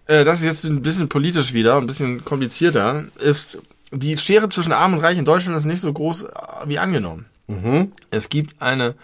[0.07, 3.59] äh, das ist jetzt ein bisschen politisch wieder, ein bisschen komplizierter, ist
[3.91, 6.29] die Schere zwischen Arm und Reich in Deutschland ist nicht so groß äh,
[6.67, 7.27] wie angenommen.
[7.47, 7.93] Mhm.
[8.11, 8.95] Es gibt eine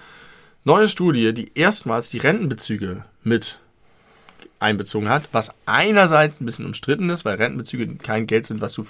[0.65, 3.59] neue Studie, die erstmals die Rentenbezüge mit
[4.59, 8.87] einbezogen hat, was einerseits ein bisschen umstritten ist, weil Rentenbezüge kein Geld sind, was du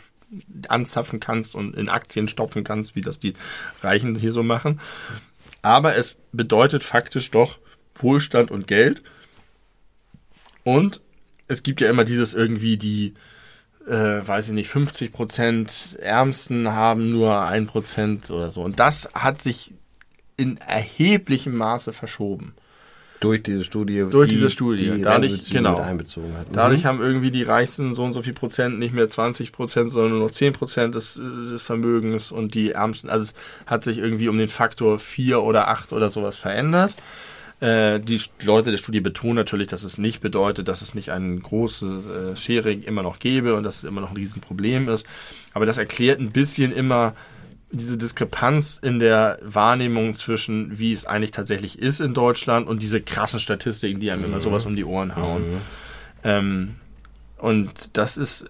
[0.68, 3.35] anzapfen kannst und in Aktien stopfen kannst, wie das die
[3.82, 4.81] Reichen hier so machen.
[5.62, 7.59] Aber es bedeutet faktisch doch
[7.94, 9.02] Wohlstand und Geld.
[10.64, 11.01] Und
[11.48, 13.14] es gibt ja immer dieses irgendwie die,
[13.86, 18.62] äh, weiß ich nicht, 50 Prozent Ärmsten haben nur ein Prozent oder so.
[18.62, 19.74] Und das hat sich
[20.36, 22.54] in erheblichem Maße verschoben.
[23.20, 24.04] Durch diese Studie.
[24.10, 24.90] Durch diese Studie.
[24.90, 25.72] Die Dadurch- genau.
[25.78, 26.48] mit einbezogen hat.
[26.52, 26.86] Dadurch Mhm.
[26.88, 30.26] haben irgendwie die Reichsten so und so viel Prozent, nicht mehr 20 Prozent, sondern nur
[30.28, 33.34] noch 10 Prozent des, äh, des Vermögens und die Ärmsten, also es
[33.66, 36.92] hat sich irgendwie um den Faktor 4 oder 8 oder sowas verändert.
[37.61, 41.39] Äh, die Leute der Studie betonen natürlich, dass es nicht bedeutet, dass es nicht eine
[41.39, 45.07] große äh, Schere immer noch gäbe und dass es immer noch ein Riesenproblem ist.
[45.55, 47.15] Aber das erklärt ein bisschen immer
[47.73, 53.01] diese Diskrepanz in der Wahrnehmung zwischen, wie es eigentlich tatsächlich ist in Deutschland und diese
[53.01, 55.43] krassen Statistiken, die einem immer sowas um die Ohren hauen.
[56.24, 56.77] Ähm,
[57.39, 58.49] und das ist,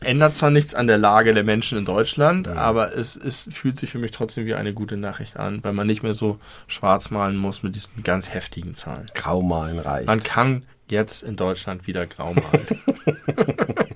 [0.00, 3.90] ändert zwar nichts an der Lage der Menschen in Deutschland, aber es, es fühlt sich
[3.90, 7.36] für mich trotzdem wie eine gute Nachricht an, weil man nicht mehr so schwarz malen
[7.36, 9.06] muss mit diesen ganz heftigen Zahlen.
[9.14, 10.06] Graumalen reicht.
[10.06, 12.66] Man kann jetzt in Deutschland wieder grau malen.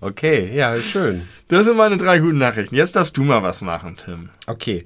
[0.00, 1.26] Okay, ja, schön.
[1.48, 2.76] das sind meine drei guten Nachrichten.
[2.76, 4.28] Jetzt darfst du mal was machen, Tim.
[4.46, 4.84] Okay.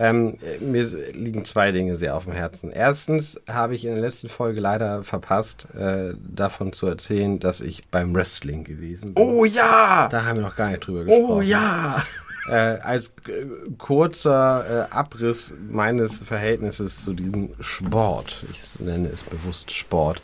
[0.00, 0.82] Ähm, mir
[1.12, 2.70] liegen zwei Dinge sehr auf dem Herzen.
[2.70, 7.86] Erstens habe ich in der letzten Folge leider verpasst, äh, davon zu erzählen, dass ich
[7.88, 9.22] beim Wrestling gewesen bin.
[9.22, 10.08] Oh ja!
[10.10, 11.30] Da haben wir noch gar nicht drüber gesprochen.
[11.30, 12.02] Oh ja!
[12.48, 13.44] Äh, als äh,
[13.76, 20.22] kurzer äh, Abriss meines Verhältnisses zu diesem Sport, ich nenne es bewusst Sport.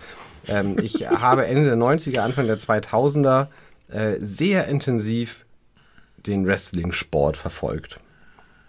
[0.49, 3.49] Ähm, ich habe Ende der 90er, Anfang der 2000er
[3.89, 5.45] äh, sehr intensiv
[6.17, 8.01] den Wrestling-Sport verfolgt.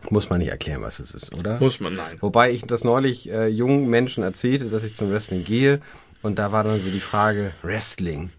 [0.09, 1.59] Muss man nicht erklären, was es ist, oder?
[1.59, 2.17] Muss man, nein.
[2.21, 5.81] Wobei ich das neulich äh, jungen Menschen erzählte, dass ich zum Wrestling gehe.
[6.21, 8.31] Und da war dann so die Frage, Wrestling,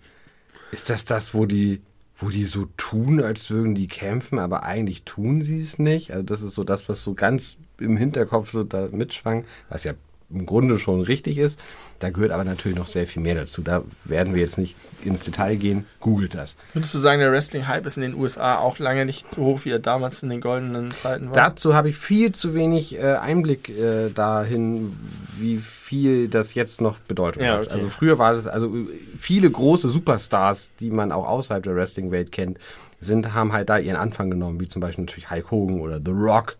[0.72, 1.80] ist das das, wo die,
[2.16, 6.10] wo die so tun, als würden die kämpfen, aber eigentlich tun sie es nicht?
[6.10, 9.92] Also das ist so das, was so ganz im Hinterkopf so da mitschwang, was ja
[10.30, 11.58] im Grunde schon richtig ist.
[12.00, 13.62] Da gehört aber natürlich noch sehr viel mehr dazu.
[13.62, 15.86] Da werden wir jetzt nicht ins Detail gehen.
[16.00, 16.56] Googelt das.
[16.74, 19.70] Würdest du sagen, der Wrestling-Hype ist in den USA auch lange nicht so hoch, wie
[19.70, 21.34] er damals in den goldenen Zeiten war?
[21.34, 24.92] Dazu habe ich viel zu wenig äh, Einblick äh, dahin,
[25.38, 27.62] wie viel das jetzt noch Bedeutung Ja, hat.
[27.66, 27.70] okay.
[27.72, 28.86] Also früher war das, also äh,
[29.18, 32.58] viele große Superstars, die man auch außerhalb der Wrestling-Welt kennt,
[33.00, 36.10] sind, haben halt da ihren Anfang genommen, wie zum Beispiel natürlich Hulk Hogan oder The
[36.12, 36.56] Rock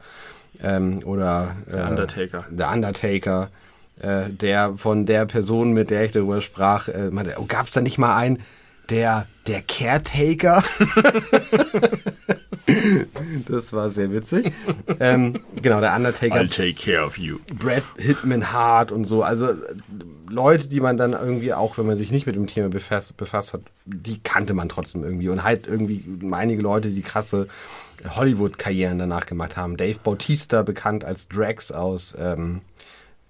[0.62, 2.44] ähm, oder Der äh, Undertaker.
[2.50, 3.50] der Undertaker,
[4.00, 7.72] äh, der von der Person, mit der ich darüber sprach, äh, meinte, oh, gab es
[7.72, 8.40] da nicht mal einen,
[8.90, 10.62] der, der Caretaker?
[13.48, 14.52] das war sehr witzig.
[15.00, 17.38] ähm, genau, der Undertaker, take care of you.
[17.54, 19.22] Brad Hitman Hart und so.
[19.22, 19.48] Also
[20.30, 23.54] Leute, die man dann irgendwie auch, wenn man sich nicht mit dem Thema befasst, befasst
[23.54, 25.28] hat, die kannte man trotzdem irgendwie.
[25.28, 27.48] Und halt irgendwie einige Leute, die krasse
[28.08, 29.76] Hollywood-Karrieren danach gemacht haben.
[29.76, 32.62] Dave Bautista, bekannt als Drax aus ähm,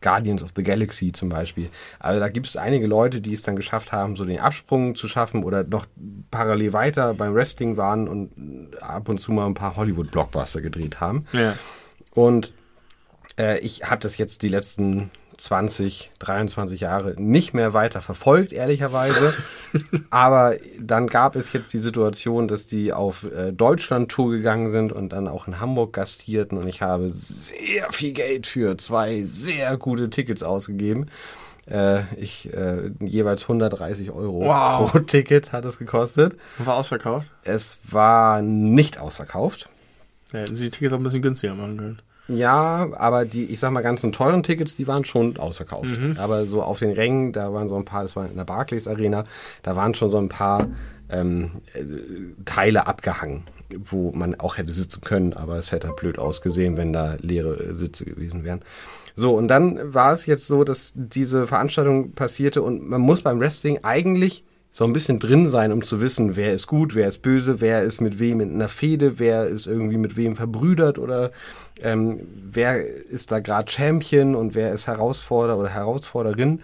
[0.00, 1.70] Guardians of the Galaxy zum Beispiel.
[1.98, 5.08] Also da gibt es einige Leute, die es dann geschafft haben, so den Absprung zu
[5.08, 5.86] schaffen oder noch
[6.30, 11.26] parallel weiter beim Wrestling waren und ab und zu mal ein paar Hollywood-Blockbuster gedreht haben.
[11.32, 11.54] Ja.
[12.12, 12.52] Und
[13.38, 19.32] äh, ich habe das jetzt die letzten 20, 23 Jahre nicht mehr weiter verfolgt, ehrlicherweise.
[20.10, 25.10] Aber dann gab es jetzt die Situation, dass die auf äh, Deutschland-Tour gegangen sind und
[25.12, 26.58] dann auch in Hamburg gastierten.
[26.58, 31.06] Und ich habe sehr viel Geld für zwei sehr gute Tickets ausgegeben.
[31.70, 34.90] Äh, ich äh, jeweils 130 Euro Wow.
[34.90, 36.36] pro Ticket hat es gekostet.
[36.58, 37.28] War ausverkauft?
[37.44, 39.68] Es war nicht ausverkauft.
[40.32, 42.02] Ja, hätten sie die Tickets auch ein bisschen günstiger machen können.
[42.28, 45.88] Ja, aber die, ich sag mal, ganzen teuren Tickets, die waren schon ausverkauft.
[46.18, 48.86] Aber so auf den Rängen, da waren so ein paar, das war in der Barclays
[48.86, 49.24] Arena,
[49.62, 50.68] da waren schon so ein paar
[51.10, 51.82] ähm, äh,
[52.44, 53.44] Teile abgehangen,
[53.76, 57.74] wo man auch hätte sitzen können, aber es hätte blöd ausgesehen, wenn da leere äh,
[57.74, 58.60] Sitze gewesen wären.
[59.14, 63.40] So, und dann war es jetzt so, dass diese Veranstaltung passierte und man muss beim
[63.40, 67.22] Wrestling eigentlich so ein bisschen drin sein, um zu wissen, wer ist gut, wer ist
[67.22, 71.32] böse, wer ist mit wem in einer Fehde, wer ist irgendwie mit wem verbrüdert oder
[71.82, 72.20] ähm,
[72.52, 76.60] wer ist da gerade Champion und wer ist Herausforderer oder Herausforderin.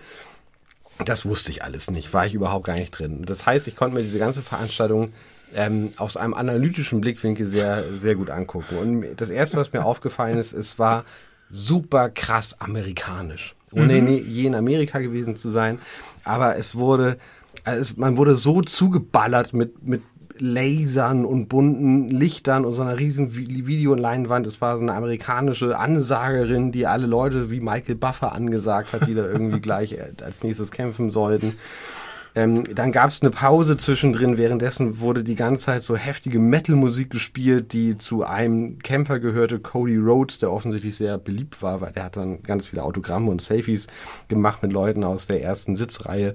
[1.04, 3.24] Das wusste ich alles nicht, war ich überhaupt gar nicht drin.
[3.24, 5.10] Das heißt, ich konnte mir diese ganze Veranstaltung
[5.54, 8.76] ähm, aus einem analytischen Blickwinkel sehr, sehr gut angucken.
[8.76, 11.04] Und das Erste, was mir aufgefallen ist, es war
[11.50, 13.54] super krass amerikanisch.
[13.72, 15.80] Ohne ne- je in Amerika gewesen zu sein.
[16.22, 17.16] Aber es wurde,
[17.64, 20.02] also man wurde so zugeballert mit, mit
[20.38, 24.46] Lasern und bunten Lichtern und so einer riesen Vi- Videoleinwand.
[24.46, 29.14] Es war so eine amerikanische Ansagerin, die alle Leute wie Michael Buffer angesagt hat, die
[29.14, 31.54] da irgendwie gleich äh, als nächstes kämpfen sollten.
[32.36, 37.10] Ähm, dann gab es eine Pause zwischendrin, währenddessen wurde die ganze Zeit so heftige Metal-Musik
[37.10, 42.02] gespielt, die zu einem Kämpfer gehörte, Cody Rhodes, der offensichtlich sehr beliebt war, weil der
[42.06, 43.86] hat dann ganz viele Autogramme und Selfies
[44.26, 46.34] gemacht mit Leuten aus der ersten Sitzreihe.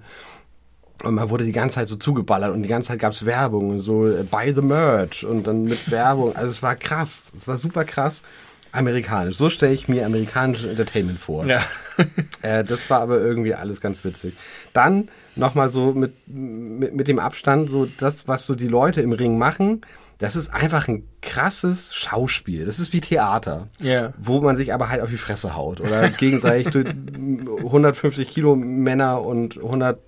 [1.03, 3.79] Und man wurde die ganze Zeit so zugeballert und die ganze Zeit gab's Werbung und
[3.79, 6.35] so, äh, buy the merch und dann mit Werbung.
[6.35, 8.23] Also es war krass, es war super krass
[8.71, 9.35] amerikanisch.
[9.35, 11.45] So stelle ich mir amerikanisches Entertainment vor.
[11.45, 11.61] Ja.
[12.41, 14.33] Äh, das war aber irgendwie alles ganz witzig.
[14.71, 19.11] Dann nochmal so mit, mit, mit dem Abstand, so das, was so die Leute im
[19.11, 19.81] Ring machen,
[20.17, 22.65] das ist einfach ein krasses Schauspiel.
[22.65, 23.67] Das ist wie Theater.
[23.79, 24.13] Ja.
[24.17, 25.81] Wo man sich aber halt auf die Fresse haut.
[25.81, 26.87] Oder gegenseitig durch
[27.65, 29.99] 150 Kilo Männer und 100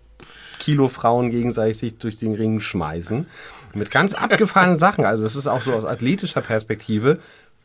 [0.62, 3.26] Kilo Frauen gegenseitig sich durch den Ring schmeißen.
[3.74, 5.04] Mit ganz abgefahrenen Sachen.
[5.06, 7.20] Also das ist auch so aus athletischer Perspektive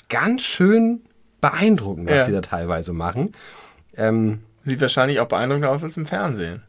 [0.09, 1.03] ganz schön
[1.41, 2.25] beeindruckend, was Ja.
[2.25, 3.35] sie da teilweise machen.
[3.97, 6.63] Ähm, Sieht wahrscheinlich auch beeindruckender aus als im Fernsehen.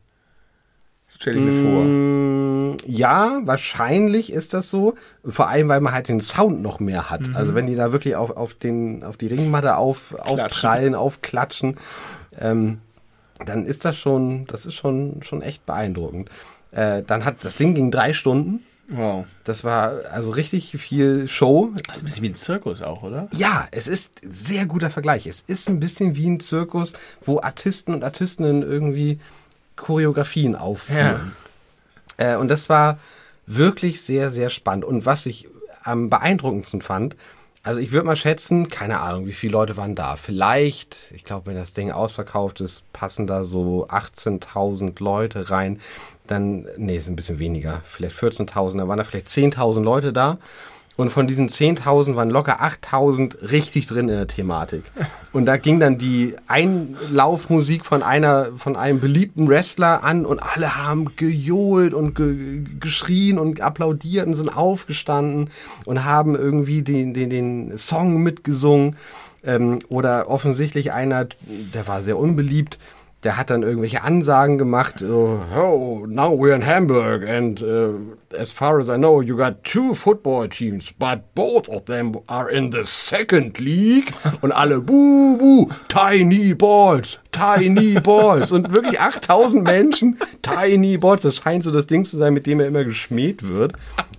[1.19, 1.83] Stell ich mir vor.
[1.83, 4.93] Mm, Ja, wahrscheinlich ist das so.
[5.25, 7.21] Vor allem, weil man halt den Sound noch mehr hat.
[7.33, 11.77] Also wenn die da wirklich auf, auf, den, auf die Ringmatte auf, aufprallen, aufklatschen,
[12.39, 12.79] ähm,
[13.45, 16.29] dann ist das schon, das ist schon, schon echt beeindruckend.
[16.71, 18.63] Äh, dann hat das Ding ging drei Stunden.
[18.89, 19.25] Wow.
[19.43, 21.71] Das war also richtig viel Show.
[21.87, 23.27] Das ist ein bisschen wie ein Zirkus auch, oder?
[23.33, 25.27] Ja, es ist sehr guter Vergleich.
[25.27, 29.19] Es ist ein bisschen wie ein Zirkus, wo Artisten und Artistinnen irgendwie
[29.75, 31.33] Choreografien aufführen.
[32.17, 32.99] Äh, und das war
[33.45, 34.85] wirklich sehr, sehr spannend.
[34.85, 35.47] Und was ich
[35.83, 37.15] am beeindruckendsten fand,
[37.67, 40.15] also ich würde mal schätzen, keine Ahnung, wie viele Leute waren da.
[40.15, 45.81] Vielleicht, ich glaube, wenn das Ding ausverkauft ist, passen da so 18.000 Leute rein.
[46.27, 50.37] Dann, nee, ist ein bisschen weniger, vielleicht 14.000, da waren da vielleicht 10.000 Leute da.
[50.97, 54.83] Und von diesen 10.000 waren locker 8.000 richtig drin in der Thematik.
[55.31, 60.75] Und da ging dann die Einlaufmusik von einer, von einem beliebten Wrestler an und alle
[60.75, 65.51] haben gejohlt und ge geschrien und applaudiert und sind aufgestanden
[65.85, 68.95] und haben irgendwie den, den, den Song mitgesungen.
[69.43, 71.27] Ähm, oder offensichtlich einer,
[71.73, 72.79] der war sehr unbeliebt,
[73.23, 77.95] der hat dann irgendwelche Ansagen gemacht, so, oh, now we're in Hamburg and uh,
[78.33, 82.49] as far as I know, you got two football teams, but both of them are
[82.49, 89.63] in the second league und alle buh, buh, tiny balls, tiny balls und wirklich 8000
[89.63, 93.47] Menschen, tiny balls, das scheint so das Ding zu sein, mit dem er immer geschmäht
[93.47, 93.73] wird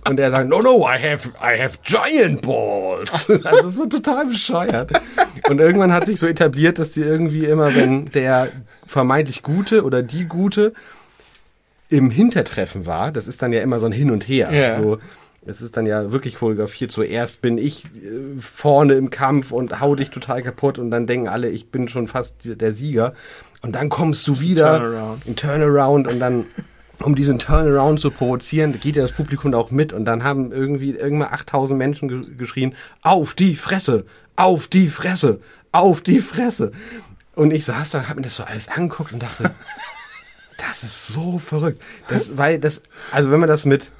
[0.07, 3.29] und er sagt, no, no, I have, I have giant balls.
[3.49, 4.91] Also das wird total bescheuert.
[5.49, 8.49] Und irgendwann hat sich so etabliert, dass die irgendwie immer, wenn der
[8.85, 10.73] vermeintlich Gute oder die Gute
[11.89, 14.51] im Hintertreffen war, das ist dann ja immer so ein Hin und Her.
[14.51, 14.71] Ja.
[14.71, 14.99] So,
[15.45, 16.91] es ist dann ja wirklich choreografiert.
[16.91, 21.27] Zuerst bin ich äh, vorne im Kampf und hau dich total kaputt und dann denken
[21.27, 23.13] alle, ich bin schon fast der Sieger.
[23.61, 25.25] Und dann kommst du wieder Turnaround.
[25.25, 26.45] in Turnaround und dann
[27.01, 30.91] um diesen Turnaround zu provozieren, geht ja das Publikum auch mit und dann haben irgendwie
[30.91, 34.05] irgendwann 8000 Menschen ge geschrien, auf die Fresse,
[34.35, 35.39] auf die Fresse,
[35.71, 36.71] auf die Fresse.
[37.35, 39.51] Und ich saß da und hab mir das so alles angeguckt und dachte,
[40.67, 41.81] das ist so verrückt.
[42.07, 42.81] Das, weil das,
[43.11, 43.91] also wenn man das mit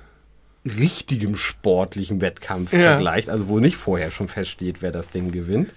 [0.66, 2.92] richtigem sportlichen Wettkampf Ja.
[2.92, 5.70] vergleicht, also wo nicht vorher schon feststeht, wer das Ding gewinnt,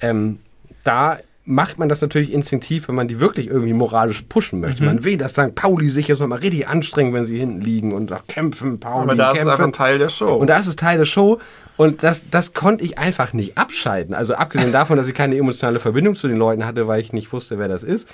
[0.00, 0.40] ähm,
[0.84, 4.82] da macht man das natürlich instinktiv, wenn man die wirklich irgendwie moralisch pushen möchte.
[4.82, 4.88] Mhm.
[4.88, 5.54] Man will, dass St.
[5.54, 9.14] Pauli sich jetzt nochmal richtig anstrengen, wenn sie hinten liegen und sagt, kämpfen, Pauli, Aber
[9.14, 9.50] da ist kämpfen.
[9.50, 10.34] einfach ein Teil der Show.
[10.36, 11.40] Und da ist es Teil der Show.
[11.76, 14.14] Und das, das konnte ich einfach nicht abschalten.
[14.14, 17.32] Also abgesehen davon, dass ich keine emotionale Verbindung zu den Leuten hatte, weil ich nicht
[17.32, 18.08] wusste, wer das ist.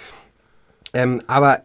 [0.95, 1.61] Ähm, aber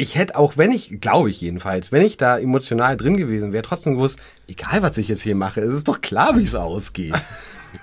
[0.00, 3.62] ich hätte auch, wenn ich, glaube ich jedenfalls, wenn ich da emotional drin gewesen wäre,
[3.62, 4.18] trotzdem gewusst,
[4.48, 7.14] egal was ich jetzt hier mache, es ist doch klar, wie es ausgeht.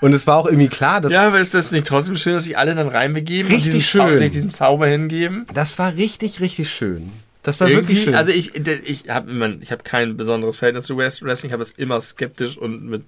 [0.01, 2.43] Und es war auch irgendwie klar, dass ja, aber ist das nicht trotzdem schön, dass
[2.43, 4.17] sich alle dann reinbegeben Richtig und Zau- schön.
[4.17, 5.45] sich diesem Zauber hingeben?
[5.53, 7.09] das war richtig, richtig schön.
[7.43, 8.15] Das war Irgendwie, wirklich schön.
[8.15, 8.53] also ich,
[8.83, 12.57] ich habe immer, ich habe kein besonderes Verhältnis zu Wrest- Wrestling, habe es immer skeptisch
[12.57, 13.03] und mit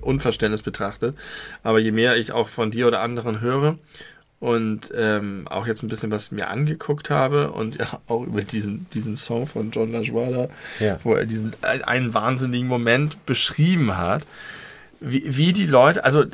[0.00, 1.14] Unverständnis betrachtet.
[1.62, 3.78] Aber je mehr ich auch von dir oder anderen höre
[4.44, 8.86] und ähm, auch jetzt ein bisschen was mir angeguckt habe und ja auch über diesen
[8.92, 10.48] diesen Song von John LaJoie,
[10.80, 10.98] Ja.
[11.02, 14.24] wo er diesen einen wahnsinnigen Moment beschrieben hat,
[15.00, 16.24] wie, wie die Leute, also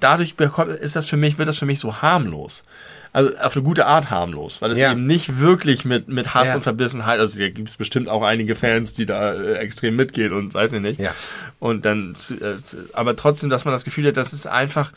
[0.00, 2.64] dadurch bekommt, ist das für mich, wird das für mich so harmlos.
[3.12, 4.92] Also auf eine gute Art harmlos, weil es Ja.
[4.92, 6.54] eben nicht wirklich mit, mit Hass Ja.
[6.56, 10.32] und Verbissenheit, also da gibt es bestimmt auch einige Fans, die da äh, extrem mitgehen
[10.32, 11.00] und weiß ich nicht.
[11.58, 12.56] Und dann, äh,
[12.94, 14.92] aber trotzdem, dass man das Gefühl hat, das ist einfach,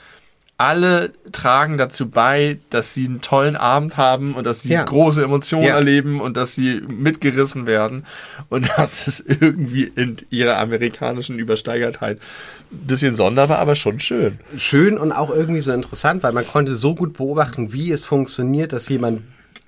[0.62, 4.84] alle tragen dazu bei, dass sie einen tollen Abend haben und dass sie Ja.
[4.84, 5.76] große Emotionen Ja.
[5.76, 8.06] erleben und dass sie mitgerissen werden
[8.50, 12.20] und dass es irgendwie in ihrer amerikanischen Übersteigertheit
[12.72, 14.40] ein bisschen sonderbar, aber schon schön.
[14.56, 18.72] schön und auch irgendwie so interessant, weil man konnte so gut beobachten, wie es funktioniert,
[18.72, 19.22] dass jemand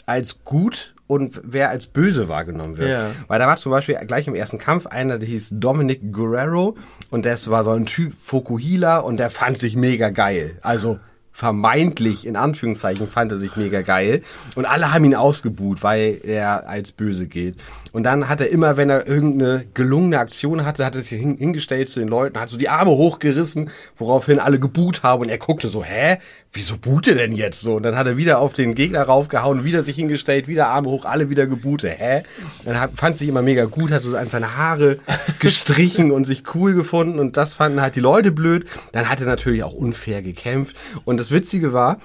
[0.06, 2.90] als gut und wer als böse wahrgenommen wird.
[2.90, 3.12] Ja.
[3.28, 6.76] Weil da war zum Beispiel gleich im ersten Kampf einer, der hieß Dominic Guerrero
[7.10, 10.58] und das war so ein Typ Fokuhila und der fand sich mega geil.
[10.62, 11.00] Also
[11.34, 14.22] vermeintlich, in Anführungszeichen, fand er sich mega geil.
[14.56, 17.58] Und alle haben ihn ausgebuht, weil er als böse gilt.
[17.92, 21.36] Und dann hat er immer, wenn er irgendeine gelungene Aktion hatte, hat er sich hin,
[21.36, 25.24] hingestellt zu den Leuten, hat so die Arme hochgerissen, woraufhin alle gebuht haben.
[25.24, 26.20] Und er guckte so, hä?
[26.56, 27.76] Wieso boot er denn jetzt so?
[27.76, 31.04] Und dann hat er wieder auf den Gegner raufgehauen, wieder sich hingestellt, wieder Arme hoch,
[31.04, 31.90] alle wieder geboote.
[31.90, 32.22] Hä?
[32.64, 35.00] Dann hat, fand sich immer mega gut, hat so an seine Haare
[35.40, 37.18] gestrichen und sich cool gefunden.
[37.18, 38.66] Und das fanden halt die Leute blöd.
[38.92, 40.76] Dann hat er natürlich auch unfair gekämpft.
[41.06, 42.00] Und das Witzige war,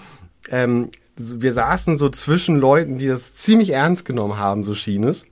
[0.51, 5.27] ähm, wir saßen so zwischen Leuten, die das ziemlich ernst genommen haben, so schien es.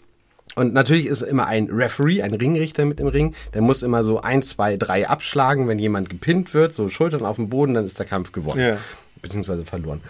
[0.56, 3.34] Und natürlich ist immer ein Referee, ein Ringrichter mit im Ring.
[3.54, 7.36] Der muss immer so ein, zwei, drei abschlagen, wenn jemand gepinnt wird, so Schultern auf
[7.36, 8.60] dem Boden, dann ist der Kampf gewonnen.
[8.60, 8.78] Ja.
[9.26, 10.00] Beziehungsweise verloren.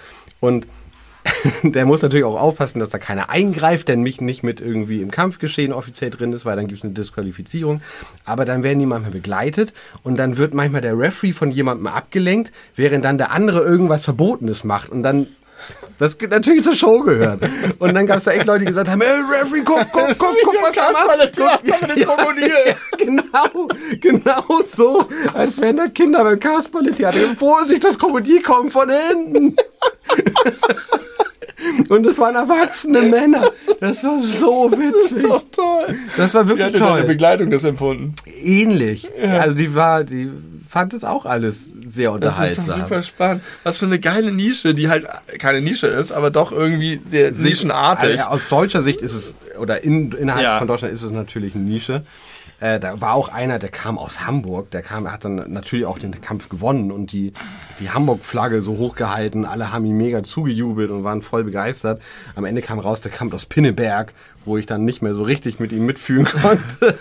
[0.40, 0.66] Und
[1.62, 5.10] der muss natürlich auch aufpassen, dass da keiner eingreift, der mich nicht mit irgendwie im
[5.10, 7.80] Kampfgeschehen offiziell drin ist, weil dann gibt es eine Disqualifizierung.
[8.24, 9.72] Aber dann werden die manchmal begleitet
[10.02, 14.64] und dann wird manchmal der Referee von jemandem abgelenkt, während dann der andere irgendwas Verbotenes
[14.64, 15.26] macht und dann
[15.98, 17.40] Das natürlich zur Show gehört.
[17.78, 20.36] Und dann gab es da echt Leute, die gesagt haben, hey, Referee, guck, guck, guck,
[20.44, 21.36] guck, was er macht.
[21.36, 23.68] Guck, ja, ja, genau,
[24.00, 27.36] genau so, als wären da Kinder beim Kasperle-Theater.
[27.36, 29.56] Vorsicht, das Krokodil kommt von hinten.
[31.88, 33.50] Und es waren erwachsene Männer.
[33.80, 34.92] Das war so witzig.
[34.92, 35.96] Das ist doch toll.
[36.16, 36.94] Das war wirklich Wie toll.
[36.96, 38.14] Deine Begleitung das empfunden?
[38.26, 39.08] Ähnlich.
[39.20, 39.38] Ja.
[39.40, 40.30] Also die war, die
[40.68, 42.48] fand es auch alles sehr unterhaltsam.
[42.48, 43.42] Das ist doch super spannend.
[43.62, 45.06] Was für eine geile Nische, die halt
[45.38, 48.20] keine Nische ist, aber doch irgendwie sehr nischenartig.
[48.20, 50.58] Also aus deutscher Sicht ist es, oder in, innerhalb ja.
[50.58, 52.02] von Deutschland ist es natürlich eine Nische.
[52.58, 55.98] Äh, da war auch einer, der kam aus Hamburg, der kam, hat dann natürlich auch
[55.98, 57.34] den Kampf gewonnen und die,
[57.80, 59.44] die Hamburg-Flagge so hochgehalten.
[59.44, 62.00] Alle haben ihm mega zugejubelt und waren voll begeistert.
[62.34, 64.14] Am Ende kam raus, der kam aus Pinneberg,
[64.46, 66.98] wo ich dann nicht mehr so richtig mit ihm mitfühlen konnte.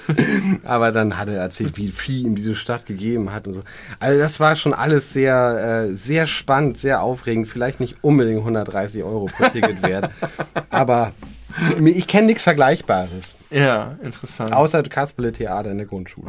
[0.65, 3.61] Aber dann hat er erzählt, wie viel ihm diese Stadt gegeben hat und so.
[3.99, 7.47] Also das war schon alles sehr, äh, sehr spannend, sehr aufregend.
[7.47, 10.09] Vielleicht nicht unbedingt 130 Euro pro Ticket wert,
[10.69, 11.13] aber
[11.85, 13.35] ich kenne nichts Vergleichbares.
[13.49, 14.51] Ja, interessant.
[14.51, 16.27] Außer Kasperle-Theater in der Grundschule.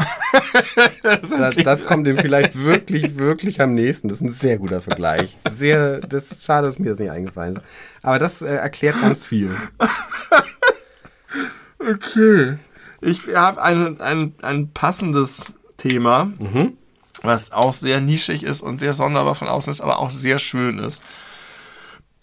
[1.02, 4.08] das, das, das, kommt ihm vielleicht wirklich, wirklich am nächsten.
[4.08, 5.36] Das ist ein sehr guter Vergleich.
[5.48, 7.62] Sehr, das ist schade, dass mir das nicht eingefallen ist.
[8.02, 9.50] Aber das äh, erklärt ganz viel.
[11.80, 12.58] okay.
[13.00, 16.76] Ich habe ein, ein, ein passendes Thema, mhm.
[17.22, 20.78] was auch sehr nischig ist und sehr sonderbar von außen ist, aber auch sehr schön
[20.78, 21.02] ist.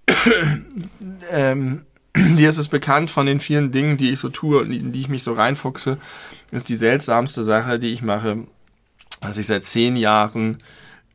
[1.31, 1.85] ähm,
[2.17, 4.99] dir ist es bekannt von den vielen Dingen, die ich so tue und in die
[4.99, 5.97] ich mich so reinfuchse,
[6.51, 8.45] ist die seltsamste Sache, die ich mache,
[9.21, 10.57] dass ich seit zehn Jahren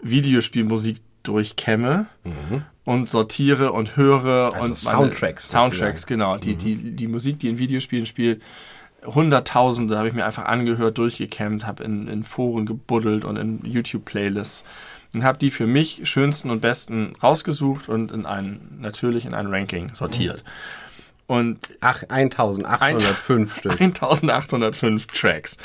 [0.01, 2.63] Videospielmusik durchkämme mhm.
[2.85, 5.51] und sortiere und höre also und Soundtracks.
[5.51, 6.39] Soundtracks, genau.
[6.39, 6.59] Die, mhm.
[6.59, 8.43] die, die Musik, die in Videospielen spielt,
[9.05, 14.65] Hunderttausende habe ich mir einfach angehört, durchgekämmt, habe in, in Foren gebuddelt und in YouTube-Playlists
[15.13, 19.47] und habe die für mich schönsten und besten rausgesucht und in ein, natürlich in ein
[19.47, 20.43] Ranking sortiert.
[20.45, 20.88] Mhm.
[21.29, 23.81] Und Ach, 1805 Stück.
[23.81, 25.59] 1805 Tracks.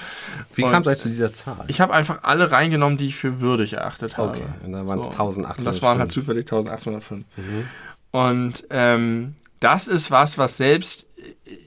[0.56, 1.64] Wie kam es eigentlich zu dieser Zahl?
[1.68, 4.32] Ich habe einfach alle reingenommen, die ich für würdig erachtet habe.
[4.32, 5.12] Okay, und dann waren es so.
[5.12, 5.58] 1805.
[5.60, 7.26] Und das waren halt zufällig 1805.
[7.38, 7.68] Mhm.
[8.12, 11.08] Und ähm, das ist was, was selbst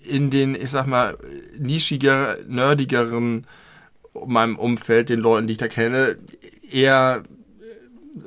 [0.05, 1.17] in den, ich sag mal,
[1.59, 3.47] nischiger, nerdigeren
[4.27, 6.19] meinem Umfeld, den Leuten, die ich da kenne,
[6.71, 7.25] eher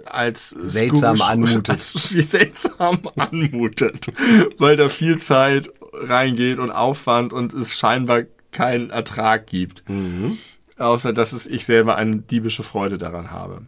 [0.06, 1.70] als seltsam Google anmutet.
[1.70, 1.94] Als
[2.32, 4.12] seltsam anmutet,
[4.58, 9.88] weil da viel Zeit reingeht und Aufwand und es scheinbar keinen Ertrag gibt.
[9.90, 10.38] Mhm.
[10.78, 13.64] Außer dass es ich selber eine diebische Freude daran habe.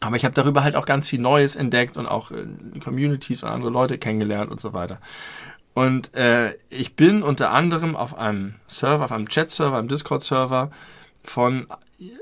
[0.00, 2.30] Aber ich habe darüber halt auch ganz viel Neues entdeckt und auch
[2.82, 5.00] Communities und andere Leute kennengelernt und so weiter.
[5.74, 10.70] Und äh, ich bin unter anderem auf einem Server, auf einem Chat-Server, einem Discord-Server
[11.24, 11.66] von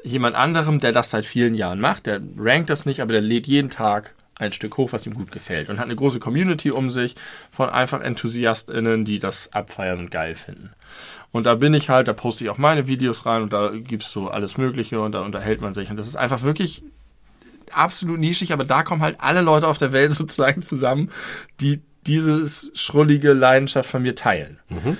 [0.04, 2.06] jemand anderem, der das seit vielen Jahren macht.
[2.06, 5.30] Der rankt das nicht, aber der lädt jeden Tag ein Stück hoch, was ihm gut
[5.30, 7.14] gefällt und hat eine große Community um sich
[7.50, 10.70] von einfach EnthusiastInnen, die das abfeiern und geil finden.
[11.30, 14.12] Und da bin ich halt, da poste ich auch meine Videos rein und da gibt's
[14.12, 15.90] so alles Mögliche und da unterhält man sich.
[15.90, 16.82] Und das ist einfach wirklich
[17.70, 21.10] absolut nischig, aber da kommen halt alle Leute auf der Welt sozusagen zusammen,
[21.60, 24.58] die dieses schrullige Leidenschaft von mir teilen.
[24.68, 24.96] Mhm.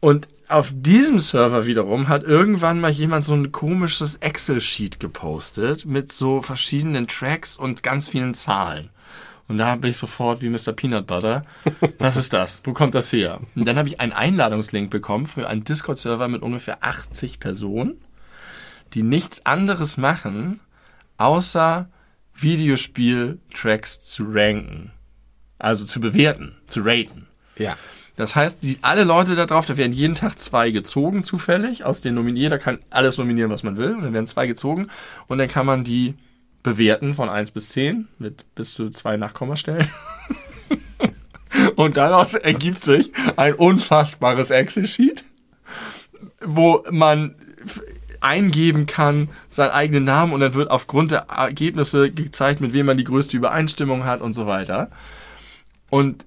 [0.00, 6.12] Und auf diesem Server wiederum hat irgendwann mal jemand so ein komisches Excel-Sheet gepostet mit
[6.12, 8.90] so verschiedenen Tracks und ganz vielen Zahlen.
[9.46, 10.72] Und da habe ich sofort wie Mr.
[10.72, 11.44] Peanut Butter,
[11.98, 12.60] was ist das?
[12.64, 13.40] Wo kommt das her?
[13.54, 18.00] Und dann habe ich einen Einladungslink bekommen für einen Discord-Server mit ungefähr 80 Personen,
[18.94, 20.60] die nichts anderes machen,
[21.18, 21.88] außer
[22.34, 24.92] Videospiel-Tracks zu ranken.
[25.58, 27.26] Also zu bewerten, zu raten.
[27.56, 27.76] Ja.
[28.16, 32.00] Das heißt, die, alle Leute da drauf, da werden jeden Tag zwei gezogen, zufällig, aus
[32.00, 32.50] den Nominieren.
[32.50, 33.94] Da kann alles nominieren, was man will.
[33.94, 34.88] Und dann werden zwei gezogen.
[35.26, 36.14] Und dann kann man die
[36.62, 39.88] bewerten von eins bis zehn mit bis zu zwei Nachkommastellen.
[41.76, 45.24] und daraus ergibt sich ein unfassbares Excel-Sheet,
[46.40, 47.34] wo man
[48.20, 52.96] eingeben kann, seinen eigenen Namen und dann wird aufgrund der Ergebnisse gezeigt, mit wem man
[52.96, 54.90] die größte Übereinstimmung hat und so weiter.
[55.90, 56.24] Und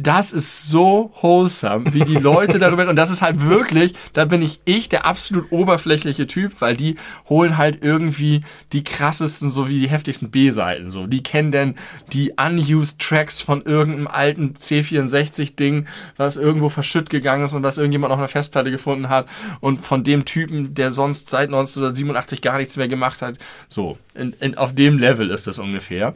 [0.00, 4.42] das ist so wholesome, wie die Leute darüber, und das ist halt wirklich, da bin
[4.42, 6.94] ich ich, der absolut oberflächliche Typ, weil die
[7.28, 8.42] holen halt irgendwie
[8.72, 11.08] die krassesten sowie die heftigsten B-Seiten, so.
[11.08, 11.74] Die kennen denn
[12.12, 18.12] die unused Tracks von irgendeinem alten C64-Ding, was irgendwo verschütt gegangen ist und was irgendjemand
[18.12, 19.26] auf einer Festplatte gefunden hat
[19.60, 23.36] und von dem Typen, der sonst seit 1987 gar nichts mehr gemacht hat.
[23.66, 23.98] So.
[24.14, 26.14] In, in, auf dem Level ist das ungefähr.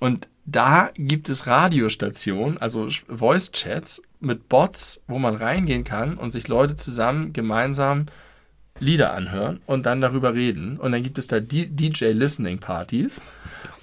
[0.00, 6.48] Und da gibt es Radiostationen, also Voice-Chats mit Bots, wo man reingehen kann und sich
[6.48, 8.06] Leute zusammen gemeinsam
[8.80, 10.78] Lieder anhören und dann darüber reden.
[10.78, 13.20] Und dann gibt es da DJ-Listening-Partys,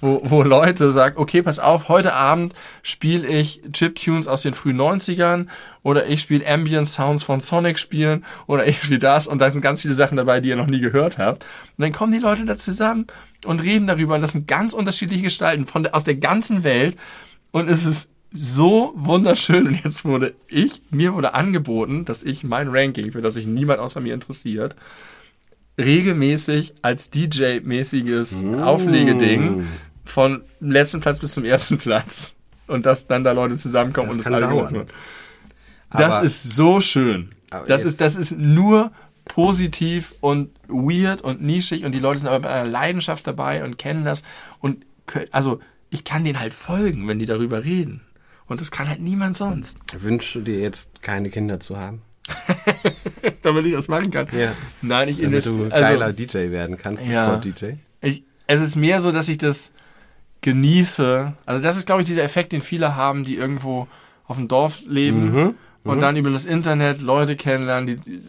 [0.00, 2.52] wo, wo Leute sagen, okay, pass auf, heute Abend
[2.82, 5.46] spiele ich Chiptunes aus den frühen 90ern
[5.84, 9.60] oder ich spiele Ambient Sounds von Sonic spielen oder ich spiele das und da sind
[9.60, 11.44] ganz viele Sachen dabei, die ihr noch nie gehört habt.
[11.76, 13.06] Und dann kommen die Leute da zusammen
[13.44, 14.14] und reden darüber.
[14.14, 16.96] Und das sind ganz unterschiedliche Gestalten von der, aus der ganzen Welt.
[17.50, 19.66] Und es ist so wunderschön.
[19.66, 23.80] Und jetzt wurde ich, mir wurde angeboten, dass ich mein Ranking, für das sich niemand
[23.80, 24.76] außer mir interessiert,
[25.78, 28.62] regelmäßig als DJ-mäßiges Mm.
[28.62, 29.66] Auflegeding
[30.04, 32.36] von letzten Platz bis zum ersten Platz.
[32.66, 34.48] Und dass dann da Leute zusammenkommen Das und das alle
[35.90, 37.30] Das ist so schön.
[37.50, 38.92] Aber Das ist, das ist nur
[39.28, 43.78] positiv und weird und nischig und die Leute sind aber mit einer Leidenschaft dabei und
[43.78, 44.22] kennen das
[44.60, 44.84] und
[45.30, 45.60] also
[45.90, 48.02] ich kann denen halt folgen, wenn die darüber reden.
[48.46, 49.78] Und das kann halt niemand sonst.
[50.00, 52.02] Wünschst du dir jetzt keine Kinder zu haben?
[53.42, 54.26] Damit ich das machen kann.
[54.32, 54.52] Ja.
[54.82, 55.68] Nein, ich Damit du investiere.
[55.80, 57.40] geiler Also, DJ werden kannst, Ja.
[58.00, 59.72] Ich, es ist mehr so, dass ich das
[60.42, 61.32] genieße.
[61.46, 63.88] Also das ist, glaube ich, dieser Effekt, den viele haben, die irgendwo
[64.24, 65.54] auf dem Dorf leben Mhm.
[65.92, 68.20] Und dann über das Internet Leute kennenlernen, die,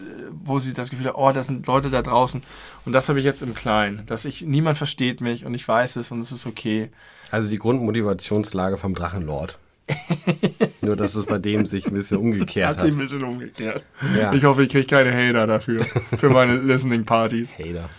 [0.44, 2.42] wo sie das Gefühl haben, oh, das sind Leute da draußen.
[2.86, 5.96] Und das habe ich jetzt im Kleinen, dass ich niemand versteht mich und ich weiß
[5.98, 6.90] es und es ist okay.
[7.32, 9.58] Also die Grundmotivationslage vom Drachenlord.
[10.82, 12.96] Nur, dass es bei dem sich ein bisschen umgekehrt Hat sich hat.
[12.98, 13.84] ein bisschen umgekehrt.
[14.18, 14.34] Ja.
[14.34, 15.84] Ich hoffe, ich kriege keine Hater dafür,
[16.18, 17.58] für meine Listening Partys.
[17.58, 17.90] Hater.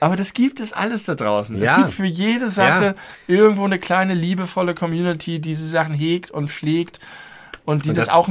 [0.00, 1.56] Aber das gibt es alles da draußen.
[1.56, 1.76] Es Ja.
[1.78, 2.96] gibt für jede Sache
[3.28, 3.34] Ja.
[3.36, 6.98] irgendwo eine kleine liebevolle Community, die diese Sachen hegt und pflegt
[7.64, 8.28] und die Und das, das- auch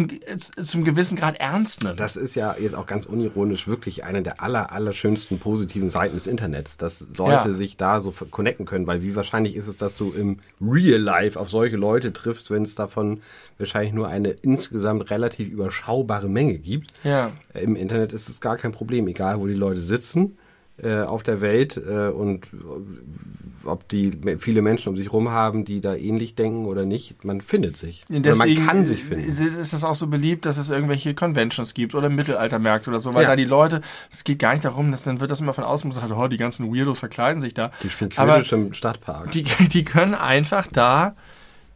[0.61, 1.99] zum gewissen Grad ernst nimmt.
[1.99, 6.15] Das ist ja jetzt auch ganz unironisch wirklich eine der aller, aller schönsten positiven Seiten
[6.15, 7.53] des Internets, dass Leute Ja.
[7.53, 11.39] sich da so connecten können, weil wie wahrscheinlich ist es, dass du im Real Life
[11.39, 13.21] auf solche Leute triffst, wenn es davon
[13.57, 16.91] wahrscheinlich nur eine insgesamt relativ überschaubare Menge gibt.
[17.03, 17.31] ja.
[17.53, 20.37] Im Internet ist es gar kein Problem, egal wo die Leute sitzen
[20.83, 25.65] äh, auf der Welt äh, und äh, ob die viele Menschen um sich rum haben,
[25.65, 28.03] die da ähnlich denken oder nicht, man findet sich.
[28.09, 29.25] oder man kann sich finden.
[29.25, 33.13] Ist, ist das auch so beliebt, dass es irgendwelche Conventions gibt oder Mittelaltermärkte oder so,
[33.13, 33.29] weil Ja.
[33.29, 35.89] da die Leute, es geht gar nicht darum, dass dann wird das immer von außen
[35.91, 37.71] gesagt, oh, die ganzen Weirdos verkleiden sich da.
[37.83, 39.31] Die spielen Aber im Stadtpark.
[39.31, 41.15] die, die können einfach da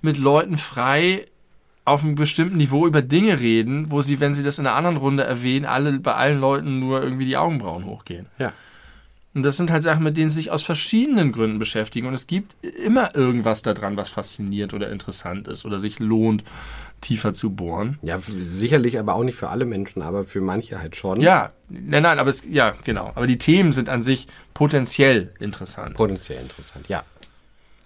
[0.02, 1.26] mit Leuten frei
[1.88, 4.98] auf einem bestimmten Niveau über Dinge reden, wo sie, wenn sie das in einer anderen
[4.98, 8.26] Runde erwähnen, alle bei allen Leuten nur irgendwie die Augenbrauen hochgehen.
[8.40, 8.53] ja.
[9.36, 12.07] Und das sind halt Sachen, mit denen sie sich aus verschiedenen Gründen beschäftigen.
[12.07, 16.44] Und es gibt immer irgendwas daran, was faszinierend oder interessant ist oder sich lohnt,
[17.02, 17.99] tiefer zu bohren.
[18.02, 21.20] Ja, sicherlich aber auch nicht für alle Menschen, aber für manche halt schon.
[21.20, 23.12] Ja, nein, nein, aber es, ja, genau.
[23.14, 25.95] Aber die Themen sind an sich potenziell interessant.
[25.95, 27.03] Potenziell interessant, ja.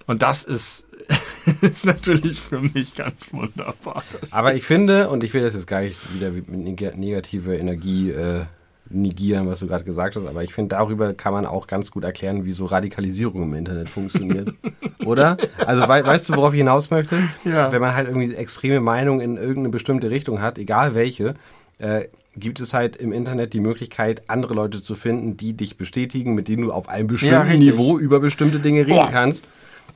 [0.06, 0.86] Und das ist,
[1.62, 4.04] ist natürlich für mich ganz wunderbar.
[4.32, 8.12] Aber ich finde, und ich will das jetzt gar nicht wieder mit neg- negativer Energie
[8.12, 8.46] äh,
[8.90, 12.04] negieren, was du gerade gesagt hast, aber ich finde, darüber kann man auch ganz gut
[12.04, 14.54] erklären, wie so Radikalisierung im Internet funktioniert.
[15.06, 15.38] Oder?
[15.66, 17.18] Also wei weißt du, worauf ich hinaus möchte?
[17.46, 17.72] Ja.
[17.72, 21.36] Wenn man halt irgendwie extreme Meinung in irgendeine bestimmte Richtung hat, egal welche,
[21.78, 22.06] äh,
[22.36, 26.48] gibt es halt im Internet die Möglichkeit, andere Leute zu finden, die dich bestätigen, mit
[26.48, 27.60] denen du auf einem bestimmten richtig.
[27.60, 29.10] Niveau über bestimmte Dinge reden Boah.
[29.12, 29.48] kannst.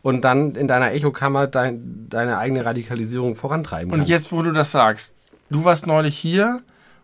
[0.01, 4.09] Und dann in deiner Echokammer dein, deine eigene Radikalisierung vorantreiben Und kannst.
[4.09, 5.15] jetzt, wo du das sagst,
[5.49, 6.61] du warst neulich hier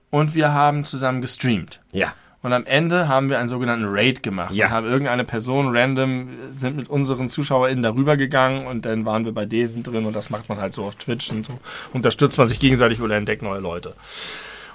[0.10, 1.80] und wir haben zusammen gestreamt.
[1.92, 2.14] Ja.
[2.42, 4.54] Und am Ende haben wir einen sogenannten Raid gemacht.
[4.56, 4.68] Ja.
[4.68, 9.34] Und haben irgendeine Person random, sind mit unseren ZuschauerInnen darüber gegangen und dann waren wir
[9.34, 11.60] bei denen drin und das macht man halt so auf Twitch und so.
[11.92, 13.94] Unterstützt man sich gegenseitig oder entdeckt neue Leute.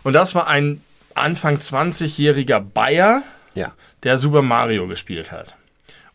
[0.03, 0.83] Und das war ein
[1.15, 3.23] Anfang 20-jähriger Bayer,
[3.55, 3.73] Ja.
[4.03, 5.57] der Super Mario gespielt hat.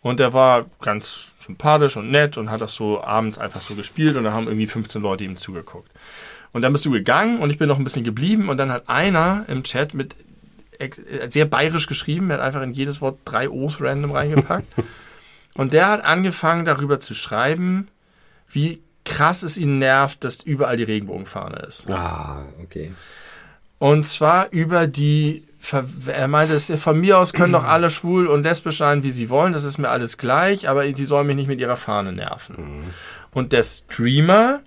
[0.02, 4.16] Und der war ganz sympathisch und nett und hat das so abends einfach so gespielt
[4.18, 5.90] und da haben irgendwie 15 Leute ihm zugeguckt.
[6.52, 8.90] Und dann bist du gegangen und ich bin noch ein bisschen geblieben und dann hat
[8.90, 10.16] einer im Chat mit
[10.80, 10.90] äh,
[11.30, 14.68] sehr bayerisch geschrieben, er hat einfach in jedes Wort drei O's random reingepackt.
[15.54, 17.90] und der hat angefangen darüber zu schreiben,
[18.48, 21.92] wie krass es ihn nervt, dass überall die Regenbogenfahne ist.
[21.92, 22.94] Ah, okay.
[23.78, 25.44] Und zwar über die,
[26.08, 29.54] er meinte, von mir aus können doch alle schwul und lesbisch sein, wie sie wollen,
[29.54, 32.84] das ist mir alles gleich, aber sie sollen mich nicht mit ihrer Fahne nerven.
[33.32, 34.60] Und der Streamer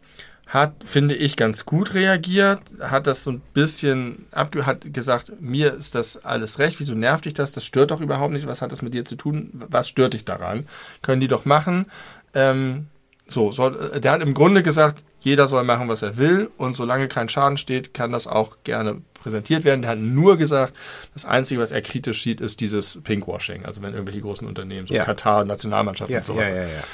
[0.53, 5.73] hat, finde ich, ganz gut reagiert, hat das so ein bisschen abge hat gesagt, mir
[5.73, 7.53] ist das alles recht, wieso nervt dich das?
[7.53, 9.51] Das stört doch überhaupt nicht, was hat das mit dir zu tun?
[9.55, 10.67] Was stört dich daran?
[11.01, 11.87] Können die doch machen.
[12.35, 12.89] Ähm,
[13.27, 16.75] so, soll, äh, der hat im Grunde gesagt, jeder soll machen, was er will und
[16.77, 19.81] solange kein Schaden steht, kann das auch gerne präsentiert werden.
[19.81, 20.75] Der hat nur gesagt,
[21.15, 24.93] das Einzige, was er kritisch sieht, ist dieses Pinkwashing, also wenn irgendwelche großen Unternehmen, so
[24.93, 25.05] Ja.
[25.05, 26.57] Katar, Nationalmannschaft Ja, und so ja, weiter.
[26.57, 26.85] ja, ja.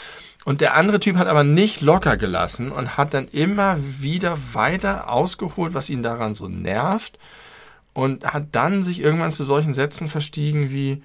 [0.48, 5.10] Und der andere Typ hat aber nicht locker gelassen und hat dann immer wieder weiter
[5.12, 7.18] ausgeholt, was ihn daran so nervt.
[7.92, 11.02] und hat dann sich irgendwann zu solchen Sätzen verstiegen wie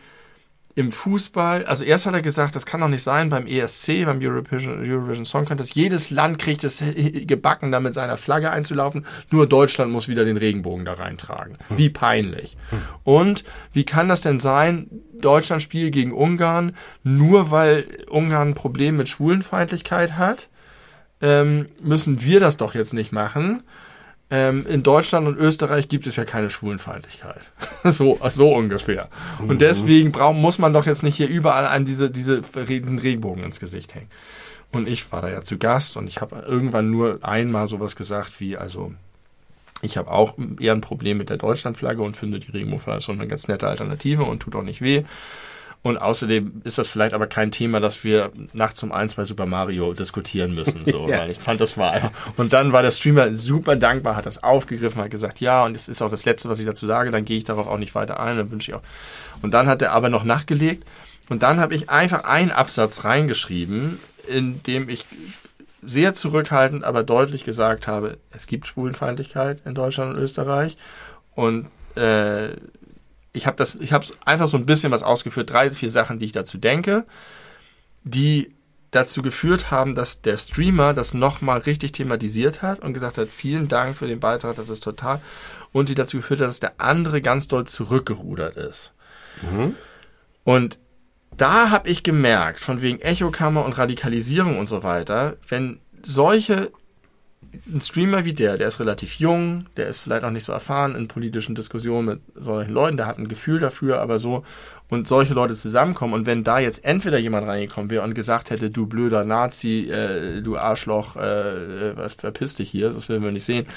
[0.76, 4.20] im Fußball, also erst hat er gesagt, das kann doch nicht sein beim ESC, beim
[4.22, 9.48] Eurovision, Eurovision Song Contest, jedes Land kriegt es gebacken, da mit seiner Flagge einzulaufen, nur
[9.48, 11.58] Deutschland muss wieder den Regenbogen da reintragen.
[11.70, 12.58] Wie peinlich.
[13.04, 14.88] Und wie kann das denn sein,
[15.20, 20.50] Deutschland spielt gegen Ungarn, nur weil Ungarn ein Problem mit Schwulenfeindlichkeit hat,
[21.22, 23.64] ähm, müssen wir das doch jetzt nicht machen
[24.30, 27.41] ähm, in Deutschland und Österreich gibt es ja keine Schwulenfeindlichkeit.
[27.84, 29.10] so, so ungefähr.
[29.40, 29.58] Und mhm.
[29.60, 33.95] deswegen brauch, muss man doch jetzt nicht hier überall einem diese, diese Regenbogen ins Gesicht
[33.95, 34.10] hängen.
[34.72, 38.40] Und ich war da ja zu Gast und ich habe irgendwann nur einmal sowas gesagt
[38.40, 38.91] wie, also
[39.84, 43.28] ich habe auch eher ein Problem mit der Deutschlandflagge und finde die Regenbogenflagge schon eine
[43.28, 45.04] ganz nette Alternative und tut auch nicht weh.
[45.84, 49.46] Und außerdem ist das vielleicht aber kein Thema, das wir nachts um eins bei Super
[49.46, 50.86] Mario diskutieren müssen.
[50.86, 51.20] So, ja.
[51.20, 52.12] weil ich fand, das war.
[52.38, 55.90] Und dann war der Streamer super dankbar, hat das aufgegriffen, hat gesagt, ja, und das
[55.90, 58.18] ist auch das Letzte, was ich dazu sage, dann gehe ich darauf auch nicht weiter
[58.22, 58.82] ein, dann wünsche ich auch.
[59.42, 60.88] Und dann hat er aber noch nachgelegt
[61.28, 65.06] und dann habe ich einfach einen Absatz reingeschrieben, in dem ich
[65.82, 70.78] sehr zurückhaltend, aber deutlich gesagt habe, es gibt Schwulenfeindlichkeit in Deutschland und Österreich
[71.36, 72.56] und äh,
[73.34, 76.26] ich habe das, ich habe einfach so ein bisschen was ausgeführt, drei, vier Sachen, die
[76.26, 77.06] ich dazu denke,
[78.04, 78.54] die
[78.92, 83.68] dazu geführt haben, dass der Streamer das nochmal richtig thematisiert hat und gesagt hat, vielen
[83.68, 85.20] Dank für den Beitrag, das ist total,
[85.72, 88.94] und die dazu geführt hat, dass der andere ganz doll zurückgerudert ist.
[89.42, 89.76] Mhm.
[90.44, 90.78] Und
[91.36, 96.72] da habe ich gemerkt, von wegen Echokammer und Radikalisierung und so weiter, wenn solche
[97.72, 100.96] ein Streamer wie der, der ist relativ jung, der ist vielleicht auch nicht so erfahren
[100.96, 104.44] in politischen Diskussionen mit solchen Leuten, der hat ein Gefühl dafür, aber so,
[104.90, 108.72] und solche Leute zusammenkommen und wenn da jetzt entweder jemand reingekommen wäre und gesagt hätte,
[108.72, 113.46] du blöder Nazi, äh, du Arschloch, äh, was verpiss dich hier, das werden wir nicht
[113.46, 113.68] sehen,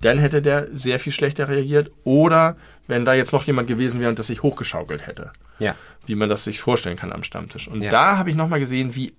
[0.00, 2.56] dann hätte der sehr viel schlechter reagiert oder
[2.86, 5.32] wenn da jetzt noch jemand gewesen wäre und das sich hochgeschaukelt hätte.
[5.58, 5.74] Ja.
[6.06, 7.68] Wie man das sich vorstellen kann am Stammtisch.
[7.68, 7.90] Und ja.
[7.90, 9.14] da habe ich nochmal gesehen, wie,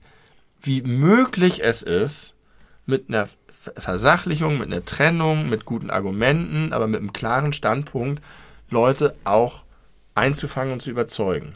[0.62, 2.36] wie möglich es ist,
[2.86, 3.28] mit einer
[3.76, 8.22] Versachlichung, mit einer Trennung, mit guten Argumenten, aber mit einem klaren Standpunkt
[8.70, 9.64] Leute auch
[10.16, 11.56] einzufangen und zu überzeugen.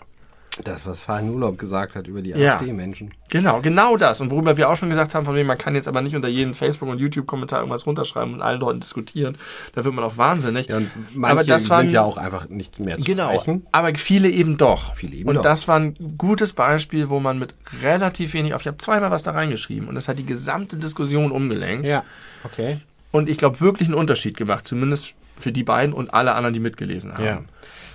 [0.65, 3.13] Das, was Fahin Urlaub gesagt hat über die ja, AfD-Menschen.
[3.29, 4.19] Genau, genau das.
[4.19, 6.27] Und worüber wir auch schon gesagt haben, von wem man kann jetzt aber nicht unter
[6.27, 9.37] jeden Facebook- und YouTube-Kommentar irgendwas runterschreiben und allen Leuten diskutieren.
[9.73, 10.67] Da wird man auch wahnsinnig.
[10.67, 13.65] Ja, und manche aber das waren, sind ja auch einfach nichts mehr zu Genau, sprechen.
[13.71, 14.93] aber viele eben doch.
[14.93, 15.41] Viele eben und doch.
[15.41, 19.23] das war ein gutes Beispiel, wo man mit relativ wenig auf, ich habe zweimal was
[19.23, 21.85] da reingeschrieben und das hat die gesamte Diskussion umgelenkt.
[21.85, 22.03] Ja,
[22.43, 22.81] okay.
[23.11, 26.59] Und ich glaube, wirklich einen Unterschied gemacht, zumindest für die beiden und alle anderen, die
[26.59, 27.23] mitgelesen haben.
[27.25, 27.41] Ja.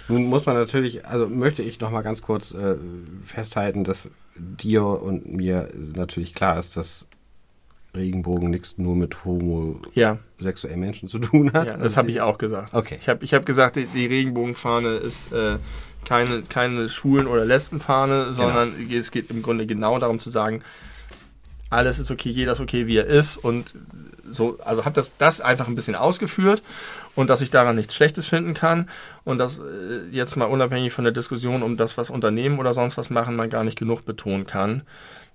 [0.08, 2.76] Nun muss man natürlich, also möchte ich noch mal ganz kurz äh,
[3.24, 7.08] festhalten, dass dir und mir natürlich klar ist, dass
[7.94, 10.86] Regenbogen nichts nur mit homosexuellen ja.
[10.86, 11.68] Menschen zu tun hat.
[11.68, 12.74] Ja, das habe ich auch gesagt.
[12.74, 12.98] Okay.
[13.00, 15.56] Ich habe ich hab gesagt, die, die Regenbogenfahne ist äh,
[16.04, 18.98] keine, keine Schwulen- oder Lesbenfahne, sondern genau.
[18.98, 20.62] es geht im Grunde genau darum zu sagen,
[21.68, 23.74] alles ist okay, jeder ist okay, wie er ist und
[24.30, 26.62] so, also habe das, das einfach ein bisschen ausgeführt
[27.16, 28.88] und dass ich daran nichts Schlechtes finden kann
[29.24, 32.96] und dass äh, jetzt mal unabhängig von der Diskussion um das, was Unternehmen oder sonst
[32.96, 34.82] was machen, man gar nicht genug betonen kann,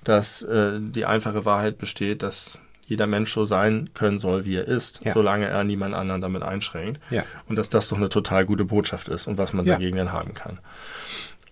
[0.04, 4.68] dass äh, die einfache Wahrheit besteht, dass jeder Mensch so sein können soll, wie er
[4.68, 5.14] ist, ja.
[5.14, 7.00] solange er niemand anderen damit einschränkt.
[7.10, 7.24] Ja.
[7.48, 9.76] Und dass das doch eine total gute Botschaft ist und was man ja.
[9.76, 10.60] dagegen dann haben kann.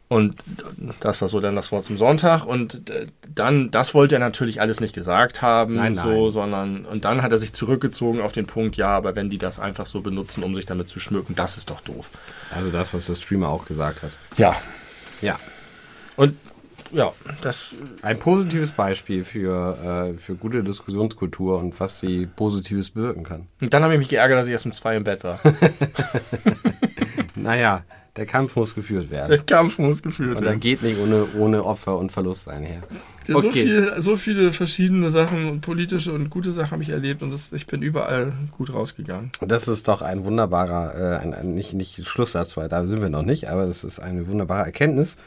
[0.09, 0.43] Und
[1.01, 2.43] das war so dann das Wort zum Sonntag.
[2.43, 6.31] Und äh, dann, das wollte er natürlich alles nicht gesagt haben, nein, so, nein.
[6.31, 9.59] sondern, und dann hat er sich zurückgezogen auf den Punkt, ja, aber wenn die das
[9.59, 12.09] einfach so benutzen, um sich damit zu schmücken, das ist doch doof.
[12.49, 14.11] Also das, was der Streamer auch gesagt hat.
[14.35, 14.55] Ja.
[15.21, 15.37] Ja.
[16.15, 16.35] Und
[16.91, 17.75] ja, das.
[18.01, 23.47] Ein positives Beispiel für, äh, für gute Diskussionskultur und was sie Positives bewirken kann.
[23.61, 25.39] Und dann habe ich mich geärgert, dass ich erst um zwei im Bett war.
[27.35, 27.83] naja,
[28.15, 29.29] der Kampf muss geführt werden.
[29.29, 30.39] Der Kampf muss geführt werden.
[30.39, 32.81] Und da geht nicht ohne, ohne Opfer und Verlust einher.
[33.27, 33.47] Ja, okay.
[33.47, 37.53] so, viel, so viele verschiedene Sachen, politische und gute Sachen habe ich erlebt und das,
[37.53, 39.31] ich bin überall gut rausgegangen.
[39.41, 43.09] Das ist doch ein wunderbarer, äh, ein, ein, nicht, nicht Schlusssatz, weil da sind wir
[43.09, 45.17] noch nicht, aber das ist eine wunderbare Erkenntnis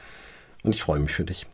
[0.62, 1.46] und ich freue mich für dich.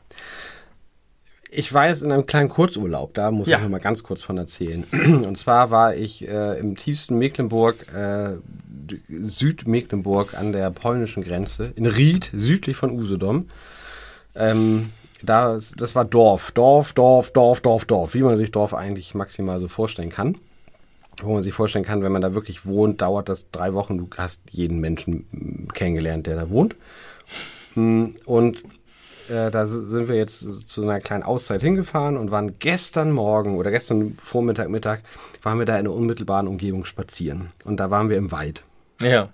[1.51, 3.57] Ich war jetzt in einem kleinen Kurzurlaub, da muss ja.
[3.57, 4.85] ich noch mal ganz kurz von erzählen.
[4.93, 8.37] Und zwar war ich äh, im tiefsten Mecklenburg, äh,
[9.09, 13.49] Südmecklenburg an der polnischen Grenze, in Ried, südlich von Usedom.
[14.35, 14.91] Ähm,
[15.23, 19.59] da, das war Dorf, Dorf, Dorf, Dorf, Dorf, Dorf, wie man sich Dorf eigentlich maximal
[19.59, 20.37] so vorstellen kann.
[21.20, 23.99] Wo man sich vorstellen kann, wenn man da wirklich wohnt, dauert das drei Wochen.
[23.99, 26.77] Du hast jeden Menschen kennengelernt, der da wohnt.
[27.75, 28.62] Hm, und
[29.29, 33.71] äh, da sind wir jetzt zu einer kleinen Auszeit hingefahren und waren gestern Morgen oder
[33.71, 35.03] gestern Vormittag, Mittag,
[35.43, 37.51] waren wir da in der unmittelbaren Umgebung spazieren.
[37.65, 38.65] Und da waren wir im Wald.
[39.01, 39.33] Ja.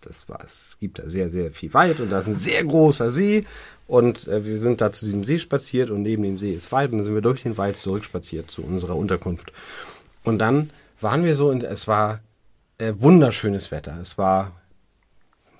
[0.00, 3.12] das war, es gibt da sehr, sehr viel Wald und da ist ein sehr großer
[3.12, 3.44] See
[3.86, 6.90] und äh, wir sind da zu diesem See spaziert und neben dem See ist Wald
[6.90, 9.52] und dann sind wir durch den Wald zurückspaziert zu unserer Unterkunft.
[10.24, 12.20] Und dann waren wir so und es war
[12.78, 13.98] äh, wunderschönes Wetter.
[14.00, 14.52] Es war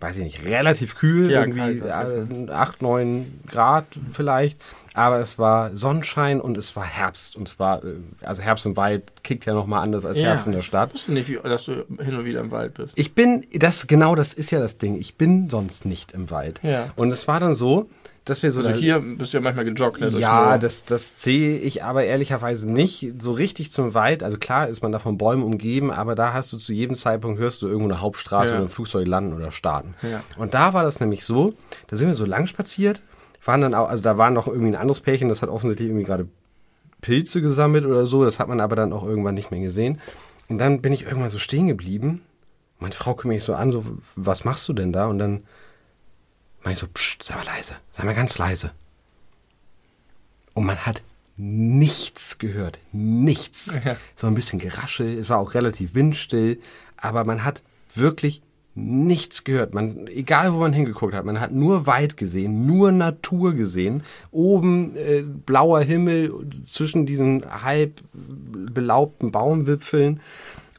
[0.00, 4.62] weiß ich nicht, relativ kühl, Ja, irgendwie kalt, was äh, 8, 9 Grad vielleicht,
[4.92, 8.76] aber es war Sonnenschein und es war Herbst und es war, äh, also Herbst im
[8.76, 10.90] Wald kickt ja nochmal anders als Herbst in der Stadt.
[10.90, 12.98] Ich wusste nicht, wie, dass du hin und wieder im Wald bist.
[12.98, 16.60] Ich bin, das, genau das ist ja das Ding, ich bin sonst nicht im Wald.
[16.62, 16.90] Ja.
[16.96, 17.88] Und es war dann so,
[18.24, 20.00] dass wir so Also hier bist du ja manchmal gejoggt.
[20.00, 24.22] Ne, durchs ja, das, das zähle ich aber ehrlicherweise nicht so richtig zum Wald.
[24.22, 27.38] Also klar ist man da von Bäumen umgeben, aber da hast du zu jedem Zeitpunkt
[27.38, 28.56] hörst du irgendwo eine Hauptstraße Ja.
[28.56, 29.94] oder ein Flugzeug landen oder starten.
[30.02, 30.22] Ja.
[30.38, 31.52] Und da war das nämlich so,
[31.88, 33.02] da sind wir so lang spaziert,
[33.44, 36.06] waren dann auch, also da war noch irgendwie ein anderes Pärchen, das hat offensichtlich irgendwie
[36.06, 36.26] gerade
[37.02, 40.00] Pilze gesammelt oder so, das hat man aber dann auch irgendwann nicht mehr gesehen.
[40.48, 42.22] Und dann bin ich irgendwann so stehen geblieben.
[42.78, 43.84] Meine Frau guckt mich so an, so,
[44.16, 45.06] was machst du denn da?
[45.06, 45.42] Und dann
[46.64, 48.72] meine ich so, pst, sei mal leise, sei mal ganz leise.
[50.54, 51.02] Und man hat
[51.36, 52.78] nichts gehört.
[52.92, 53.80] Nichts.
[53.84, 53.96] Ja.
[54.14, 55.18] So ein bisschen Geraschel.
[55.18, 56.58] Es war auch relativ windstill.
[56.96, 57.62] Aber man hat
[57.94, 58.40] wirklich
[58.74, 59.74] nichts gehört.
[59.74, 64.02] Man, egal wo man hingeguckt hat, man hat nur Wald gesehen, nur Natur gesehen.
[64.30, 66.32] Oben äh, blauer Himmel
[66.66, 70.20] zwischen diesen halb belaubten Baumwipfeln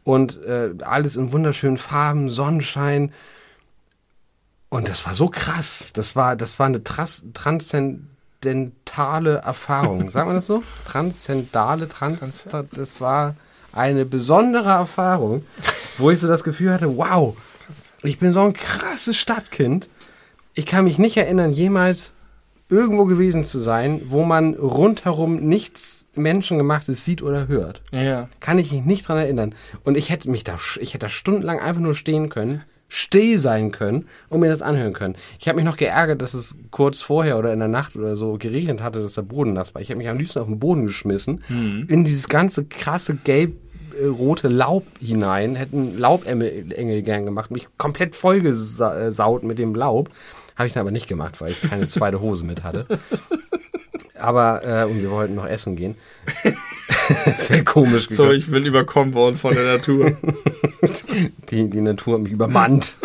[0.03, 3.11] und äh, alles in wunderschönen Farben, Sonnenschein.
[4.75, 5.93] Und das war so krass.
[5.93, 10.09] Das war, das war eine Tras transzendentale Erfahrung.
[10.09, 10.63] Sagt man das so?
[10.83, 13.37] Transzendale, trans, das war
[13.71, 15.45] eine besondere Erfahrung,
[15.97, 17.37] wo ich so das Gefühl hatte, wow,
[18.03, 19.87] ich bin so ein krasses Stadtkind.
[20.55, 22.11] Ich kann mich nicht erinnern, jemals
[22.67, 27.81] irgendwo gewesen zu sein, wo man rundherum nichts Menschengemachtes sieht oder hört.
[27.91, 28.27] ja.
[28.41, 29.55] Kann ich mich nicht dran erinnern.
[29.85, 32.61] Und ich hätte mich da, ich hätte da stundenlang einfach nur stehen können,
[32.95, 35.15] still sein können und mir das anhören können.
[35.37, 38.37] Ich habe mich noch geärgert, dass es kurz vorher oder in der Nacht oder so
[38.37, 39.81] geregnet hatte, dass der Boden nass war.
[39.81, 41.43] Ich habe mich am liebsten auf den Boden geschmissen,
[41.89, 43.55] in dieses ganze krasse gelb
[44.01, 50.09] äh, rote Laub hinein, hätten Laubengel gern gemacht, mich komplett vollgesaut mit dem Laub.
[50.55, 52.85] Habe ich dann aber nicht gemacht, weil ich keine zweite Hose mit hatte.
[54.17, 55.95] Aber, äh, und wir wollten noch essen gehen.
[57.39, 58.07] Sehr komisch.
[58.09, 60.17] So, ich bin überkommen worden von der Natur.
[61.49, 62.97] die, die Natur hat mich übermannt.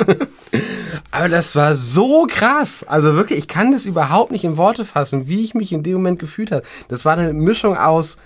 [1.10, 2.84] Aber das war so krass.
[2.86, 5.94] Also wirklich, ich kann das überhaupt nicht in Worte fassen, wie ich mich in dem
[5.94, 6.62] Moment gefühlt habe.
[6.88, 8.16] Das war eine Mischung aus,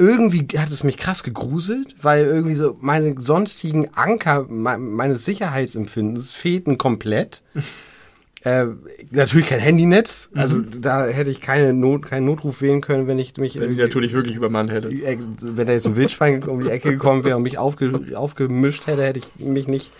[0.00, 6.32] irgendwie hat es mich krass gegruselt, weil irgendwie so meine sonstigen Anker me meines Sicherheitsempfindens
[6.32, 7.42] fehlten komplett.
[8.42, 8.66] Äh,
[9.10, 13.36] natürlich kein Handynetz, also da hätte ich keine Not, keinen Notruf wählen können, wenn ich
[13.36, 14.88] mich die irgendwie- natürlich wirklich übermannt hätte.
[14.88, 17.92] die Ecke- wenn da jetzt ein Wildschwein um die Ecke gekommen wäre und mich aufge,
[18.14, 19.92] aufgemischt hätte, hätte ich mich nicht.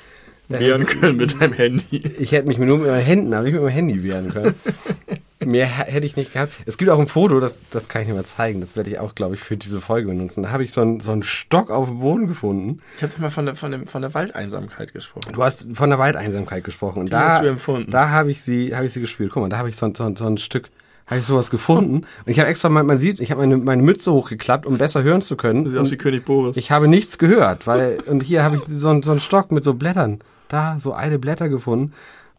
[0.48, 2.02] Wehren können mit deinem Handy.
[2.18, 4.54] Ich hätte mich nur mit meinen Händen, aber nicht mit meinem Handy wehren können.
[5.44, 6.52] Mehr hätte ich nicht gehabt.
[6.66, 8.60] Es gibt auch ein Foto, das, das kann ich dir mal zeigen.
[8.60, 10.42] Das werde ich auch, glaube ich, für diese Folge benutzen.
[10.42, 12.80] Da habe ich so einen, so einen Stock auf dem Boden gefunden.
[12.98, 15.32] Ich habe mal von der, von, dem, von der Waldeinsamkeit gesprochen.
[15.32, 17.00] Du hast von der Waldeinsamkeit gesprochen.
[17.00, 17.90] Und Die da, hast du empfunden.
[17.90, 19.30] Da habe ich sie, habe ich sie gespielt.
[19.32, 20.68] Guck mal, da habe ich so, ein- so, ein- so ein Stück,
[21.06, 21.94] habe ich sowas gefunden.
[22.26, 25.02] Und ich habe extra, mal, man sieht, ich habe meine, meine Mütze hochgeklappt, um besser
[25.02, 25.66] hören zu können.
[25.68, 26.56] Sieht aus wie König Boris.
[26.58, 29.64] ich habe nichts gehört, weil, und hier habe ich so, einen- so einen Stock mit
[29.64, 31.92] so Blättern, da, so alte Blätter gefunden.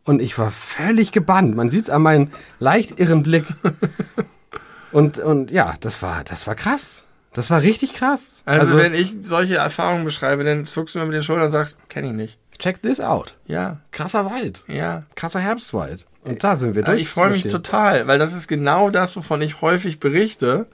[0.04, 1.56] Und ich war völlig gebannt.
[1.56, 2.30] Man sieht es an meinem
[2.60, 3.46] leicht irren Blick.
[4.92, 7.08] Und, und ja, das war, das war krass.
[7.34, 8.44] Das war richtig krass.
[8.46, 11.78] also, wenn ich solche Erfahrungen beschreibe, dann zuckst du mir mit den Schultern und sagst,
[11.88, 12.40] kenne ich nicht.
[12.60, 13.38] check this out.
[13.46, 14.66] Ja, Krasser Wald.
[14.68, 15.04] ja.
[15.16, 16.08] Krasser Herbstwald.
[16.26, 17.00] Und da sind wir durch.
[17.00, 20.68] ich freue mich total, weil das ist genau das, wovon ich häufig berichte,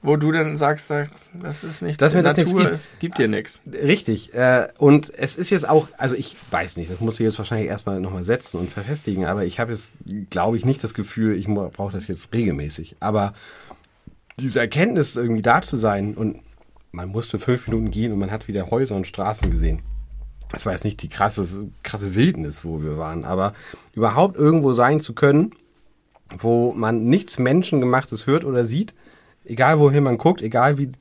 [0.00, 2.70] wo du dann sagst, da- das ist nicht Dass mir das nichts gibt.
[2.70, 3.60] es gibt dir nichts.
[3.66, 4.32] Richtig.
[4.34, 7.68] Äh, und es ist jetzt auch, also ich weiß nicht, das muss ich jetzt wahrscheinlich
[7.68, 9.92] erstmal nochmal setzen und verfestigen, aber ich habe jetzt,
[10.30, 12.96] glaube ich, nicht das Gefühl, ich brauche das jetzt regelmäßig.
[13.00, 13.32] Aber
[14.38, 16.40] diese Erkenntnis irgendwie da zu sein und
[16.92, 19.82] man musste fünf Minuten gehen und man hat wieder Häuser und Straßen gesehen.
[20.50, 23.52] Das war jetzt nicht die krasse, krasse Wildnis, wo wir waren, aber
[23.94, 25.52] überhaupt irgendwo sein zu können,
[26.38, 28.94] wo man nichts Menschengemachtes hört oder sieht,
[29.48, 30.92] egal wohin man guckt, egal wie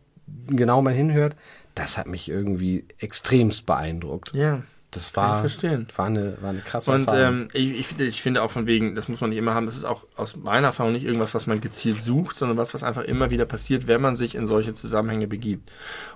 [0.47, 1.35] genau man hinhört,
[1.75, 4.33] das hat mich irgendwie extremst beeindruckt.
[4.33, 4.63] Ja.
[4.97, 5.87] Das Kann ich war, verstehen.
[5.95, 8.95] war, eine, war eine krasse Und ähm, ich, ich, finde, ich finde auch von wegen,
[8.95, 11.47] das muss man nicht immer haben, das ist auch aus meiner Erfahrung nicht irgendwas, was
[11.47, 14.73] man gezielt sucht, sondern was, was einfach immer wieder passiert, wenn man sich in solche
[14.73, 15.69] Zusammenhänge begibt.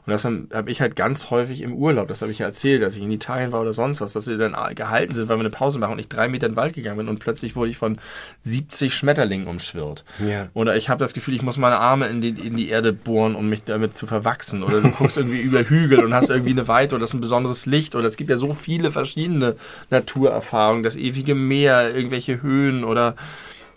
[0.05, 2.81] Und das habe hab ich halt ganz häufig im Urlaub, das habe ich ja erzählt,
[2.81, 5.41] dass ich in Italien war oder sonst was, dass sie dann gehalten sind, weil wir
[5.41, 7.71] eine Pause machen und ich drei Meter in den Wald gegangen bin und plötzlich wurde
[7.71, 7.99] ich von
[8.43, 10.03] 70 Schmetterlingen umschwirrt.
[10.25, 10.49] Ja.
[10.53, 13.35] Oder ich habe das Gefühl, ich muss meine Arme in die, in die Erde bohren,
[13.35, 14.63] um mich damit zu verwachsen.
[14.63, 17.21] Oder du guckst irgendwie über Hügel und hast irgendwie eine Weite oder das ist ein
[17.21, 19.57] besonderes Licht oder es gibt ja so viel viele verschiedene
[19.89, 23.15] Naturerfahrungen, das ewige Meer, irgendwelche Höhen oder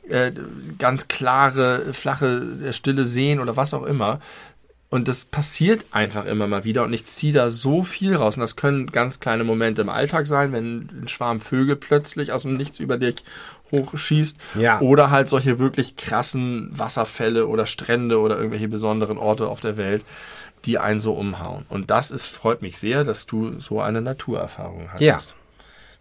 [0.09, 0.31] äh,
[0.79, 4.21] ganz klare, flache, äh, stille Seen oder was auch immer.
[4.91, 8.37] Und das passiert einfach immer mal wieder und ich ziehe da so viel raus.
[8.37, 12.43] Und das können ganz kleine Momente im Alltag sein, wenn ein Schwarm Vögel plötzlich aus
[12.43, 13.17] dem Nichts über dich
[13.73, 14.39] hochschießt.
[14.55, 14.81] Ja.
[14.81, 20.05] Oder halt solche wirklich krassen Wasserfälle oder Strände oder irgendwelche besonderen Orte auf der Welt,
[20.65, 21.67] die einen so umhauen.
[21.69, 25.01] Und das ist, freut mich sehr, dass du so eine Naturerfahrung hast.
[25.01, 25.21] Ja.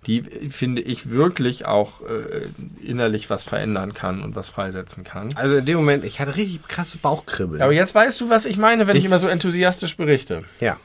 [0.07, 2.41] Die, finde ich, wirklich auch äh,
[2.81, 5.29] innerlich was verändern kann und was freisetzen kann.
[5.35, 7.61] Also in dem Moment, ich hatte richtig krasse Bauchkribbeln.
[7.61, 10.43] Aber jetzt weißt du, was ich meine, wenn ich, Ich- immer so enthusiastisch berichte.
[10.59, 10.77] ja,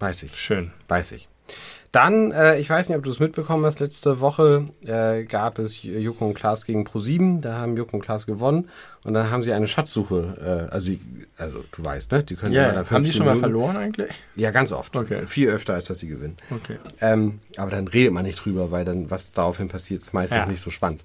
[0.00, 0.38] weiß ich.
[0.38, 0.70] Schön.
[0.88, 1.28] Weiß ich.
[1.92, 5.82] Dann, äh, ich weiß nicht, ob du es mitbekommen hast, letzte Woche äh, gab es
[5.82, 7.40] Joko und Klaas gegen Pro7.
[7.40, 8.68] Da haben Joko und Klaas gewonnen
[9.04, 10.68] und dann haben sie eine Schatzsuche.
[10.70, 10.92] Äh, also,
[11.38, 12.24] also du weißt, ne?
[12.24, 14.12] Die können Ja, dann haben die 15 schon mal verloren eigentlich?
[14.34, 14.96] Ja, ganz oft.
[14.96, 15.26] Okay.
[15.26, 16.36] Viel öfter, als dass sie gewinnen.
[16.50, 16.78] Okay.
[17.00, 20.46] Ähm, aber dann redet man nicht drüber, weil dann, was daraufhin passiert, ist meistens Ja.
[20.46, 21.02] nicht so spannend.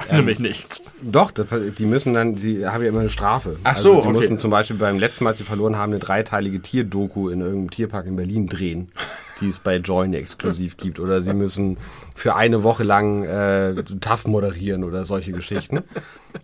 [0.12, 0.82] Nämlich nichts.
[1.02, 1.46] Doch, das,
[1.78, 3.58] die müssen dann, die haben ja immer eine Strafe.
[3.62, 4.12] Ach also so, die okay.
[4.12, 7.70] mussten zum Beispiel beim letzten Mal, als sie verloren haben, eine dreiteilige Tierdoku in irgendeinem
[7.70, 8.90] Tierpark in Berlin drehen,
[9.40, 11.00] die es bei Join exklusiv gibt.
[11.00, 11.76] Oder sie müssen
[12.14, 15.80] für eine Woche lang äh, TAF moderieren oder solche Geschichten.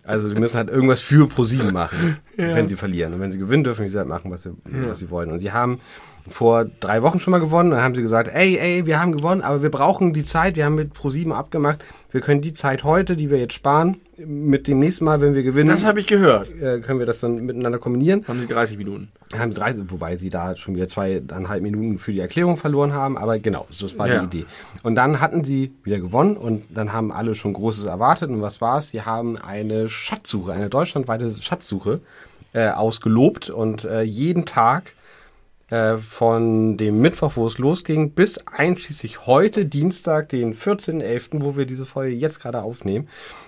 [0.03, 3.13] Also sie müssen halt irgendwas für ProSieben machen, wenn sie verlieren.
[3.13, 5.31] Und wenn sie gewinnen, dürfen sie halt machen, was sie, was sie wollen.
[5.31, 5.79] Und sie haben
[6.29, 7.71] vor drei Wochen schon mal gewonnen.
[7.71, 10.55] Dann haben sie gesagt, ey, ey, wir haben gewonnen, aber wir brauchen die Zeit.
[10.55, 11.83] Wir haben mit ProSieben abgemacht.
[12.11, 15.43] Wir können die Zeit heute, die wir jetzt sparen, mit dem nächsten Mal, wenn wir
[15.43, 16.47] gewinnen, Das habe ich gehört.
[16.61, 18.23] äh, können wir das dann miteinander kombinieren.
[18.27, 19.09] Haben sie 30 Minuten.
[19.37, 23.17] Haben sie 30, wobei sie da schon wieder zweieinhalb Minuten für die Erklärung verloren haben,
[23.17, 24.19] aber genau, das war Ja.
[24.25, 24.45] die Idee.
[24.83, 28.29] Und dann hatten sie wieder gewonnen und dann haben alle schon Großes erwartet.
[28.29, 28.89] Und was war es?
[28.89, 31.99] Sie haben eine Schatzsuche, eine deutschlandweite Schatzsuche
[32.53, 34.93] äh, ausgelobt und äh, jeden Tag
[35.69, 41.65] äh, von dem Mittwoch, wo es losging, bis einschließlich heute, Dienstag, den 14.11., wo wir
[41.65, 43.07] diese Folge jetzt gerade aufnehmen,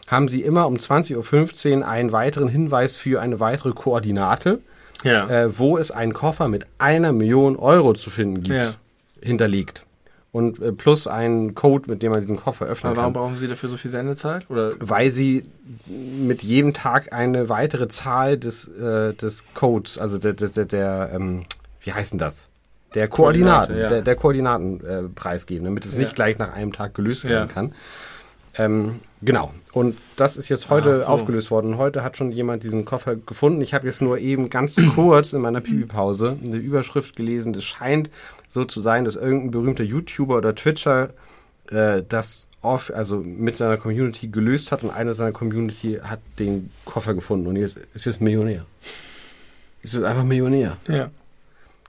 [0.10, 4.60] haben sie immer um 20.15 Uhr einen weiteren Hinweis für eine weitere Koordinate,
[5.04, 5.28] Ja.
[5.28, 8.74] äh, wo es einen Koffer mit einer Million Euro zu finden gibt, Ja.
[9.22, 9.86] hinterlegt.
[10.34, 13.22] Und äh, plus einen Code, mit dem man diesen Koffer öffnen Aber warum kann.
[13.22, 14.50] brauchen sie dafür so viel Sendezeit?
[14.50, 15.46] Oder Weil sie
[15.88, 21.12] mit jedem Tag eine weitere Zahl des, äh, des Codes, also der, der, der, der
[21.14, 21.44] ähm,
[21.82, 22.48] wie heißt denn das?
[22.96, 23.90] Der Koordinaten, Koordinate, ja.
[23.90, 26.00] der, der Koordinaten äh, preisgeben, damit es Ja.
[26.00, 27.54] nicht gleich nach einem Tag gelöst werden Ja.
[27.54, 27.74] kann.
[28.56, 29.52] Ähm, genau.
[29.72, 31.04] Und das ist jetzt heute so.
[31.08, 31.78] aufgelöst worden.
[31.78, 33.62] Heute hat schon jemand diesen Koffer gefunden.
[33.62, 37.54] Ich habe jetzt nur eben ganz kurz in meiner Pipi-Pause eine Überschrift gelesen.
[37.56, 38.10] Es scheint
[38.54, 41.10] so zu sein, dass irgendein berühmter YouTuber oder Twitcher
[41.70, 46.70] äh, das off, also mit seiner Community gelöst hat und einer seiner Community hat den
[46.86, 48.66] Koffer gefunden und jetzt ist jetzt Millionär.
[49.82, 50.78] Ist jetzt einfach Millionär.
[50.88, 51.10] ja.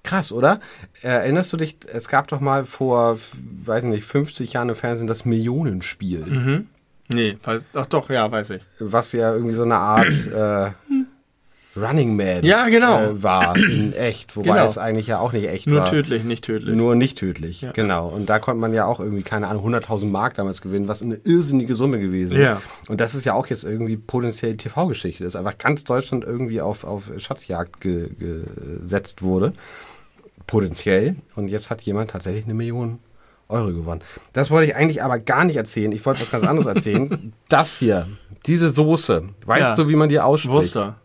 [0.02, 0.60] Krass, oder?
[1.02, 3.18] Äh, erinnerst du dich, es gab doch mal vor,
[3.64, 6.66] weiß nicht, 50 Jahren im Fernsehen das Millionenspiel, Mhm.
[7.08, 8.62] Nee, weiß, ach doch, ja, weiß ich.
[8.78, 10.72] was ja irgendwie so eine Art äh,
[11.76, 13.00] Running Man Ja, genau.
[13.00, 14.64] äh, war in echt, wobei Genau.
[14.64, 15.90] es eigentlich ja auch nicht echt Nur war.
[15.90, 16.74] tödlich, nicht tödlich.
[16.74, 17.72] Nur nicht tödlich, Ja.
[17.72, 18.08] genau.
[18.08, 21.16] Und da konnte man ja auch irgendwie, keine Ahnung, 100.000 Mark damals gewinnen, was eine
[21.24, 22.52] irrsinnige Summe gewesen Ja.
[22.52, 22.88] ist.
[22.90, 26.84] Und das ist ja auch jetzt irgendwie potenziell TV-Geschichte, dass einfach ganz Deutschland irgendwie auf,
[26.84, 29.52] auf Schatzjagd ge, gesetzt wurde.
[30.46, 31.16] Potenziell.
[31.34, 32.98] Und jetzt hat jemand tatsächlich eine Million
[33.48, 34.00] Euro gewonnen.
[34.32, 35.92] Das wollte ich eigentlich aber gar nicht erzählen.
[35.92, 37.32] Ich wollte was ganz anderes erzählen.
[37.48, 38.06] das hier,
[38.46, 39.22] diese Soße.
[39.46, 39.74] Weißt Ja.
[39.76, 40.52] du, wie man die ausspricht?
[40.52, 40.96] Worcester.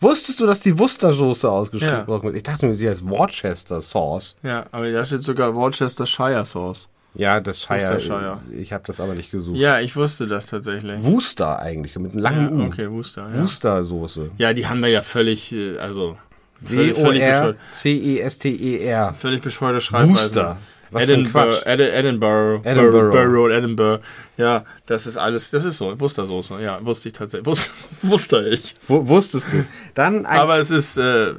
[0.00, 2.22] Wusstest du, dass die Worcester-Soße ausgeschrieben Ja.
[2.22, 2.36] wird?
[2.36, 4.36] Ich dachte, sie heißt Worcester Sauce.
[4.42, 6.88] Ja, aber da steht sogar Worcestershire Sauce.
[7.14, 7.80] Ja, das Shire.
[7.94, 8.40] Worcestershire.
[8.56, 9.56] Ich habe das aber nicht gesucht.
[9.56, 11.02] Ja, ich wusste das tatsächlich.
[11.04, 12.68] Worcester eigentlich, mit einem langen Ja, U.
[12.68, 13.28] okay, Worcester.
[13.32, 13.40] Ja.
[13.40, 14.30] Worcester-Soße.
[14.38, 16.16] ja, die haben wir ja völlig, äh, also
[16.60, 19.14] W-O-R-C-E-S-T-E-R.
[19.14, 20.10] völlig bescheuerte Schreibweise.
[20.12, 20.56] Worcester.
[20.90, 21.66] Was für ein Edinburgh, Quatsch.
[21.66, 23.16] Edi- Edinburgh, Edinburgh.
[23.18, 24.02] Edinburgh, Edinburgh.
[24.36, 26.60] Ja, das ist alles, das ist so, Worcestersoße.
[26.62, 28.74] Ja, wusste ich tatsächlich, wusste, wusste ich.
[28.86, 29.64] Wo, wusstest du?
[29.94, 31.34] Dann Aber es ist äh,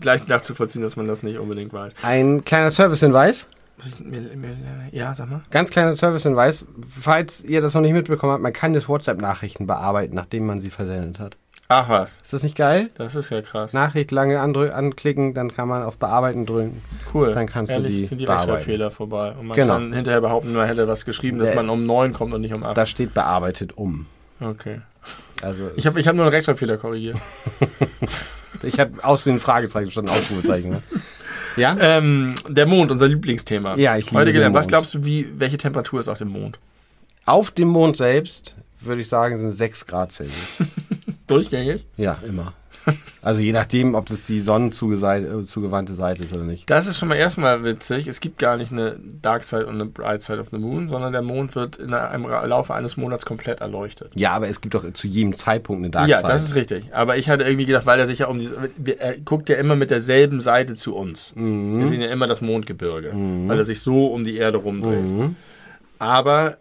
[0.00, 1.92] gleich nachzuvollziehen, dass man das nicht unbedingt weiß.
[2.02, 3.48] ein kleiner Servicehinweis.
[4.92, 5.42] Ja, sag mal.
[5.50, 6.66] Ganz kleiner Servicehinweis.
[6.88, 10.70] Falls ihr das noch nicht mitbekommen habt, man kann jetzt WhatsApp-Nachrichten bearbeiten, nachdem man sie
[10.70, 11.36] versendet hat.
[11.68, 12.90] Ach was, Ist das nicht geil?
[12.94, 13.72] das ist ja krass.
[13.72, 16.80] Nachricht lange anklicken, dann kann man auf Bearbeiten drücken.
[17.12, 17.32] cool.
[17.32, 18.24] dann kannst du Ehrlich, die sind die.
[18.24, 19.32] Rechtschreibfehler vorbei.
[19.38, 19.72] Und man Genau.
[19.74, 22.54] kann hinterher behaupten, man hätte was geschrieben, dass Der- man um neun kommt und nicht
[22.54, 22.76] um acht.
[22.76, 24.06] Da steht bearbeitet um.
[24.40, 24.80] Okay.
[25.42, 27.16] Also Ich habe ich hab nur einen Rechtschreibfehler korrigiert.
[28.62, 30.70] ich habe aus den Fragezeichen statt ein Ausrufezeichen.
[30.70, 30.82] Ne?
[31.56, 31.76] Ja?
[31.80, 33.76] Ähm, der Mond, unser Lieblingsthema.
[33.76, 34.54] Ja, ich liebe Heute den gelernt.
[34.54, 36.58] Was glaubst du, wie, welche Temperatur ist auf dem Mond?
[37.24, 40.62] Auf dem Mond selbst würde ich sagen, sind 6 Grad Celsius.
[41.26, 41.86] Durchgängig?
[41.96, 42.52] Ja, immer.
[43.20, 46.70] Also je nachdem, ob das die sonnenzugewandte Seite ist oder nicht.
[46.70, 48.06] Das ist schon mal erstmal witzig.
[48.06, 51.12] Es gibt gar nicht eine Dark Side und eine Bright Side of the Moon, sondern
[51.12, 54.12] der Mond wird in einem Laufe eines Monats komplett erleuchtet.
[54.14, 56.28] Ja, aber es gibt doch zu jedem Zeitpunkt eine Dark ja, Side.
[56.28, 56.94] das ist richtig.
[56.94, 58.70] Aber ich hatte irgendwie gedacht, weil er sich ja um diese.
[58.98, 61.34] Er guckt ja immer mit derselben Seite zu uns.
[61.34, 61.80] Mhm.
[61.80, 65.02] Wir sehen ja immer das Mondgebirge, weil er sich so um die Erde rumdreht.
[65.02, 65.36] Mhm.
[65.98, 66.58] Aber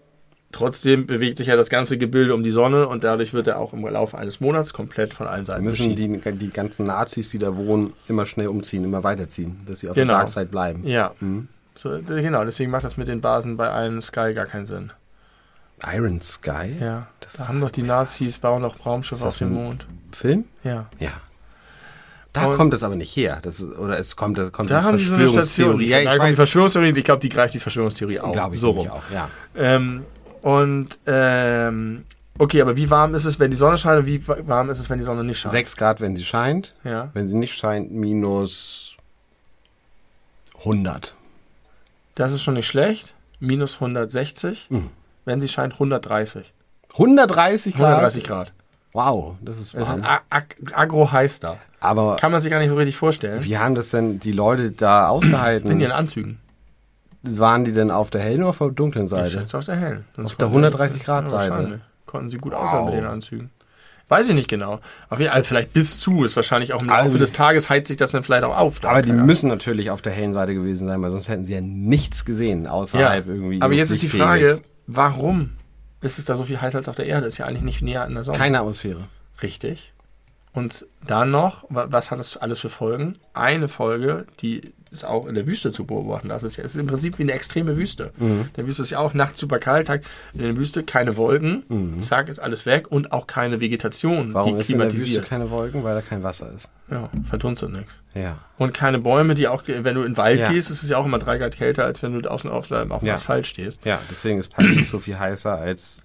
[0.55, 3.73] trotzdem bewegt sich ja das ganze Gebilde um die Sonne und dadurch wird er auch
[3.73, 7.55] im Laufe eines Monats komplett von allen Seiten müssen die, die ganzen Nazis, die da
[7.55, 10.13] wohnen, immer schnell umziehen, immer weiterziehen, dass sie auf Genau.
[10.13, 10.87] der Dark Side bleiben.
[10.87, 11.11] Ja.
[11.19, 11.47] Mhm.
[11.75, 14.91] So, genau, deswegen macht das mit den Basen bei Iron Sky gar keinen Sinn.
[15.93, 16.71] Iron Sky?
[16.79, 17.07] Ja.
[17.19, 19.85] Das da haben doch die Nazis, bauen doch Raumschiffe auf das dem Mond.
[20.13, 20.45] Film?
[20.63, 20.85] Ja.
[20.99, 21.11] Ja.
[22.31, 23.39] Da Und- kommt es aber nicht her.
[23.41, 25.79] Das ist, oder es kommt, das kommt Da haben die so eine Station.
[25.81, 28.33] Ja, da ich kommt die Verschwörungstheorie, ich glaube, die greift die Verschwörungstheorie auf.
[28.33, 28.89] glaube ich so rum.
[28.89, 29.03] auch.
[29.13, 29.29] Ja.
[29.55, 30.03] Ähm,
[30.45, 32.05] und ähm,
[32.37, 34.77] okay, aber wie warm ist es, wenn die Sonne scheint und wie wa- warm ist
[34.77, 35.51] es, wenn die Sonne nicht scheint?
[35.53, 36.75] 6 Grad, wenn sie scheint.
[36.83, 37.09] Ja.
[37.13, 38.95] Wenn sie nicht scheint, minus
[40.59, 41.15] 100.
[42.15, 43.13] Das ist schon nicht schlecht.
[43.39, 44.67] Minus 160.
[44.69, 44.89] Mhm.
[45.25, 46.53] Wenn sie scheint, 130.
[46.93, 47.87] 130 Grad?
[47.87, 48.53] 130 Grad.
[48.93, 50.03] Wow, das ist ist warm.
[50.03, 51.57] a- ag agro heiß da.
[51.81, 53.43] Aber Kann man sich gar nicht so richtig vorstellen.
[53.43, 55.69] wie haben das denn die Leute da ausgehalten?
[55.71, 56.39] In ihren Anzügen.
[57.27, 59.31] Waren die denn auf der hellen oder auf der dunklen Ich Seite?
[59.31, 60.05] schätze auf der hellen.
[60.15, 61.49] Sonst Auf der konnten- 130 Grad Seite.
[61.51, 61.81] wahrscheinlich.
[62.05, 62.61] Konnten sie gut Wow.
[62.63, 63.49] aussehen mit den Anzügen.
[64.07, 64.79] Weiß ich nicht genau.
[65.09, 67.87] Auf jeden Fall, vielleicht bis zu ist wahrscheinlich auch im Laufe Also- des Tages heizt
[67.87, 68.79] sich das dann vielleicht auch auf.
[68.79, 68.89] da.
[68.89, 69.25] Aber die Ahnung.
[69.25, 72.67] müssen natürlich auf der hellen Seite gewesen sein, weil sonst hätten sie ja nichts gesehen,
[72.67, 73.61] außerhalb irgendwie.
[73.63, 74.07] Aber jetzt ist die.
[74.07, 75.51] Frage, warum
[76.01, 77.25] ist es da so viel heißer als auf der Erde?
[77.25, 78.37] Ist ja eigentlich nicht näher an der Sonne.
[78.37, 79.05] Keine Atmosphäre.
[79.41, 79.91] Richtig.
[80.53, 83.17] Und dann noch, wa- was hat das alles für Folgen?
[83.33, 86.29] Eine Folge, die ist auch in der Wüste zu beobachten.
[86.29, 88.11] Das ist ja, es ist im Prinzip wie eine extreme Wüste.
[88.17, 88.41] Mhm.
[88.41, 90.01] In der Wüste ist ja auch nachts super kalt, Tag
[90.33, 94.33] in der Wüste keine Wolken, zack, ist alles weg und auch keine Vegetation, Mhm.
[94.33, 95.83] Warum die ist in der Wüste keine Wolken?
[95.83, 96.69] Weil da kein Wasser ist.
[96.89, 98.01] Ja, verdunstet nichts.
[98.13, 98.39] Ja.
[98.57, 100.49] Und keine Bäume, die auch, wenn du in den Wald Ja.
[100.51, 102.91] gehst, ist es ja auch immer drei Grad kälter, als wenn du außen auf, dem-
[102.91, 103.13] auf dem Ja.
[103.15, 103.83] Asphalt stehst.
[103.85, 106.01] Ja, deswegen ist Paris so viel heißer als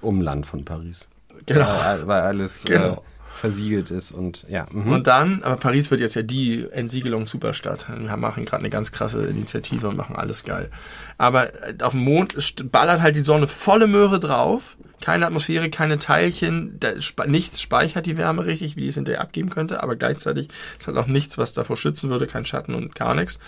[0.00, 1.08] Umland von Paris.
[1.46, 1.66] Genau.
[1.66, 2.92] Weil, weil alles Genau.
[2.94, 2.96] äh,
[3.34, 4.66] versiegelt ist und ja.
[4.72, 4.92] Mhm.
[4.92, 7.86] Und dann, aber Paris wird jetzt ja die Entsiegelung-Superstadt.
[7.88, 10.70] Wir machen gerade eine ganz krasse Initiative und machen alles geil.
[11.18, 12.34] Aber äh, auf dem Mond
[12.70, 14.76] ballert halt die Sonne volle Möhre drauf.
[15.00, 16.78] Keine Atmosphäre, keine Teilchen.
[17.26, 19.82] Nichts speichert die Wärme richtig, wie es hinterher abgeben könnte.
[19.82, 20.48] Aber gleichzeitig
[20.78, 22.26] ist halt auch nichts, was davor schützen würde.
[22.26, 23.38] Kein Schatten und gar nichts.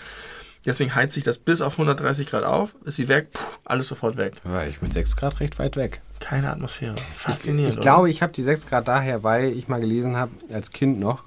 [0.67, 2.75] Deswegen heizt sich das bis auf 130 Grad auf.
[2.85, 4.33] Ist sie weg, puh, alles sofort weg.
[4.43, 6.01] war ich mit 6 Grad recht weit weg.
[6.19, 6.95] Keine Atmosphäre.
[7.15, 7.75] Faszinierend.
[7.75, 10.99] Ich glaube, ich habe die 6 Grad daher, weil ich mal gelesen habe, als Kind
[10.99, 11.23] noch,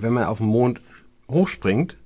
[0.00, 0.80] wenn man auf den Mond
[1.30, 1.96] hochspringt,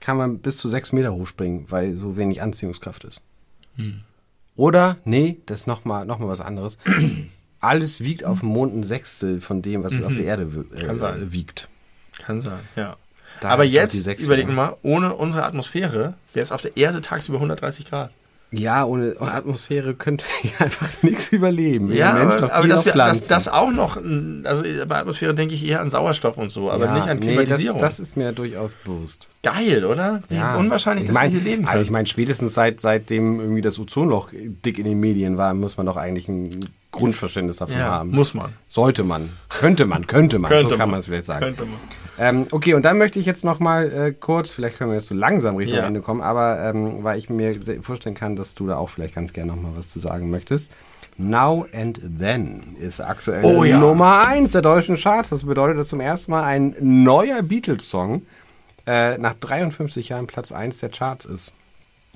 [0.00, 3.22] kann man bis zu 6 Meter hochspringen, weil so wenig Anziehungskraft ist.
[3.76, 4.00] Hm.
[4.56, 6.78] Oder, nee, das ist nochmal noch mal was anderes.
[7.60, 10.74] Alles wiegt auf dem Mond ein Sechstel von dem, was auf der Erde wi- Mhm.
[10.86, 11.32] Kann äh, sein.
[11.32, 11.68] wiegt.
[12.18, 12.96] Kann sein, ja.
[13.40, 17.38] Daher Aber jetzt, überlegen wir mal, ohne unsere Atmosphäre wäre es auf der Erde tagsüber
[17.38, 18.10] 130 Grad.
[18.52, 21.92] Ja, ohne Atmosphäre könnte ich einfach nichts überleben.
[21.92, 23.28] Ja, Mensch aber, aber dass Pflanzen.
[23.28, 23.96] das auch noch,
[24.44, 27.26] also bei Atmosphäre denke ich eher an Sauerstoff und so, aber Ja, nicht an nee,
[27.34, 27.80] Klimatisierung.
[27.80, 29.28] das, das ist mir durchaus bewusst.
[29.42, 30.22] Geil, oder?
[30.28, 31.84] Wie unwahrscheinlich, ich dass mein, wir hier leben Also können.
[31.84, 35.84] ich meine, spätestens seit seitdem irgendwie das Ozonloch dick in den Medien war, muss man
[35.86, 36.48] doch eigentlich ein
[36.96, 38.10] Grundverständnis davon ja, haben.
[38.10, 38.52] muss man.
[38.66, 39.30] Sollte man.
[39.48, 40.50] Könnte man, könnte man.
[40.50, 41.00] Könnte so kann man.
[41.00, 41.40] es vielleicht sagen.
[41.40, 41.78] Könnte man.
[42.18, 45.08] Ähm, okay, und dann möchte ich jetzt noch mal äh, kurz, vielleicht können wir jetzt
[45.08, 45.86] so langsam Richtung Ja.
[45.86, 49.32] Ende kommen, aber ähm, weil ich mir vorstellen kann, dass du da auch vielleicht ganz
[49.32, 50.70] gerne noch mal was zu sagen möchtest.
[51.18, 53.78] Now and Then ist aktuell Oh ja.
[53.78, 55.30] Nummer 1 der deutschen Charts.
[55.30, 58.22] Das bedeutet, dass zum ersten Mal ein neuer Beatles-Song
[58.86, 61.52] äh, nach 53 Jahren Platz 1 der Charts ist.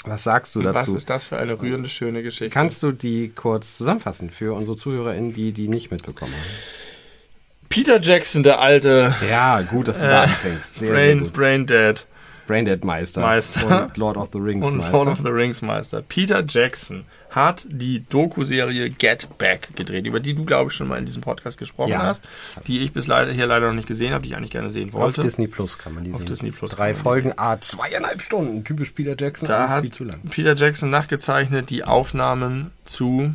[0.04, 0.96] Was sagst du Was dazu?
[0.96, 2.50] ist das für eine rührende, schöne Geschichte?
[2.52, 7.68] Kannst du die kurz zusammenfassen für unsere ZuhörerInnen, die die nicht mitbekommen haben?
[7.68, 10.74] Peter Jackson, der alte Ja, gut, dass du Äh, da anfängst.
[10.76, 11.32] Sehr, sehr Brain, gut.
[11.34, 12.06] Brain Dead
[12.46, 13.20] Braindead Meister.
[13.20, 13.84] Meister.
[13.84, 14.92] Und Lord of the Rings und Meister.
[14.92, 16.02] Lord of the Rings Meister.
[16.02, 20.98] Peter Jackson hat die Doku-Serie Get Back gedreht, über die du, glaube ich, schon mal
[20.98, 22.02] in diesem Podcast gesprochen Ja.
[22.02, 22.28] hast,
[22.66, 24.88] die ich bis leider hier leider noch nicht gesehen habe, die ich eigentlich gerne sehen
[24.88, 25.22] Auf wollte.
[25.22, 26.26] Disney Plus kann man die sehen.
[26.26, 28.64] Disney Plus Drei Folgen, ah, zweieinhalb Stunden.
[28.64, 30.20] Typisch Peter Jackson, Da hat viel zu lang.
[30.30, 33.34] Peter Jackson nachgezeichnet die Aufnahmen zu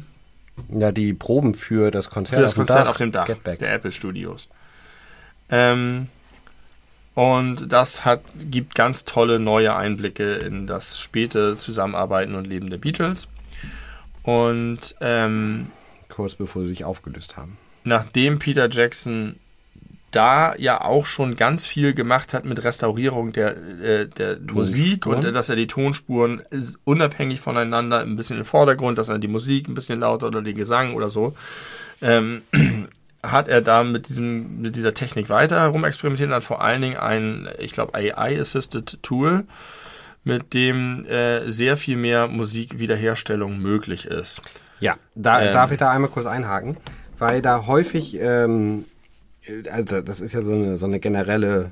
[0.70, 2.90] Ja, die Proben für das Konzert, für das Konzert Dach.
[2.92, 3.60] auf dem Dach Get Back.
[3.60, 4.50] der Apple Studios.
[5.50, 6.08] Ähm,
[7.14, 12.78] und das hat, gibt ganz tolle neue Einblicke in das späte Zusammenarbeiten und Leben der
[12.78, 13.28] Beatles.
[14.26, 15.68] Und ähm,
[16.10, 17.58] Kurz bevor sie sich aufgelöst haben.
[17.84, 19.36] nachdem Peter Jackson
[20.16, 25.26] da ja auch schon ganz viel gemacht hat mit Restaurierung der, äh, der Musik und
[25.26, 26.42] äh, dass er die Tonspuren
[26.86, 30.56] unabhängig voneinander ein bisschen im Vordergrund, dass er die Musik ein bisschen lauter oder den
[30.56, 31.36] Gesang oder so.
[32.02, 32.44] Ähm,
[33.24, 36.98] hat er da mit, diesem, mit dieser Technik weiter herumexperimentiert und hat vor allen Dingen
[36.98, 39.46] ein, ich glaube, AI-Assisted Tool,
[40.26, 44.42] mit dem äh, sehr viel mehr Musikwiederherstellung möglich ist.
[44.82, 45.54] Ja, da Ähm.
[45.54, 46.76] darf ich da einmal kurz einhaken,
[47.18, 48.84] weil da häufig, ähm,
[49.72, 51.72] also das ist ja so eine, so eine generelle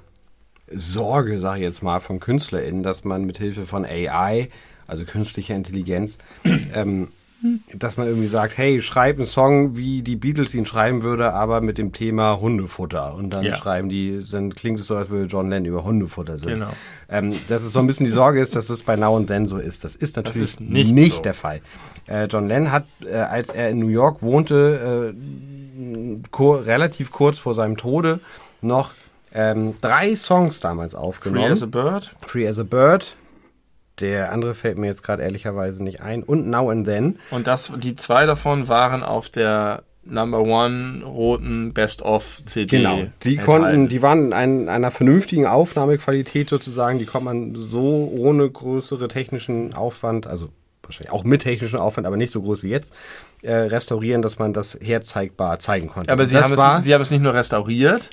[0.71, 4.49] Sorge, sage ich jetzt mal, von KünstlerInnen, dass man mit Hilfe von AI,
[4.87, 6.17] also künstlicher Intelligenz,
[6.73, 7.09] ähm,
[7.73, 11.61] dass man irgendwie sagt, hey, schreib einen Song, wie die Beatles ihn schreiben würde, aber
[11.61, 13.15] mit dem Thema Hundefutter.
[13.15, 13.55] Und dann Ja.
[13.55, 16.59] schreiben die, dann klingt es so, als würde John Lennon über Hundefutter singen.
[16.61, 16.71] Genau.
[17.09, 19.45] Ähm, dass es so ein bisschen die Sorge ist, dass es bei Now and Then
[19.45, 19.83] so ist.
[19.83, 21.21] Das ist natürlich ist nicht nicht, so.
[21.23, 21.61] der Fall.
[22.07, 27.39] Äh, John Lennon hat, äh, als er in New York wohnte, äh, kur relativ kurz
[27.39, 28.19] vor seinem Tode,
[28.61, 28.93] noch
[29.33, 31.45] ähm, drei Songs damals aufgenommen.
[31.45, 32.15] Free as a Bird.
[32.25, 33.15] Free as a Bird.
[33.99, 36.23] Der andere fällt mir jetzt gerade ehrlicherweise nicht ein.
[36.23, 37.19] Und Now and Then.
[37.31, 42.77] Und das, die zwei davon waren auf der Number One roten Best-of-CD.
[42.77, 43.03] Genau.
[43.23, 43.45] Die enthalten.
[43.45, 46.99] konnten, die waren in ein, einer vernünftigen Aufnahmequalität sozusagen.
[46.99, 50.49] Die konnte man so ohne größere technischen Aufwand, also
[50.81, 52.93] wahrscheinlich auch mit technischem Aufwand, aber nicht so groß wie jetzt,
[53.41, 56.11] äh, restaurieren, dass man das herzeigbar zeigen konnte.
[56.11, 58.09] Aber sie haben, es, sie haben es nicht nur restauriert,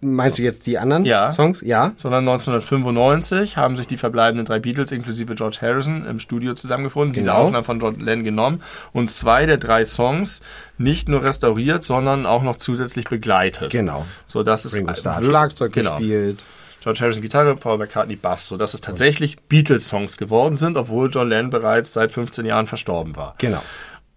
[0.00, 1.30] meinst du jetzt die anderen Ja.
[1.30, 1.60] Songs?
[1.60, 1.92] Ja.
[1.96, 7.30] sondern 1995 haben sich die verbleibenden drei Beatles inklusive George Harrison im Studio zusammengefunden, diese
[7.30, 7.42] Genau.
[7.42, 8.62] Aufnahmen von John Lennon genommen
[8.92, 10.40] und zwei der drei Songs
[10.78, 13.70] nicht nur restauriert, sondern auch noch zusätzlich begleitet.
[13.70, 14.06] Genau.
[14.26, 15.98] So dass es Ringo Starr Schlagzeug genau.
[15.98, 16.42] gespielt.
[16.82, 21.28] George Harrison Gitarre, Paul McCartney Bass, so dass es tatsächlich Beatles-Songs geworden sind, obwohl John
[21.28, 23.34] Lennon bereits seit 15 Jahren verstorben war.
[23.36, 23.62] Genau.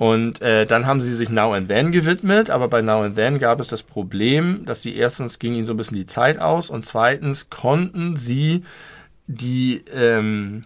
[0.04, 3.40] Und äh, dann haben sie sich Now and Then gewidmet, aber bei Now and Then
[3.40, 6.70] gab es das Problem, dass sie erstens ging ihnen so ein bisschen die Zeit aus
[6.70, 8.66] und zweitens konnten sie
[9.28, 10.64] die ähm,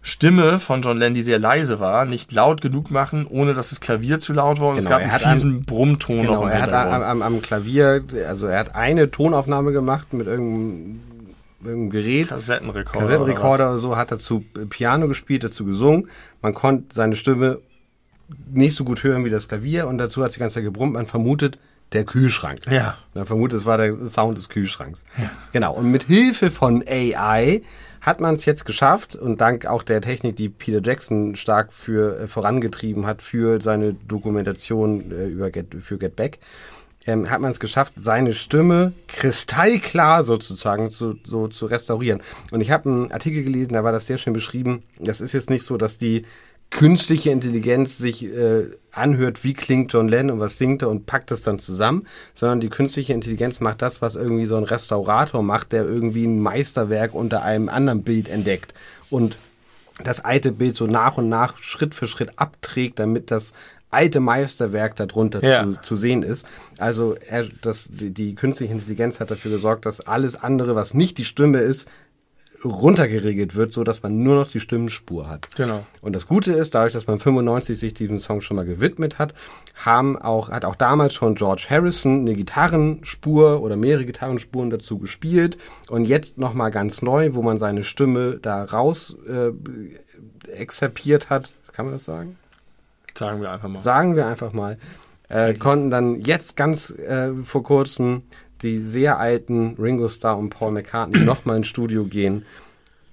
[0.00, 3.80] Stimme von John Lennon, die sehr leise war, nicht laut genug machen, ohne dass das
[3.80, 6.42] Klavier zu laut war und es Genau, gab er einen hat fiesen Brummton noch Genau,
[6.44, 11.00] im er hat am, am, am Klavier, also er hat eine Tonaufnahme gemacht mit irgendeinem,
[11.64, 12.28] irgendeinem Gerät.
[12.28, 13.00] Kassettenrekorder.
[13.00, 16.08] Kassettenrekorder oder so, hat dazu Piano gespielt, dazu gesungen.
[16.42, 17.58] Man konnte seine Stimme
[18.50, 20.94] nicht so gut hören wie das Klavier und dazu hat sie die ganze Zeit gebrummt.
[20.94, 21.58] Man vermutet,
[21.92, 22.60] der Kühlschrank.
[22.70, 22.98] Ja.
[23.14, 25.04] Man vermutet, es war der Sound des Kühlschranks.
[25.52, 25.72] Genau.
[25.74, 27.62] Und mit Hilfe von AI
[28.00, 32.20] hat man es jetzt geschafft und dank auch der Technik, die Peter Jackson stark für
[32.20, 36.38] äh, vorangetrieben hat für seine Dokumentation äh, über Get, für Get Back,
[37.06, 42.22] ähm, hat man es geschafft, seine Stimme kristallklar sozusagen zu, so zu restaurieren.
[42.50, 44.82] Und ich habe einen Artikel gelesen, da war das sehr schön beschrieben.
[44.98, 46.24] Das ist jetzt nicht so, dass die
[46.70, 51.30] künstliche Intelligenz sich äh, anhört, wie klingt John Lennon und was singt er und packt
[51.30, 55.72] es dann zusammen, sondern die künstliche Intelligenz macht das, was irgendwie so ein Restaurator macht,
[55.72, 58.74] der irgendwie ein Meisterwerk unter einem anderen Bild entdeckt
[59.10, 59.38] und
[60.04, 63.52] das alte Bild so nach und nach Schritt für Schritt abträgt, damit das
[63.90, 65.64] alte Meisterwerk darunter Ja.
[65.64, 66.46] zu, zu sehen ist.
[66.78, 71.16] Also er, das, die, die künstliche Intelligenz hat dafür gesorgt, dass alles andere, was nicht
[71.18, 71.88] die Stimme ist,
[72.64, 75.54] runtergeregelt wird, so dass man nur noch die Stimmenspur hat.
[75.56, 75.84] Genau.
[76.00, 79.34] Und das Gute ist, dadurch, dass man 95 sich diesem Song schon mal gewidmet hat,
[79.76, 85.58] haben auch, hat auch damals schon George Harrison eine Gitarrenspur oder mehrere Gitarrenspuren dazu gespielt.
[85.88, 89.50] Und jetzt nochmal ganz neu, wo man seine Stimme da raus äh,
[90.50, 91.52] exerpiert hat.
[91.72, 92.36] Kann man das sagen?
[93.14, 93.80] Sagen wir einfach mal.
[93.80, 94.78] sagen wir einfach mal,
[95.28, 98.22] äh, konnten dann jetzt ganz äh, vor kurzem
[98.62, 102.44] die sehr alten Ringo Starr und Paul McCartney nochmal ins Studio gehen,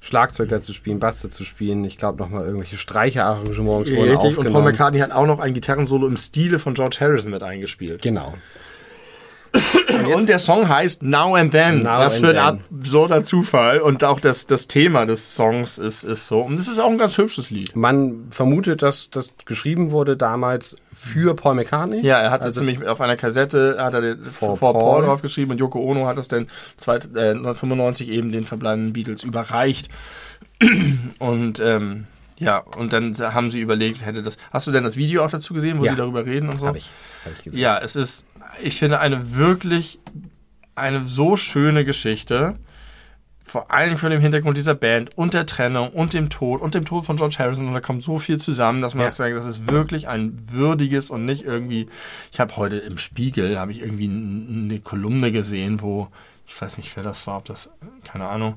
[0.02, 4.62] Schlagzeug dazu spielen, Bass dazu spielen, ich glaube nochmal irgendwelche Streicherarrangements Richtig, und Paul.
[4.62, 8.04] McCartney hat auch noch ein Gitarrensolo im Stile von George Harrison mit eingespielt.
[8.04, 8.36] Genau.
[10.16, 11.84] Und der Song heißt Now and Then.
[11.84, 13.80] Now Was für ein absurder Zufall.
[13.80, 16.41] Und auch das, das Thema des Songs ist, ist so.
[16.41, 17.76] Und es ist auch ein ganz hübsches Lied.
[17.76, 22.02] Man vermutet, dass das geschrieben wurde damals für Paul McCartney.
[22.02, 24.82] Ja, er hat also, es nämlich auf einer Kassette, hat er vor, For Paul.
[24.82, 25.06] Paul.
[25.06, 26.48] draufgeschrieben und Yoko Ono hat es dann
[26.78, 29.90] zweit- äh, 1995 eben den verbleibenden Beatles überreicht.
[31.20, 32.06] Und ähm,
[32.38, 34.38] ja, und dann haben sie überlegt, hätte das.
[34.52, 35.91] Hast du denn das Video auch dazu gesehen, wo Ja.
[35.91, 36.68] sie darüber reden und so?
[36.68, 36.90] Hab ich,
[37.26, 37.60] hab ich gesehen.
[37.62, 38.26] Ja, es ist,
[38.62, 39.99] ich finde, eine wirklich,
[40.76, 42.56] eine so schöne Geschichte.
[43.48, 46.84] Vor allem von dem Hintergrund dieser Band und der Trennung und dem Tod und dem
[46.84, 47.68] Tod von George Harrison.
[47.68, 49.07] Und da kommt so viel zusammen, dass man Ja.
[49.10, 51.88] das sagt, das ist wirklich ein würdiges und nicht irgendwie.
[52.32, 56.07] Ich habe heute im Spiegel, habe ich irgendwie eine Kolumne gesehen, wo,
[56.48, 57.70] ich weiß nicht, wer das war, ob das,
[58.03, 58.56] keine Ahnung,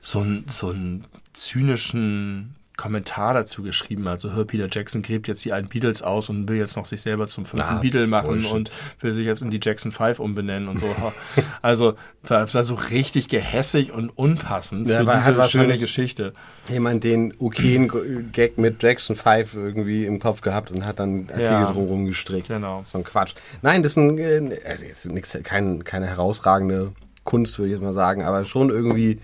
[0.00, 4.08] so ein, so einen zynischen Kommentar dazu geschrieben.
[4.08, 7.02] Also, hör, Peter Jackson gräbt jetzt die alten Beatles aus und will jetzt noch sich
[7.02, 8.52] selber zum fünften Ah, Beatle machen Bullshit.
[8.52, 10.86] und will sich jetzt in die Jackson 5 umbenennen und so.
[11.60, 16.32] also, war, war so richtig gehässig und unpassend Ja, für diese schöne wahrscheinlich- Geschichte.
[16.70, 21.42] Jemand den okayen Gag mit Jackson 5 irgendwie im Kopf gehabt und hat dann Artikel
[21.42, 21.70] Ja.
[21.70, 22.48] drumherum gestrickt.
[22.48, 22.82] Genau.
[22.84, 23.34] So ein Quatsch.
[23.60, 26.92] Nein, das ist, ein, äh, also ist nix, kein, keine herausragende
[27.24, 29.18] Kunst, würde ich jetzt mal sagen, aber schon irgendwie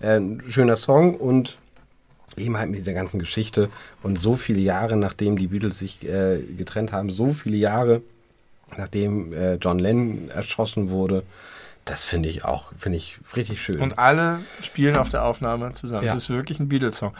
[0.00, 1.56] äh, ein schöner Song und
[2.38, 3.68] eben halt mit dieser ganzen Geschichte
[4.02, 8.02] und so viele Jahre, nachdem die Beatles sich äh, getrennt haben, so viele Jahre,
[8.76, 11.22] nachdem äh, John Lennon erschossen wurde,
[11.84, 13.80] das finde ich auch, finde ich richtig schön.
[13.80, 16.04] Und alle spielen auf der Aufnahme zusammen.
[16.06, 16.14] Ja.
[16.14, 17.14] Es ist wirklich ein Beatles-Song.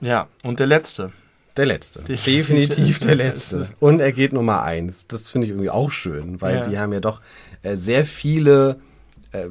[0.00, 1.12] Ja, und der letzte.
[1.56, 2.00] Der letzte.
[2.02, 3.68] Definitiv der letzte.
[3.78, 5.06] Und er geht Nummer eins.
[5.06, 6.62] Das finde ich irgendwie auch schön, weil Ja.
[6.62, 7.20] die haben ja doch
[7.62, 8.80] äh, sehr viele
[9.32, 9.46] äh,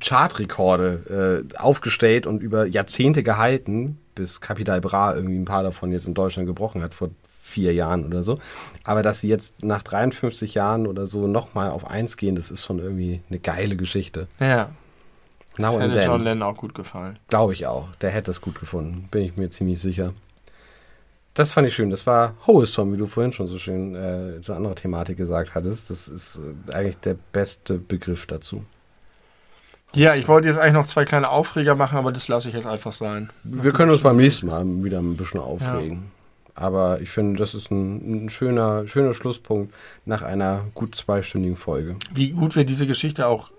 [0.00, 6.06] Chartrekorde äh, aufgestellt und über Jahrzehnte gehalten, bis Capital Bra irgendwie ein paar davon jetzt
[6.06, 8.38] in Deutschland gebrochen hat, vor vier Jahren oder so.
[8.84, 12.64] Aber dass sie jetzt nach 53 Jahren oder so nochmal auf eins gehen, das ist
[12.64, 14.28] schon irgendwie eine geile Geschichte.
[14.38, 14.70] Ja,
[15.58, 16.22] Now das hätte John.
[16.22, 17.18] Lennon auch gut gefallen.
[17.28, 17.88] Glaube ich auch.
[17.96, 19.08] Der hätte es gut gefunden.
[19.10, 20.14] Bin ich mir ziemlich sicher.
[21.34, 21.90] Das fand ich schön.
[21.90, 25.54] Das war Wholesome, wie du vorhin schon so schön äh, zu einer anderen Thematik gesagt
[25.54, 25.90] hattest.
[25.90, 28.64] Das ist äh, eigentlich der beste Begriff dazu.
[29.94, 32.66] Ja, ich wollte jetzt eigentlich noch zwei kleine Aufreger machen, aber das lasse ich jetzt
[32.66, 33.30] einfach sein.
[33.42, 36.12] Wir können uns beim nächsten Mal wieder ein bisschen aufregen.
[36.54, 41.96] Aber ich finde, das ist ein, ein schöner, schöner Schlusspunkt nach einer gut zweistündigen Folge.
[42.12, 43.50] Wie gut wir diese Geschichte auch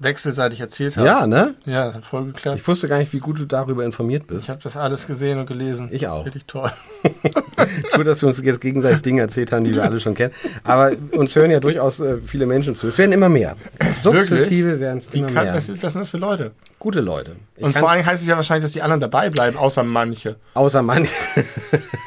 [0.00, 1.04] wechselseitig erzählt haben.
[1.06, 1.54] Ja, ne?
[1.66, 2.58] Ja, das hat voll geklappt.
[2.58, 4.48] Ich wusste gar nicht, wie gut du darüber informiert Ich bist.
[4.48, 5.88] habe das alles gesehen und gelesen.
[5.92, 6.24] Ich auch.
[6.24, 6.72] Richtig toll.
[7.94, 10.32] Gut, dass wir uns jetzt gegenseitig Dinge erzählt haben, die wir alle schon kennen.
[10.64, 12.86] Aber uns hören ja durchaus äh, viele Menschen zu.
[12.88, 13.56] Es werden immer mehr.
[13.98, 15.54] Sukzessive werden es immer kann, mehr.
[15.54, 16.52] was, ist, was sind das für Leute?
[16.78, 17.36] Gute Leute.
[17.56, 20.36] Ich Und vor allem heißt es ja wahrscheinlich, dass die anderen dabei bleiben, außer manche.
[20.54, 21.14] Außer manche.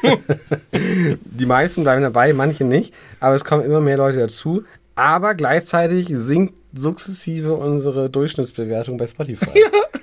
[0.72, 2.92] die meisten bleiben dabei, manche nicht.
[3.20, 4.64] Aber es kommen immer mehr Leute dazu.
[4.96, 9.46] Aber gleichzeitig sinkt sukzessive unsere Durchschnittsbewertung bei Spotify.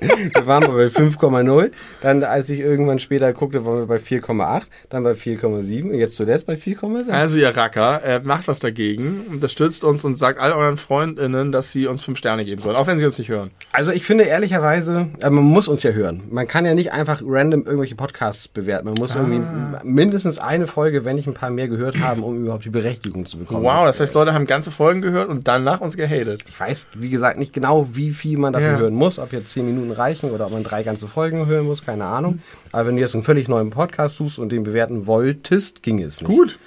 [0.00, 1.70] wir waren bei 5,0.
[2.00, 4.62] Dann, als ich irgendwann später guckte, waren wir bei 4,8.
[4.88, 5.90] Dann bei 4,7.
[5.90, 7.10] Und jetzt zuletzt bei 4,6.
[7.10, 11.72] Also ihr Racker, äh, macht was dagegen, unterstützt uns und sagt all euren FreundInnen, dass
[11.72, 13.50] sie uns fünf Sterne geben sollen, auch wenn sie uns nicht hören.
[13.72, 16.22] Also ich finde ehrlicherweise, äh, man muss uns ja hören.
[16.30, 18.86] Man kann ja nicht einfach random irgendwelche Podcasts bewerten.
[18.86, 19.80] Man muss irgendwie Ah.
[19.84, 23.38] mindestens eine Folge, wenn nicht ein paar mehr gehört haben, um überhaupt die Berechtigung zu
[23.38, 23.64] bekommen.
[23.64, 26.44] Wow, das heißt, Leute haben ganze Folgen gehört und danach uns gehatet.
[26.48, 28.78] Ich weiß, wie gesagt, nicht genau, wie viel man dafür Ja.
[28.78, 31.84] hören muss, ob jetzt zehn Minuten reichen oder ob man drei ganze Folgen hören muss,
[31.84, 32.40] keine Ahnung.
[32.72, 36.20] Aber wenn du jetzt einen völlig neuen Podcast suchst und den bewerten wolltest, ging es
[36.20, 36.28] nicht.
[36.28, 36.58] Gut.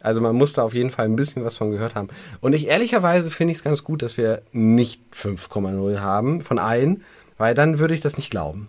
[0.00, 2.08] Also man muss da auf jeden Fall ein bisschen was von gehört haben.
[2.40, 7.04] Und ich ehrlicherweise finde ich es ganz gut, dass wir nicht 5,0 haben von allen,
[7.36, 8.68] weil dann würde ich das nicht glauben.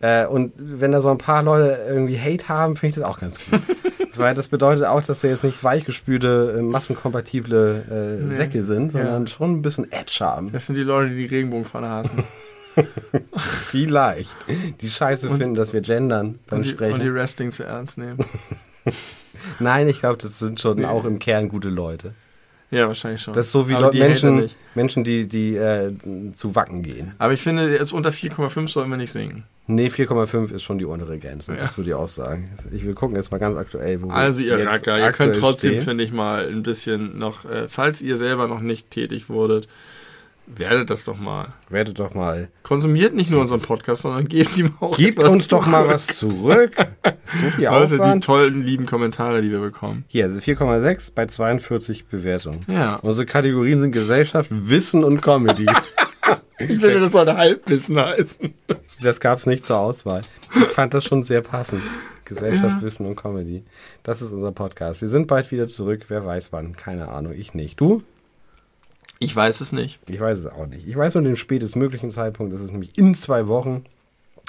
[0.00, 3.20] Äh, und wenn da so ein paar Leute irgendwie Hate haben, finde ich das auch
[3.20, 3.60] ganz gut.
[4.16, 9.26] weil das bedeutet auch, dass wir jetzt nicht weichgespülte, äh, massenkompatible äh, Säcke sind, sondern
[9.26, 10.52] schon ein bisschen Edge haben.
[10.52, 12.24] Das sind die Leute, die die Regenbogenfahne hassen.
[13.66, 14.36] Vielleicht.
[14.80, 16.94] Die Scheiße finden, dass wir gendern beim Und Sprechen.
[16.94, 18.18] und die Wrestling zu ernst nehmen.
[19.58, 22.14] Nein, ich glaube, das sind schon auch im Kern gute Leute.
[22.70, 23.34] Ja, wahrscheinlich schon.
[23.34, 24.48] Das ist so wie Leute, Menschen.
[24.74, 25.92] Menschen, die, die äh,
[26.32, 27.12] zu Wacken gehen.
[27.18, 29.44] Aber ich finde, jetzt unter 4,5 sollten wir nicht singen.
[29.66, 31.54] Nee, 4,5 ist schon die untere Grenze.
[31.54, 31.76] Das Ja.
[31.76, 32.50] würde ich auch sagen.
[32.72, 35.82] Ich will gucken jetzt mal ganz aktuell, wo wir Also ihr Racker, ihr könnt trotzdem,
[35.82, 39.68] finde ich mal, ein bisschen noch, äh, falls ihr selber noch nicht tätig wurdet,
[40.46, 41.48] werdet das doch mal.
[41.68, 42.48] Werdet doch mal.
[42.62, 45.92] Konsumiert nicht nur unseren Podcast, sondern gebt ihm auch Gebt uns doch mal zurück.
[45.94, 46.72] was zurück.
[47.40, 48.24] So viel Leute, die Aufwand.
[48.24, 50.04] tollen, lieben Kommentare, die wir bekommen.
[50.08, 52.60] Hier, also 4,6 bei 42 Bewertungen.
[52.68, 52.96] Ja.
[52.96, 55.66] Unsere Kategorien sind Gesellschaft, Wissen und Comedy.
[56.58, 58.54] Ich finde, das sollte Halbwissen heißen.
[59.02, 60.20] Das gab es nicht zur Auswahl.
[60.54, 61.82] Ich fand das schon sehr passend.
[62.24, 63.64] Gesellschaft, Wissen und Comedy.
[64.04, 65.00] Das ist unser Podcast.
[65.00, 66.04] Wir sind bald wieder zurück.
[66.06, 66.76] Wer weiß wann.
[66.76, 67.32] Keine Ahnung.
[67.32, 67.80] Ich nicht.
[67.80, 68.04] Du?
[69.22, 69.98] Ich weiß es nicht.
[70.08, 70.86] Ich weiß es auch nicht.
[70.86, 72.52] Ich weiß nur den spätestmöglichen Zeitpunkt.
[72.52, 73.84] Das ist nämlich in zwei Wochen.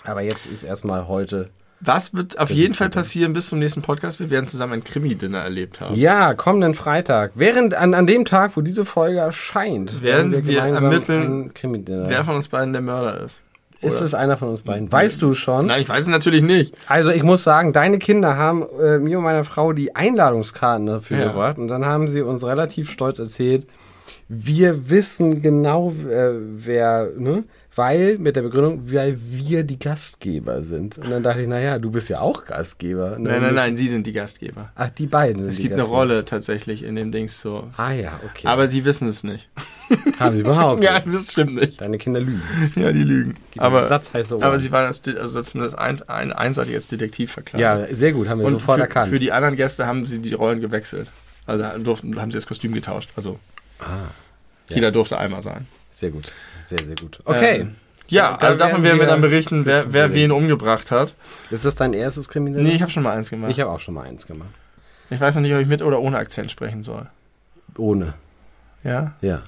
[0.04, 1.50] Aber jetzt ist erstmal heute.
[1.80, 4.20] Was wird auf jeden Fall passieren bis zum nächsten Podcast?
[4.20, 5.96] Wir werden zusammen ein Krimi-Dinner erlebt haben.
[5.96, 7.32] Ja, kommenden Freitag.
[7.36, 12.08] Während an, an dem Tag, wo diese Folge erscheint, Werden wir ermitteln, ein Krimi-Dinner.
[12.08, 13.42] Wer von uns beiden der Mörder ist.
[13.82, 14.90] Ist es einer von uns beiden?
[14.90, 15.66] Weißt du schon?
[15.68, 16.74] Nein, ich weiß es natürlich nicht.
[16.88, 21.18] Also ich muss sagen, deine Kinder haben äh, mir und meiner Frau die Einladungskarten dafür
[21.20, 21.28] Ja.
[21.28, 23.68] gebracht und dann haben sie uns relativ stolz erzählt,
[24.30, 27.44] wir wissen genau, äh, wer, ne?
[27.76, 31.00] Weil, mit der Begründung, weil wir die Gastgeber sind.
[31.00, 33.18] Und dann dachte ich, naja, du bist ja auch Gastgeber.
[33.18, 33.30] Ne?
[33.32, 34.72] Nein, nein, nein, sie sind die Gastgeber.
[34.76, 35.82] Ach, die beiden sind Es gibt eine.
[35.82, 37.72] Rolle tatsächlich in dem Dings so.
[37.76, 38.46] Ah ja, okay.
[38.46, 39.50] Aber die wissen es nicht.
[40.20, 40.86] Haben sie behauptet.
[40.86, 41.82] Ja, das stimmt nicht.
[41.82, 42.44] Deine Kinder lügen.
[42.76, 43.34] Ja, die lügen.
[43.52, 44.44] Gib Aber, Satz heiße Ohren.
[44.44, 47.90] aber sie waren als, also zumindest ein, ein, einseitig als Detektiv verkleidet.
[47.90, 49.10] ja, sehr gut, haben wir Und sofort für, erkannt.
[49.10, 51.08] für die anderen Gäste haben sie die Rollen gewechselt.
[51.48, 53.10] Also durften, haben sie das Kostüm getauscht.
[53.16, 53.40] Also
[53.80, 54.08] Ah,
[54.70, 55.68] jeder durfte einmal sein.
[55.92, 56.32] sehr gut.
[56.66, 57.20] Sehr, sehr gut.
[57.26, 57.62] Okay.
[57.62, 57.76] Ähm,
[58.08, 61.14] ja, Da also davon werden wir dann berichten, wer, wer wen umgebracht hat.
[61.50, 62.68] Ist das dein erstes Kriminelles?
[62.68, 63.52] Nee, ich habe schon mal eins gemacht.
[63.52, 64.50] ich habe auch schon mal eins gemacht.
[65.10, 67.08] Ich weiß noch nicht, ob ich mit oder ohne Akzent sprechen soll.
[67.78, 68.14] Ohne.
[68.84, 69.14] Ja?
[69.22, 69.44] Ja.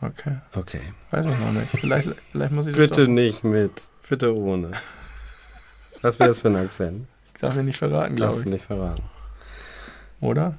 [0.00, 0.36] Okay.
[0.54, 0.80] Okay.
[1.10, 1.68] Weiß ich noch nicht.
[1.68, 3.12] Vielleicht, vielleicht muss ich das Bitte doch.
[3.12, 3.88] nicht mit.
[4.08, 4.72] Bitte ohne.
[6.02, 7.06] Was wäre das für ein Akzent?
[7.34, 8.44] Ich darf ihn nicht verraten, glaube ich.
[8.46, 9.02] ihn nicht verraten.
[10.20, 10.54] Oder?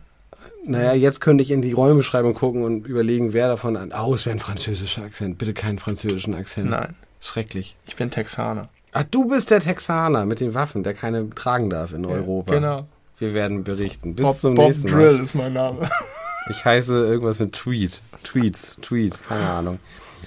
[0.68, 3.92] Naja, jetzt könnte ich in die Rollenbeschreibung gucken und überlegen, wer davon an.
[3.98, 5.38] Oh, es wäre ein französischer Akzent.
[5.38, 6.70] Bitte keinen französischen Akzent.
[6.70, 6.96] Nein.
[7.22, 7.76] Schrecklich.
[7.88, 8.70] Ich bin Texaner.
[8.92, 12.54] Ach, du bist der Texaner mit den Waffen, der keine tragen darf in Europa.
[12.54, 12.88] Genau.
[13.20, 14.16] Wir werden berichten.
[14.16, 15.24] Bis Bob, zum Bob nächsten Drill Mal.
[15.24, 15.90] ist mein Name.
[16.48, 18.02] Ich heiße irgendwas mit Tweet.
[18.24, 18.78] Tweets.
[18.84, 19.20] Tweet.
[19.28, 19.80] Keine Ahnung.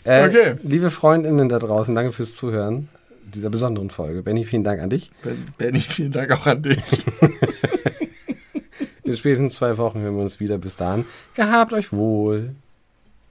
[0.02, 0.54] Äh, Okay.
[0.64, 2.88] Liebe Freundinnen da draußen, danke fürs Zuhören
[3.32, 4.22] dieser besonderen Folge.
[4.24, 5.12] Benny, vielen Dank an dich.
[5.22, 6.78] Ben- Benny, vielen Dank auch an dich.
[9.08, 10.58] In spätestens zwei Wochen hören wir uns wieder.
[10.58, 11.04] Bis dahin.
[11.34, 12.54] Gehabt euch wohl.